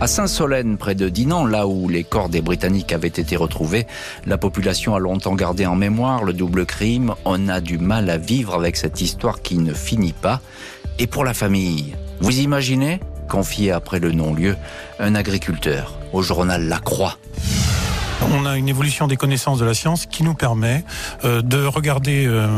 À 0.00 0.06
Saint-Solène, 0.06 0.76
près 0.76 0.94
de 0.94 1.08
Dinan, 1.08 1.44
là 1.44 1.66
où 1.66 1.88
les 1.88 2.04
corps 2.04 2.28
des 2.28 2.40
Britanniques 2.40 2.92
avaient 2.92 3.08
été 3.08 3.34
retrouvés, 3.34 3.88
la 4.26 4.38
population 4.38 4.94
a 4.94 5.00
longtemps 5.00 5.34
gardé 5.34 5.66
en 5.66 5.74
mémoire 5.74 6.22
le 6.22 6.32
double 6.32 6.66
crime. 6.66 7.14
On 7.24 7.48
a 7.48 7.60
du 7.60 7.78
mal 7.78 8.08
à 8.08 8.16
vivre 8.16 8.54
avec 8.54 8.76
cette 8.76 9.00
histoire 9.00 9.42
qui 9.42 9.58
ne 9.58 9.74
finit 9.74 10.12
pas. 10.12 10.40
Et 11.00 11.08
pour 11.08 11.24
la 11.24 11.34
famille, 11.34 11.96
vous 12.20 12.38
imaginez 12.38 13.00
Confié 13.28 13.72
après 13.72 13.98
le 13.98 14.12
non-lieu, 14.12 14.56
un 14.98 15.14
agriculteur 15.14 15.98
au 16.12 16.22
journal 16.22 16.66
La 16.66 16.78
Croix. 16.78 17.18
On 18.22 18.46
a 18.46 18.56
une 18.56 18.68
évolution 18.68 19.06
des 19.06 19.16
connaissances 19.16 19.58
de 19.58 19.64
la 19.64 19.74
science 19.74 20.06
qui 20.06 20.22
nous 20.22 20.34
permet 20.34 20.84
euh, 21.24 21.42
de 21.42 21.64
regarder 21.64 22.26
euh, 22.26 22.48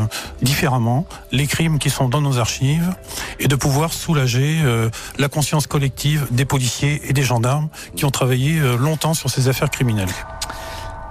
différemment 0.42 1.06
les 1.32 1.46
crimes 1.46 1.78
qui 1.78 1.90
sont 1.90 2.08
dans 2.08 2.20
nos 2.20 2.38
archives 2.38 2.94
et 3.38 3.48
de 3.48 3.56
pouvoir 3.56 3.92
soulager 3.92 4.60
euh, 4.62 4.90
la 5.18 5.28
conscience 5.28 5.66
collective 5.66 6.26
des 6.30 6.44
policiers 6.44 7.02
et 7.08 7.12
des 7.12 7.22
gendarmes 7.22 7.68
qui 7.96 8.04
ont 8.04 8.10
travaillé 8.10 8.60
longtemps 8.78 9.14
sur 9.14 9.30
ces 9.30 9.48
affaires 9.48 9.70
criminelles. 9.70 10.08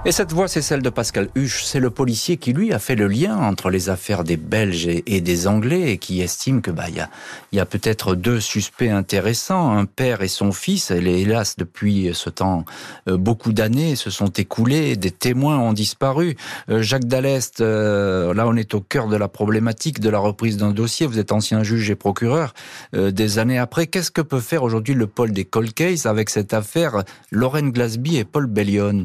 Et 0.05 0.13
cette 0.13 0.31
voix, 0.31 0.47
c'est 0.47 0.61
celle 0.61 0.81
de 0.81 0.89
Pascal 0.89 1.27
Huche. 1.35 1.65
C'est 1.65 1.81
le 1.81 1.89
policier 1.89 2.37
qui, 2.37 2.53
lui, 2.53 2.71
a 2.71 2.79
fait 2.79 2.95
le 2.95 3.07
lien 3.07 3.35
entre 3.35 3.69
les 3.69 3.89
affaires 3.89 4.23
des 4.23 4.37
Belges 4.37 4.87
et 4.87 5.19
des 5.19 5.45
Anglais 5.45 5.91
et 5.91 5.97
qui 5.97 6.21
estime 6.21 6.61
que, 6.61 6.71
bah, 6.71 6.85
il 6.87 6.95
y 6.95 6.99
a, 7.01 7.09
y 7.51 7.59
a 7.59 7.65
peut-être 7.65 8.15
deux 8.15 8.39
suspects 8.39 8.89
intéressants, 8.89 9.77
un 9.77 9.83
père 9.83 10.21
et 10.21 10.29
son 10.29 10.53
fils. 10.53 10.89
Et 10.89 10.95
hélas, 10.95 11.57
depuis 11.57 12.11
ce 12.13 12.29
temps, 12.29 12.63
beaucoup 13.07 13.51
d'années 13.51 13.97
se 13.97 14.09
sont 14.09 14.29
écoulées, 14.29 14.95
des 14.95 15.11
témoins 15.11 15.59
ont 15.59 15.73
disparu. 15.73 16.37
Jacques 16.69 17.05
Dallest, 17.05 17.59
là, 17.59 18.47
on 18.47 18.55
est 18.55 18.73
au 18.73 18.79
cœur 18.79 19.09
de 19.09 19.17
la 19.17 19.27
problématique 19.27 19.99
de 19.99 20.09
la 20.09 20.19
reprise 20.19 20.55
d'un 20.55 20.71
dossier. 20.71 21.07
Vous 21.07 21.19
êtes 21.19 21.33
ancien 21.33 21.61
juge 21.61 21.89
et 21.89 21.95
procureur. 21.95 22.53
Des 22.93 23.37
années 23.37 23.59
après, 23.59 23.87
qu'est-ce 23.87 24.11
que 24.11 24.21
peut 24.21 24.39
faire 24.39 24.63
aujourd'hui 24.63 24.93
le 24.93 25.07
pôle 25.07 25.33
des 25.33 25.43
cold 25.43 25.73
cases 25.73 26.05
avec 26.05 26.29
cette 26.29 26.53
affaire 26.53 27.03
Lorraine 27.31 27.71
Glasby 27.71 28.15
et 28.15 28.23
Paul 28.23 28.47
Bellion? 28.47 29.03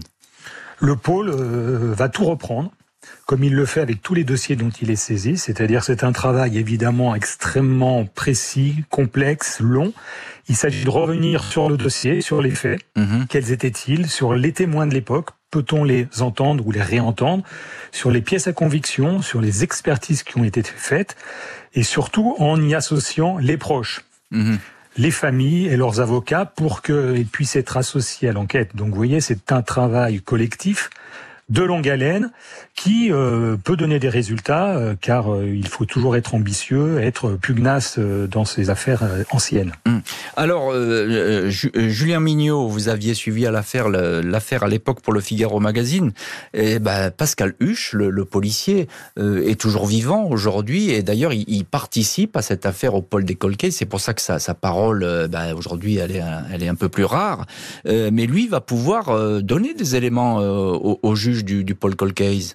Le 0.80 0.96
pôle 0.96 1.30
euh, 1.30 1.92
va 1.94 2.08
tout 2.08 2.24
reprendre 2.24 2.70
comme 3.26 3.44
il 3.44 3.54
le 3.54 3.66
fait 3.66 3.80
avec 3.80 4.02
tous 4.02 4.14
les 4.14 4.24
dossiers 4.24 4.56
dont 4.56 4.70
il 4.70 4.90
est 4.90 4.96
saisi, 4.96 5.36
c'est-à-dire 5.36 5.84
c'est 5.84 6.04
un 6.04 6.12
travail 6.12 6.58
évidemment 6.58 7.14
extrêmement 7.14 8.04
précis, 8.06 8.84
complexe, 8.90 9.60
long. 9.60 9.92
Il 10.48 10.56
s'agit 10.56 10.84
de 10.84 10.90
revenir 10.90 11.42
sur 11.42 11.68
le 11.68 11.76
dossier, 11.76 12.20
sur 12.20 12.42
les 12.42 12.50
faits, 12.50 12.80
mmh. 12.96 13.24
quels 13.28 13.52
étaient-ils, 13.52 14.08
sur 14.08 14.34
les 14.34 14.52
témoins 14.52 14.86
de 14.86 14.94
l'époque, 14.94 15.30
peut-on 15.50 15.84
les 15.84 16.06
entendre 16.20 16.66
ou 16.66 16.72
les 16.72 16.82
réentendre, 16.82 17.44
sur 17.92 18.10
les 18.10 18.20
pièces 18.20 18.46
à 18.46 18.52
conviction, 18.52 19.22
sur 19.22 19.40
les 19.40 19.64
expertises 19.64 20.22
qui 20.22 20.36
ont 20.36 20.44
été 20.44 20.62
faites, 20.62 21.16
et 21.72 21.82
surtout 21.82 22.36
en 22.38 22.60
y 22.60 22.74
associant 22.74 23.38
les 23.38 23.56
proches. 23.56 24.04
Mmh. 24.30 24.56
Les 24.96 25.10
familles 25.10 25.66
et 25.66 25.76
leurs 25.76 26.00
avocats 26.00 26.44
pour 26.44 26.82
qu'ils 26.82 27.26
puissent 27.26 27.56
être 27.56 27.76
associés 27.76 28.28
à 28.28 28.32
l'enquête. 28.32 28.76
Donc 28.76 28.90
vous 28.90 28.96
voyez, 28.96 29.20
c'est 29.20 29.52
un 29.52 29.62
travail 29.62 30.20
collectif 30.20 30.90
de 31.50 31.62
longue 31.62 31.88
haleine 31.88 32.30
qui 32.74 33.12
euh, 33.12 33.56
peut 33.62 33.76
donner 33.76 33.98
des 33.98 34.08
résultats 34.08 34.76
euh, 34.76 34.94
car 34.98 35.32
euh, 35.32 35.46
il 35.46 35.68
faut 35.68 35.84
toujours 35.84 36.16
être 36.16 36.34
ambitieux, 36.34 37.00
être 37.00 37.32
pugnace 37.32 37.98
dans 37.98 38.44
ces 38.44 38.70
affaires 38.70 39.02
anciennes. 39.30 39.72
Hum. 39.86 40.00
Alors 40.36 40.72
Julien 41.48 42.20
Mignot, 42.20 42.68
vous 42.68 42.88
aviez 42.88 43.14
suivi 43.14 43.42
l'affaire 43.42 43.86
à 44.62 44.68
l'époque 44.68 45.00
pour 45.00 45.12
le 45.12 45.20
Figaro 45.20 45.60
magazine 45.60 46.12
et 46.52 46.78
ben, 46.78 47.10
Pascal 47.10 47.54
Huche, 47.60 47.92
le, 47.92 48.24
policier 48.24 48.88
est 49.18 49.60
toujours 49.60 49.86
vivant 49.86 50.24
aujourd'hui 50.24 50.90
et 50.90 51.02
d'ailleurs 51.02 51.32
il, 51.32 51.64
participe 51.64 52.36
à 52.36 52.42
cette 52.42 52.66
affaire 52.66 52.94
au 52.94 53.02
pôle 53.02 53.24
des 53.24 53.36
c'est 53.70 53.84
pour 53.84 54.00
ça 54.00 54.14
que 54.14 54.22
sa, 54.22 54.54
parole 54.54 55.28
ben, 55.30 55.54
aujourd'hui 55.54 55.96
elle 55.96 56.16
est 56.16 56.22
elle 56.52 56.62
est 56.62 56.68
un 56.68 56.74
peu 56.74 56.88
plus 56.88 57.04
rare 57.04 57.46
mais 57.84 58.26
lui 58.26 58.48
va 58.48 58.60
pouvoir 58.60 59.42
donner 59.42 59.74
des 59.74 59.96
éléments 59.96 60.38
au, 60.38 60.98
au 61.02 61.14
juge 61.14 61.33
du, 61.42 61.64
du 61.64 61.74
pôle 61.74 61.96
Colcase 61.96 62.54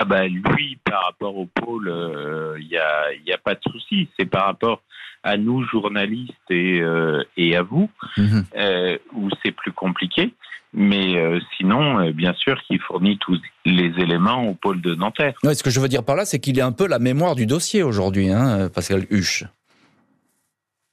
ah 0.00 0.06
ben 0.06 0.28
lui, 0.28 0.78
par 0.82 1.04
rapport 1.04 1.36
au 1.36 1.44
pôle, 1.44 1.84
il 1.86 1.90
euh, 1.90 2.58
n'y 2.58 2.78
a, 2.78 3.12
y 3.26 3.32
a 3.32 3.38
pas 3.38 3.54
de 3.54 3.60
souci. 3.70 4.08
C'est 4.18 4.24
par 4.24 4.46
rapport 4.46 4.82
à 5.22 5.36
nous, 5.36 5.62
journalistes, 5.64 6.32
et, 6.48 6.80
euh, 6.80 7.22
et 7.36 7.54
à 7.54 7.62
vous, 7.62 7.90
mhm. 8.16 8.44
euh, 8.56 8.96
où 9.12 9.28
c'est 9.42 9.52
plus 9.52 9.72
compliqué. 9.72 10.32
Mais 10.72 11.16
sinon, 11.56 12.12
bien 12.12 12.32
sûr 12.32 12.56
qu'il 12.62 12.78
fournit 12.78 13.18
tous 13.18 13.36
les 13.64 13.92
éléments 13.98 14.46
au 14.46 14.54
pôle 14.54 14.80
de 14.80 14.94
Nanterre. 14.94 15.34
ce 15.42 15.64
que 15.64 15.68
je 15.68 15.80
veux 15.80 15.88
dire 15.88 16.04
par 16.04 16.14
là, 16.14 16.24
c'est 16.24 16.38
qu'il 16.38 16.56
est 16.60 16.62
un 16.62 16.70
peu 16.70 16.86
la 16.86 17.00
mémoire 17.00 17.34
du 17.34 17.44
dossier 17.44 17.82
aujourd'hui, 17.82 18.30
hein, 18.30 18.68
Pascal 18.72 19.04
Huche. 19.10 19.42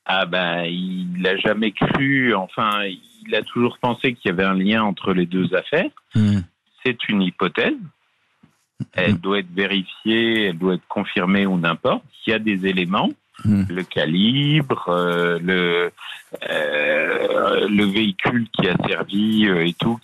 Ah 0.07 0.25
ben, 0.25 0.63
il 0.63 1.21
n'a 1.21 1.37
jamais 1.37 1.73
cru, 1.73 2.33
enfin, 2.33 2.85
il 3.27 3.35
a 3.35 3.43
toujours 3.43 3.77
pensé 3.79 4.13
qu'il 4.13 4.29
y 4.29 4.31
avait 4.31 4.43
un 4.43 4.55
lien 4.55 4.83
entre 4.83 5.13
les 5.13 5.25
deux 5.25 5.53
affaires. 5.53 5.89
Hmm. 6.15 6.39
C'est 6.83 7.09
une 7.09 7.21
hypothèse. 7.21 7.75
Elle 8.93 9.15
hmm. 9.15 9.17
doit 9.17 9.39
être 9.39 9.53
vérifiée, 9.53 10.45
elle 10.45 10.57
doit 10.57 10.75
être 10.75 10.87
confirmée 10.87 11.45
ou 11.45 11.57
n'importe. 11.57 12.03
Il 12.25 12.31
y 12.31 12.33
a 12.33 12.39
des 12.39 12.67
éléments, 12.67 13.09
hmm. 13.45 13.63
le 13.69 13.83
calibre, 13.83 14.89
euh, 14.89 15.39
le, 15.41 15.91
euh, 16.49 17.67
le 17.69 17.85
véhicule 17.85 18.47
qui 18.51 18.67
a 18.67 18.75
servi 18.87 19.47
euh, 19.47 19.65
et 19.65 19.73
tout, 19.73 19.99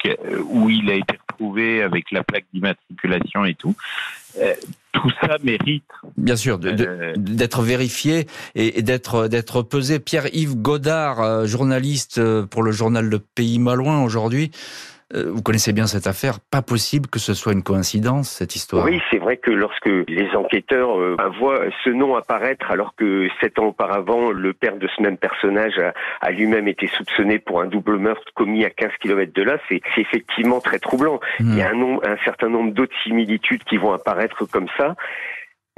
où 0.49 0.69
il 0.69 0.89
a 0.89 0.95
été 0.95 1.17
retrouvé 1.29 1.81
avec 1.81 2.11
la 2.11 2.23
plaque 2.23 2.45
d'immatriculation 2.53 3.45
et 3.45 3.55
tout 3.55 3.75
tout 4.93 5.11
ça 5.21 5.37
mérite. 5.43 5.85
Bien 6.17 6.35
sûr, 6.35 6.57
d'être 6.57 7.61
vérifié 7.61 8.25
et, 8.55 8.81
d'être 8.81 9.27
d'être 9.27 9.61
pesé. 9.61 9.99
Pierre-Yves 9.99 10.55
Godard, 10.55 11.45
journaliste 11.45 12.19
pour 12.45 12.63
le 12.63 12.71
journal 12.71 13.05
Le 13.05 13.19
Pays 13.19 13.59
Malouin 13.59 14.03
aujourd'hui. 14.03 14.49
Euh, 15.15 15.25
vous 15.27 15.41
connaissez 15.41 15.73
bien 15.73 15.87
cette 15.87 16.07
affaire. 16.07 16.39
Pas 16.39 16.61
possible 16.61 17.07
que 17.09 17.19
ce 17.19 17.33
soit 17.33 17.53
une 17.53 17.63
coïncidence, 17.63 18.29
cette 18.29 18.55
histoire. 18.55 18.85
Oui, 18.85 19.01
c'est 19.11 19.17
vrai 19.17 19.37
que 19.37 19.51
lorsque 19.51 19.85
les 19.85 20.29
enquêteurs 20.35 20.99
euh, 20.99 21.15
voient 21.39 21.61
ce 21.83 21.89
nom 21.89 22.15
apparaître, 22.15 22.71
alors 22.71 22.95
que 22.95 23.27
sept 23.41 23.59
ans 23.59 23.67
auparavant, 23.67 24.31
le 24.31 24.53
père 24.53 24.77
de 24.77 24.87
ce 24.95 25.01
même 25.01 25.17
personnage 25.17 25.79
a, 26.21 26.31
lui-même 26.31 26.67
été 26.67 26.87
soupçonné 26.87 27.39
pour 27.39 27.61
un 27.61 27.67
double 27.67 27.97
meurtre 27.97 28.31
commis 28.33 28.65
à 28.65 28.69
15 28.69 28.91
km 28.99 29.31
de 29.33 29.43
là, 29.43 29.57
c'est 29.69 29.81
effectivement 29.97 30.59
très 30.59 30.79
troublant. 30.79 31.19
Il 31.39 31.55
y 31.55 31.61
a 31.61 31.73
hmm. 31.73 31.99
un, 32.03 32.11
un 32.11 32.17
certain 32.25 32.49
nombre 32.49 32.73
d'autres 32.73 32.95
similitudes 33.03 33.63
qui 33.63 33.77
vont 33.77 33.93
apparaître 33.93 34.45
comme 34.45 34.67
ça. 34.77 34.95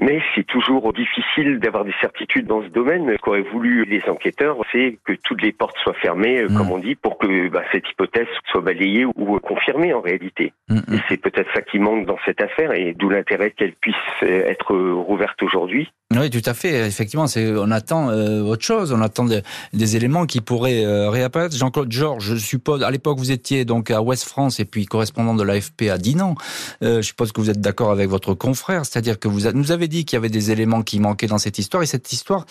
Mais 0.02 0.22
c'est 0.36 0.46
toujours 0.46 0.92
difficile 0.92 1.60
d'avoir 1.60 1.86
des 1.86 1.94
certitudes 2.02 2.48
dans 2.48 2.62
ce 2.62 2.68
domaine. 2.68 3.14
Ce 3.14 3.22
qu'auraient 3.22 3.46
voulu 3.54 3.86
les 3.86 4.04
enquêteurs, 4.10 4.58
c'est 4.74 5.00
que 5.06 5.14
toutes 5.24 5.42
les 5.42 5.54
portes 5.54 5.78
soient 5.84 5.94
fermées, 5.94 6.42
euh, 6.42 6.48
comme 6.48 6.68
mm. 6.68 6.72
on 6.72 6.78
dit, 6.80 6.96
pour 6.96 7.18
que 7.18 7.48
bah, 7.48 7.64
cette 7.72 7.90
hypothèse 7.90 8.28
soit 8.52 8.60
balayée 8.60 9.06
ou 9.06 9.40
confirmée 9.40 9.94
en 9.94 10.02
réalité. 10.02 10.52
Mm, 10.68 10.76
mm. 10.76 10.94
Et 10.96 11.00
c'est 11.08 11.18
peut-être 11.18 11.50
ça 11.54 11.62
qui 11.62 11.80
manque 11.80 12.06
dans 12.06 12.18
cette 12.26 12.42
affaire, 12.42 12.74
et 12.74 12.94
d'où 12.94 13.10
l'intérêt 13.10 13.52
qu'elle 13.52 13.72
puisse 13.74 13.96
euh, 14.24 14.48
être 14.48 14.76
rouverte 14.76 15.42
aujourd'hui. 15.42 15.90
Oui, 16.14 16.30
tout 16.30 16.42
à 16.46 16.54
fait. 16.54 16.86
Effectivement, 16.86 17.28
c'est 17.28 17.50
on 17.56 17.72
attend 17.72 18.10
euh, 18.10 18.42
autre 18.42 18.64
chose. 18.64 18.92
On 18.92 19.02
attend 19.02 19.26
des 19.26 19.96
éléments 19.96 20.26
qui 20.26 20.40
pourraient 20.40 20.84
réapparaître. 21.10 21.56
Jean-Claude 21.56 21.92
Georges, 21.92 22.36
je 22.36 22.36
suppose, 22.36 22.84
à 22.84 22.92
l'époque, 22.92 23.18
vous 23.18 23.32
étiez 23.32 23.66
donc 23.66 23.90
à 23.90 24.02
Ouest 24.02 24.26
France 24.26 24.60
et 24.60 24.66
puis 24.66 24.86
correspondant 24.86 25.34
de 25.34 25.44
l'AFP 25.44 25.90
à 25.92 25.98
Dinan. 25.98 26.36
je 26.82 27.02
suppose 27.02 27.32
que 27.32 27.42
vous 27.42 27.50
êtes 27.50 27.60
d'accord 27.60 27.90
avec 27.90 28.08
votre 28.08 28.36
confrère, 28.36 28.86
c'est-à-dire 28.86 29.20
que 29.20 29.28
vous 29.28 29.52
nous 29.54 29.72
avez 29.72 29.85
dit 29.88 30.06
qu'il 30.06 30.18
y 30.18 30.20
avait 30.20 30.30
des 30.30 30.52
éléments 30.52 30.82
qui 30.82 31.00
manquaient 31.00 31.28
dans 31.28 31.38
cette 31.38 31.60
histoire, 31.60 31.84
et 31.84 31.86
cette 31.86 32.12
histoire, 32.12 32.46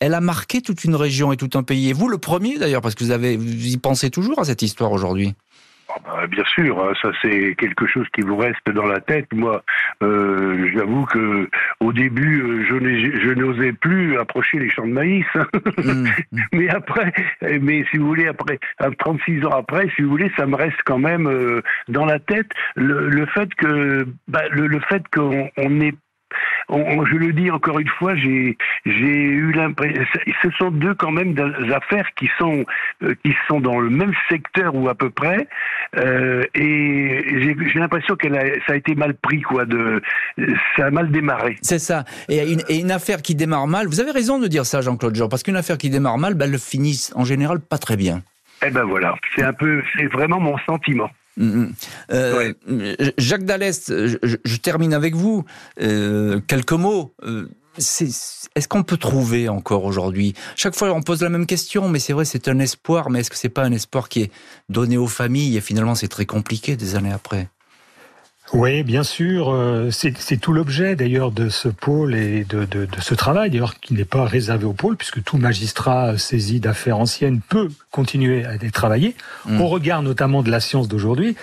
elle 0.00 0.14
a 0.14 0.20
marqué 0.20 0.60
toute 0.60 0.84
une 0.84 0.96
région 0.96 1.32
et 1.32 1.36
tout 1.36 1.50
un 1.54 1.62
pays. 1.62 1.90
Et 1.90 1.92
vous, 1.92 2.08
le 2.08 2.18
premier 2.18 2.58
d'ailleurs, 2.58 2.82
parce 2.82 2.94
que 2.94 3.04
vous, 3.04 3.10
avez, 3.10 3.36
vous 3.36 3.66
y 3.66 3.76
pensez 3.78 4.10
toujours 4.10 4.38
à 4.38 4.44
cette 4.44 4.62
histoire 4.62 4.92
aujourd'hui? 4.92 5.34
Ah 5.88 5.98
bah, 6.04 6.26
bien 6.26 6.44
sûr, 6.44 6.82
hein, 6.82 6.92
ça 7.00 7.10
c'est 7.20 7.54
quelque 7.56 7.86
chose 7.86 8.06
qui 8.14 8.22
vous 8.22 8.36
reste 8.36 8.68
dans 8.70 8.86
la 8.86 9.00
tête. 9.00 9.26
Moi, 9.32 9.62
euh, 10.02 10.70
j'avoue 10.74 11.04
que 11.04 11.48
au 11.80 11.92
début, 11.92 12.42
euh, 12.42 12.64
je 12.66 13.32
n'osais 13.34 13.72
plus 13.72 14.18
approcher 14.18 14.58
les 14.58 14.70
champs 14.70 14.86
de 14.86 14.92
maïs. 14.92 15.24
Mmh. 15.84 16.08
mais 16.52 16.68
après, 16.68 17.12
mais 17.60 17.84
si 17.90 17.98
vous 17.98 18.06
voulez, 18.06 18.26
après 18.26 18.58
36 18.98 19.44
ans 19.44 19.50
après, 19.50 19.88
si 19.94 20.02
vous 20.02 20.10
voulez, 20.10 20.30
ça 20.36 20.46
me 20.46 20.56
reste 20.56 20.78
quand 20.84 20.98
même 20.98 21.26
euh, 21.26 21.62
dans 21.88 22.04
la 22.04 22.18
tête 22.18 22.46
le, 22.74 23.26
fait 23.26 23.52
que 23.54 24.06
bah, 24.28 24.42
le, 24.50 24.80
fait 24.80 25.02
qu'on 25.12 25.50
je 26.70 27.16
le 27.16 27.32
dis 27.32 27.50
encore 27.50 27.78
une 27.78 27.88
fois, 27.88 28.14
j'ai 28.16 28.56
eu 28.84 29.52
l'impression, 29.52 30.02
ce 30.42 30.50
sont 30.58 30.70
deux 30.70 30.94
quand 30.94 31.10
même 31.10 31.34
des 31.34 31.72
affaires 31.72 32.08
qui 32.16 32.28
sont 32.38 32.64
euh, 33.02 33.14
qui 33.24 33.34
sont 33.48 33.60
dans 33.60 33.80
le 33.80 33.90
même 33.90 34.12
secteur 34.30 34.74
ou 34.74 34.88
à 34.88 34.94
peu 34.94 35.10
près, 35.10 35.46
euh, 35.96 36.44
et 36.54 37.24
j'ai 37.72 37.78
l'impression 37.78 38.16
que 38.16 38.28
ça 38.66 38.72
a 38.72 38.76
été 38.76 38.94
mal 38.94 39.14
pris 39.14 39.42
quoi, 39.42 39.64
de 39.64 40.02
ça 40.76 40.86
a 40.86 40.90
mal 40.90 41.10
démarré. 41.10 41.56
C'est 41.62 41.78
ça. 41.78 42.04
Et 42.28 42.52
une, 42.52 42.62
et 42.68 42.78
une, 42.78 42.90
affaire 42.90 43.22
qui 43.22 43.34
démarre 43.34 43.66
mal, 43.66 43.86
vous 43.86 44.00
avez 44.00 44.10
raison 44.10 44.38
de 44.38 44.46
dire 44.46 44.66
ça, 44.66 44.80
Jean-Claude 44.80 45.14
Jean, 45.14 45.28
parce 45.28 45.42
qu'une 45.42 45.56
affaire 45.56 45.78
qui 45.78 45.90
démarre 45.90 46.18
mal, 46.18 46.34
ben, 46.34 46.50
elle 46.52 46.58
finit 46.58 47.10
en 47.14 47.24
général 47.24 47.60
pas 47.60 47.78
très 47.78 47.96
bien. 47.96 48.22
Eh 48.66 48.70
ben 48.70 48.84
voilà, 48.84 49.14
c'est 49.34 49.42
un 49.42 49.52
peu, 49.52 49.82
c'est 49.96 50.06
vraiment 50.06 50.40
mon 50.40 50.56
sentiment. 50.58 51.10
Mm, 51.36 51.46
mm. 51.46 51.72
Euh, 52.12 52.52
Jacques 53.18 53.44
Dallest, 53.44 53.88
je, 53.88 54.56
termine 54.56 54.94
avec 54.94 55.14
vous. 55.14 55.44
Euh, 55.80 56.40
quelques 56.46 56.72
mots. 56.72 57.14
Euh, 57.24 57.48
est-ce 57.76 58.68
qu'on 58.68 58.84
peut 58.84 58.96
trouver 58.96 59.48
encore 59.48 59.84
aujourd'hui? 59.84 60.34
Chaque 60.54 60.76
fois, 60.76 60.92
on 60.92 61.02
pose 61.02 61.22
la 61.22 61.28
même 61.28 61.46
question, 61.46 61.88
mais 61.88 61.98
c'est 61.98 62.12
vrai, 62.12 62.24
c'est 62.24 62.46
un 62.46 62.60
espoir. 62.60 63.10
Mais 63.10 63.20
est-ce 63.20 63.30
que 63.30 63.36
c'est 63.36 63.48
pas 63.48 63.64
un 63.64 63.72
espoir 63.72 64.08
qui 64.08 64.22
est 64.22 64.32
donné 64.68 64.96
aux 64.96 65.08
familles? 65.08 65.56
Et 65.56 65.60
finalement, 65.60 65.96
c'est 65.96 66.08
très 66.08 66.26
compliqué 66.26 66.76
des 66.76 66.94
années 66.94 67.12
après 67.12 67.48
oui, 68.54 68.84
bien 68.84 69.02
sûr. 69.02 69.52
Euh, 69.52 69.90
c'est 69.90 70.36
tout 70.40 70.52
l'objet 70.52 70.94
d'ailleurs 70.94 71.32
de 71.32 71.48
ce 71.48 71.68
pôle 71.68 72.14
et 72.14 72.44
de, 72.44 72.64
de, 72.64 72.86
de 72.86 73.00
ce 73.00 73.14
travail, 73.14 73.50
d'ailleurs 73.50 73.80
qui 73.80 73.94
n'est 73.94 74.04
pas 74.04 74.24
réservé 74.24 74.64
au 74.64 74.72
pôle, 74.72 74.96
puisque 74.96 75.22
tout 75.22 75.38
magistrat 75.38 76.16
saisi 76.18 76.60
d'affaires 76.60 76.98
anciennes 76.98 77.40
peut 77.40 77.68
continuer 77.90 78.44
à 78.44 78.56
travailler, 78.70 79.16
mmh. 79.46 79.60
au 79.60 79.66
regard 79.66 80.02
notamment 80.02 80.42
de 80.42 80.50
la 80.50 80.60
science 80.60 80.88
d'aujourd'hui. 80.88 81.36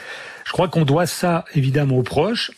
Je 0.45 0.51
crois 0.53 0.69
qu'on 0.69 0.85
doit 0.85 1.05
ça 1.05 1.45
évidemment 1.53 1.97
aux 1.97 2.03
proches, 2.03 2.51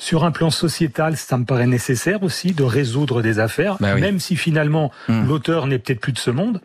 sur 0.00 0.24
un 0.24 0.30
plan 0.30 0.48
sociétal, 0.48 1.18
ça 1.18 1.36
me 1.36 1.44
paraît 1.44 1.66
nécessaire 1.66 2.22
aussi 2.22 2.52
de 2.52 2.62
résoudre 2.62 3.20
des 3.20 3.38
affaires, 3.38 3.76
bah 3.80 3.94
même 3.96 4.18
si 4.18 4.34
finalement 4.34 4.90
hmm. 5.08 5.28
l'auteur 5.28 5.66
n'est 5.66 5.78
peut-être 5.78 6.00
plus 6.00 6.12
de 6.12 6.18
ce 6.18 6.30
monde. 6.30 6.62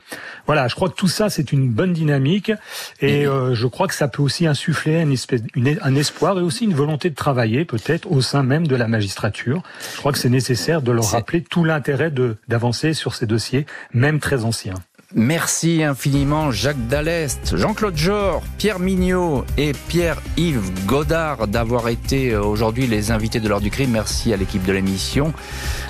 Voilà, 0.47 0.69
je 0.69 0.75
crois 0.75 0.88
que 0.88 0.95
tout 0.95 1.09
ça 1.09 1.29
c'est 1.29 1.51
une 1.51 1.69
bonne 1.69 1.91
dynamique 1.91 2.53
et 3.01 3.27
euh, 3.27 3.53
je 3.53 3.67
crois 3.67 3.88
que 3.89 3.93
ça 3.93 4.07
peut 4.07 4.23
aussi 4.23 4.47
insuffler 4.47 5.01
un, 5.01 5.11
espèce, 5.11 5.41
un 5.81 5.95
espoir 5.95 6.39
et 6.39 6.41
aussi 6.41 6.63
une 6.63 6.73
volonté 6.73 7.09
de 7.09 7.15
travailler 7.15 7.65
peut-être 7.65 8.09
au 8.09 8.21
sein 8.21 8.41
même 8.41 8.67
de 8.67 8.75
la 8.75 8.88
magistrature. 8.88 9.61
Je 9.93 9.97
crois 9.97 10.13
que 10.13 10.17
c'est 10.17 10.29
nécessaire 10.29 10.81
de 10.81 10.93
leur 10.93 11.11
rappeler 11.11 11.41
tout 11.41 11.65
l'intérêt 11.65 12.13
d'avancer 12.47 12.93
sur 12.93 13.15
ces 13.15 13.25
dossiers, 13.25 13.65
même 13.93 14.19
très 14.19 14.45
anciens. 14.45 14.75
Merci 15.18 15.82
infiniment 15.82 16.51
Jacques 16.51 16.88
Dallest, 16.89 17.55
Jean-Claude 17.55 17.95
Jor, 17.95 18.43
Pierre 18.57 18.80
Mignot 18.80 19.45
et 19.57 19.72
Pierre-Yves 19.88 20.86
Godard 20.86 21.47
d'avoir 21.47 21.88
été 21.88 22.32
euh, 22.32 22.43
aujourd'hui 22.43 22.86
les 22.86 23.11
invités 23.11 23.39
de 23.39 23.47
l'heure 23.47 23.61
du 23.61 23.72
crime. 23.72 23.91
Merci 23.91 24.34
à 24.34 24.38
l'équipe 24.38 24.66
de 24.66 24.74
l'émission. 24.74 25.34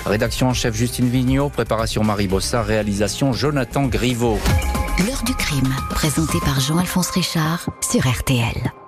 Rédaction 0.06 0.50
en 0.50 0.54
chef 0.54 0.76
Justine 0.76 1.10
Vignot, 1.10 1.50
préparation 1.50 2.04
Marie 2.04 2.28
Bossard, 2.28 2.68
réalisation 2.68 3.34
Jonathan 3.34 3.88
Griveau. 3.88 4.38
L'heure 5.08 5.24
du 5.24 5.34
crime, 5.34 5.74
présenté 5.90 6.38
par 6.46 6.60
Jean-Alphonse 6.60 7.10
Richard 7.10 7.68
sur 7.82 8.08
RTL. 8.08 8.85